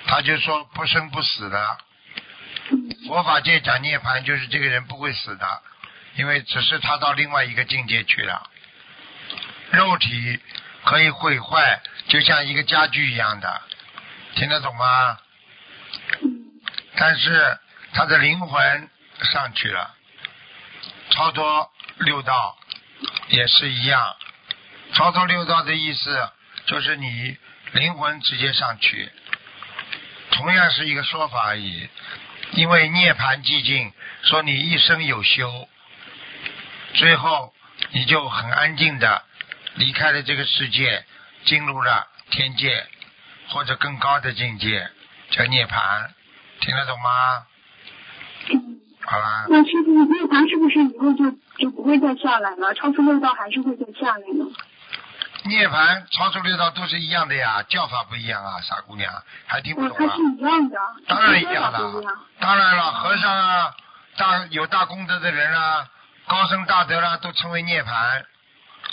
[0.06, 1.78] 它就说不生不死的。
[3.08, 5.62] 佛法界讲涅槃，就是这个人不会死的，
[6.18, 8.48] 因为只是他到另外一个境界去了。
[9.72, 10.40] 肉体
[10.86, 13.62] 可以毁坏，就像一个家具一样的，
[14.36, 15.18] 听得懂吗？
[16.96, 17.58] 但是
[17.92, 18.90] 他的灵魂
[19.32, 19.96] 上去了，
[21.10, 22.56] 超脱六道
[23.30, 24.16] 也是一样。
[24.94, 26.30] 超脱六道的意思
[26.68, 27.36] 就是你
[27.74, 29.12] 灵魂直接上去，
[30.32, 31.90] 同样是一个说法而已。
[32.52, 33.92] 因为涅槃寂静，
[34.22, 35.68] 说你一生有修，
[36.94, 37.52] 最后
[37.92, 39.24] 你就很安静的
[39.76, 41.04] 离开了这个世界，
[41.46, 42.86] 进入了天界
[43.48, 44.88] 或者更高的境界，
[45.32, 46.10] 叫涅槃。
[46.60, 47.48] 听得懂吗？
[48.52, 52.74] 嗯，好啦，那师傅涅槃是不是以后就就不会再下来了？
[52.76, 54.46] 超出六道还是会再下来呢？
[55.46, 59.12] 涅槃、超出六道都是一样的呀，叫法不一样啊，傻姑娘，
[59.46, 60.22] 还听不哦，懂啊它是？
[60.22, 62.04] 一样的，当然一样了。，
[62.40, 63.76] 当然了，和尚啊，
[64.18, 65.88] 大有大功德的人啊，
[66.28, 68.24] 高僧大德啦、都称为涅槃。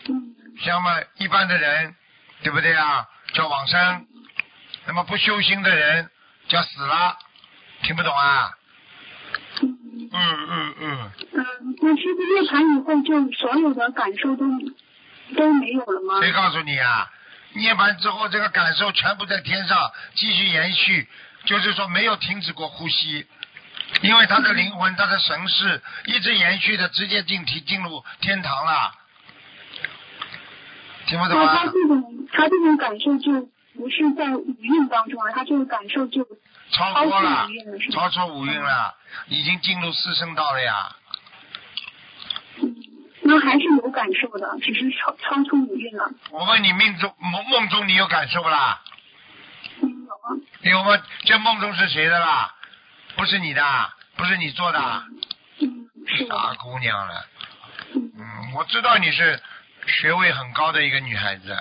[0.09, 1.95] 嗯像嘛一般的人，
[2.43, 3.07] 对不对啊？
[3.33, 4.07] 叫往生。
[4.87, 6.11] 那么不修心的人
[6.49, 7.17] 叫死了，
[7.83, 8.51] 听不懂啊？
[9.63, 9.79] 嗯
[10.13, 14.45] 嗯嗯嗯，嗯，那师傅涅槃以后就所有的感受都
[15.37, 16.21] 都没有了吗？
[16.21, 17.11] 谁告诉你啊？
[17.53, 21.09] 涅槃之后，这个感受全部在天上继续延续，
[21.45, 23.27] 就是说没有停止过呼吸，
[24.03, 28.93] 因为他的灵魂、他的神识一直延续的，直接进体进入天堂了。
[31.07, 31.73] 听不懂啊那他？
[31.73, 36.25] 这种他这种感受就不是在五蕴当中了，他这个感受就
[36.71, 37.49] 超超出脱了？
[37.93, 38.95] 超出五蕴了，
[39.27, 40.97] 已经进入四圣道了呀。
[42.63, 42.77] 嗯，
[43.31, 46.11] 那还是有感受的，只是超超出五蕴了。
[46.31, 48.81] 我问你，命中梦梦中你有感受不啦？
[49.83, 50.35] 嗯，有啊。
[50.63, 51.01] 有吗？
[51.21, 52.53] 这梦中是谁的啦？
[53.15, 53.63] 不是你的，
[54.17, 54.81] 不是你做的，
[55.61, 56.37] 嗯，是的。
[56.37, 57.25] 傻姑娘了。
[57.95, 59.41] 嗯嗯，我知道你是
[59.87, 61.57] 学位很高的一个女孩子，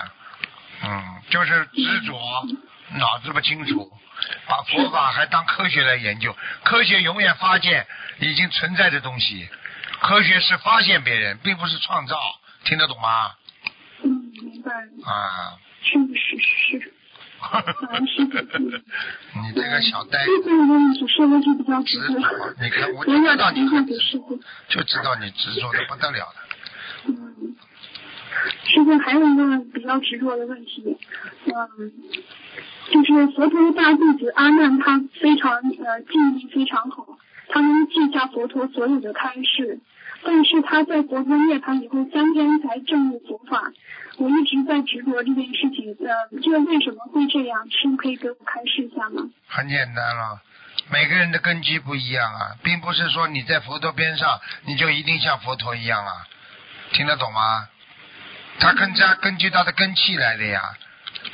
[0.82, 2.18] 嗯，就是执着，
[2.98, 3.92] 脑子不清楚，
[4.48, 6.36] 把佛法还当科学来研究。
[6.64, 7.86] 科学永远发现
[8.18, 9.48] 已经存在的东西，
[10.00, 12.16] 科学是发现别人，并不是创造，
[12.64, 13.32] 听得懂吗？
[14.02, 14.88] 嗯，明白了。
[15.04, 16.92] 啊，是是是。
[17.40, 17.46] 你
[19.54, 21.06] 这个小呆这问题就
[21.54, 21.80] 比较
[22.60, 24.42] 你看我就知道你打电话很执给师傅着，。
[24.68, 26.34] 就知道你执着的不得了了。
[27.06, 27.56] 嗯，
[28.64, 30.98] 师傅还有一个比较执着的问题，
[31.46, 31.92] 嗯，
[32.92, 37.06] 就是佛陀的大弟子阿难，他非常呃记忆力非常好，
[37.52, 39.80] 他能记下佛陀所有的开示，
[40.22, 43.72] 但是他在佛陀涅槃以后三天才证悟佛法。
[44.18, 47.70] 我一直在执着这件事情，呃，这个为什么会这样？
[47.70, 49.30] 师傅可以给我开示一下吗？
[49.48, 50.40] 很简单了，
[50.90, 56.12] 每个人的根基不一样啊，并不是说你在佛陀边上你就一定像佛陀一样啊，
[56.92, 57.68] 听得懂吗？
[58.58, 60.60] 他更加根据他的根气来的呀，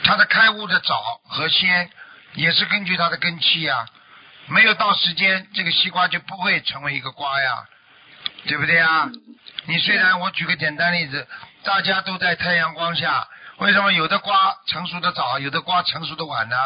[0.05, 1.91] 他的开悟的早和先
[2.35, 3.85] 也是根据他的根气呀，
[4.49, 7.67] 没有到时间，这个西瓜就不会成为一个瓜呀，
[8.47, 9.11] 对不对呀？
[9.67, 11.27] 你虽然我举个简单例子，
[11.65, 13.27] 大家都在太阳光下，
[13.59, 16.57] 为什么有的瓜成熟的早，有的瓜成熟的晚呢？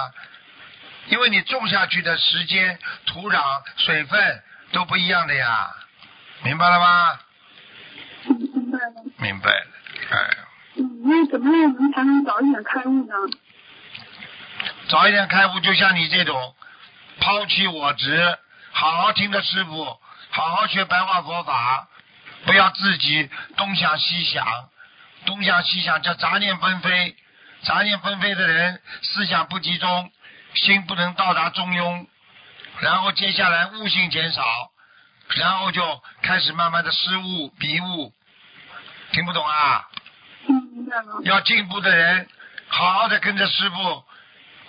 [1.08, 3.42] 因为你种下去的时间、土壤、
[3.78, 4.42] 水分
[4.72, 5.70] 都不一样的呀，
[6.42, 7.18] 明白了吗？
[8.26, 8.92] 嗯，明白了。
[9.16, 9.66] 明白了，
[10.10, 10.36] 哎，
[10.76, 13.14] 嗯，那怎么样能才能早一点开悟呢？
[14.88, 16.54] 早一点开悟，就像你这种
[17.20, 18.38] 抛弃我执，
[18.72, 21.88] 好好听着师傅，好好学白话佛法，
[22.44, 24.46] 不要自己东想西想，
[25.26, 27.14] 东想西想叫杂念纷飞，
[27.62, 30.10] 杂念纷飞的人思想不集中，
[30.54, 32.06] 心不能到达中庸，
[32.80, 34.42] 然后接下来悟性减少，
[35.36, 38.12] 然后就开始慢慢的失误迷误，
[39.12, 39.86] 听不懂啊？
[41.24, 42.28] 要进步的人，
[42.68, 44.04] 好好的跟着师傅，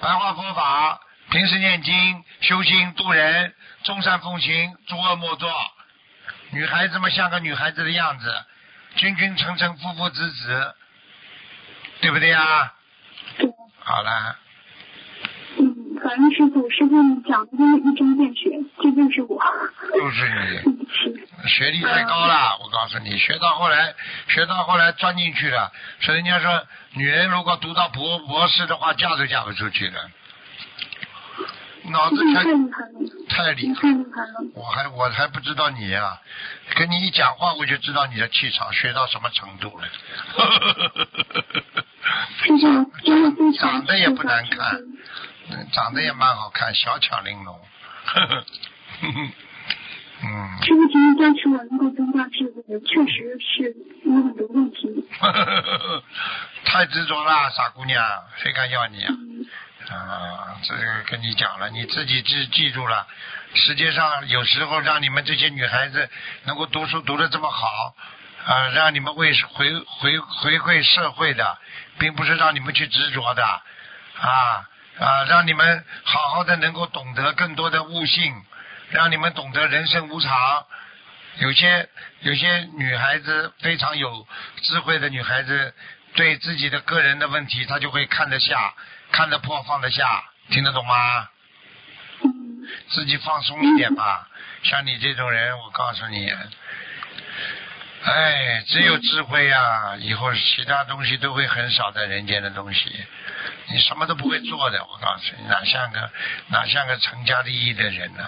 [0.01, 0.99] 白话佛法，
[1.31, 3.53] 平时念经、修心、度人，
[3.83, 5.49] 众善奉行，诸恶莫作。
[6.51, 8.45] 女孩子们像个女孩子的样子，
[8.97, 10.75] 君君臣臣，父父子子，
[12.01, 12.73] 对不对呀？
[13.37, 13.49] 对。
[13.79, 14.35] 好了，
[15.57, 18.49] 嗯，感恩师傅，师傅你讲的真是一针见血，
[18.81, 19.41] 这就是我。
[19.93, 20.81] 就是你。
[21.47, 23.95] 学历太高了，我告诉你，学到后来，
[24.27, 25.71] 学到后来钻进去了。
[26.01, 30.11] 所以人家说，女人如果读到博博士的话，嫁都嫁不出去的。
[31.85, 32.99] 脑子这太太厉害了，
[33.29, 34.33] 太厉害太，厉害了。
[34.53, 36.19] 我还我还不知道你呀、
[36.75, 39.87] 跟你一讲话我就知道你的气场学到什么程度了。
[42.43, 44.79] 师傅真的非常长得也不难看
[45.71, 47.59] 长得也蛮好看，小巧玲珑。
[50.23, 50.27] 嗯，
[50.63, 53.75] 师傅今天加持我能够增加智慧，确实是
[54.05, 55.03] 有很多问题。
[56.63, 58.03] 太执着了，傻姑娘，
[58.37, 59.07] 谁敢要你啊？
[59.09, 59.45] 嗯
[59.89, 63.07] 啊，这个跟你讲了，你自己记记住了。
[63.53, 66.09] 世界上有时候让你们这些女孩子
[66.45, 67.95] 能够读书读得这么好，
[68.45, 71.57] 啊，让你们为回回回馈社会的，
[71.99, 78.33] 并不是让你们去执着的，啊啊，让你们好好的能够懂得更多的悟性，
[78.91, 80.65] 让你们懂得人生无常。
[81.37, 81.89] 有些
[82.21, 84.27] 有些女孩子非常有
[84.61, 85.73] 智慧的女孩子，
[86.13, 88.73] 对自己的个人的问题，她就会看得下，
[89.11, 91.27] 看得破，放得下，听得懂吗？
[92.23, 92.29] 嗯
[92.89, 94.27] 自己放松一点吧。
[94.63, 96.31] 像你这种人，我告诉你，
[98.03, 102.89] 哎，只有智慧呀、以后其他东西都会很少在人间的东西，
[103.67, 104.83] 你什么都不会做的。
[104.85, 106.11] 我告诉你，哪像个
[106.47, 108.27] 哪像个成家立业的人呢、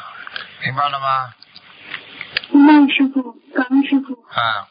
[0.64, 1.34] 明白了吗？
[2.50, 4.14] 明白师傅，感恩师傅。
[4.32, 4.68] 啊。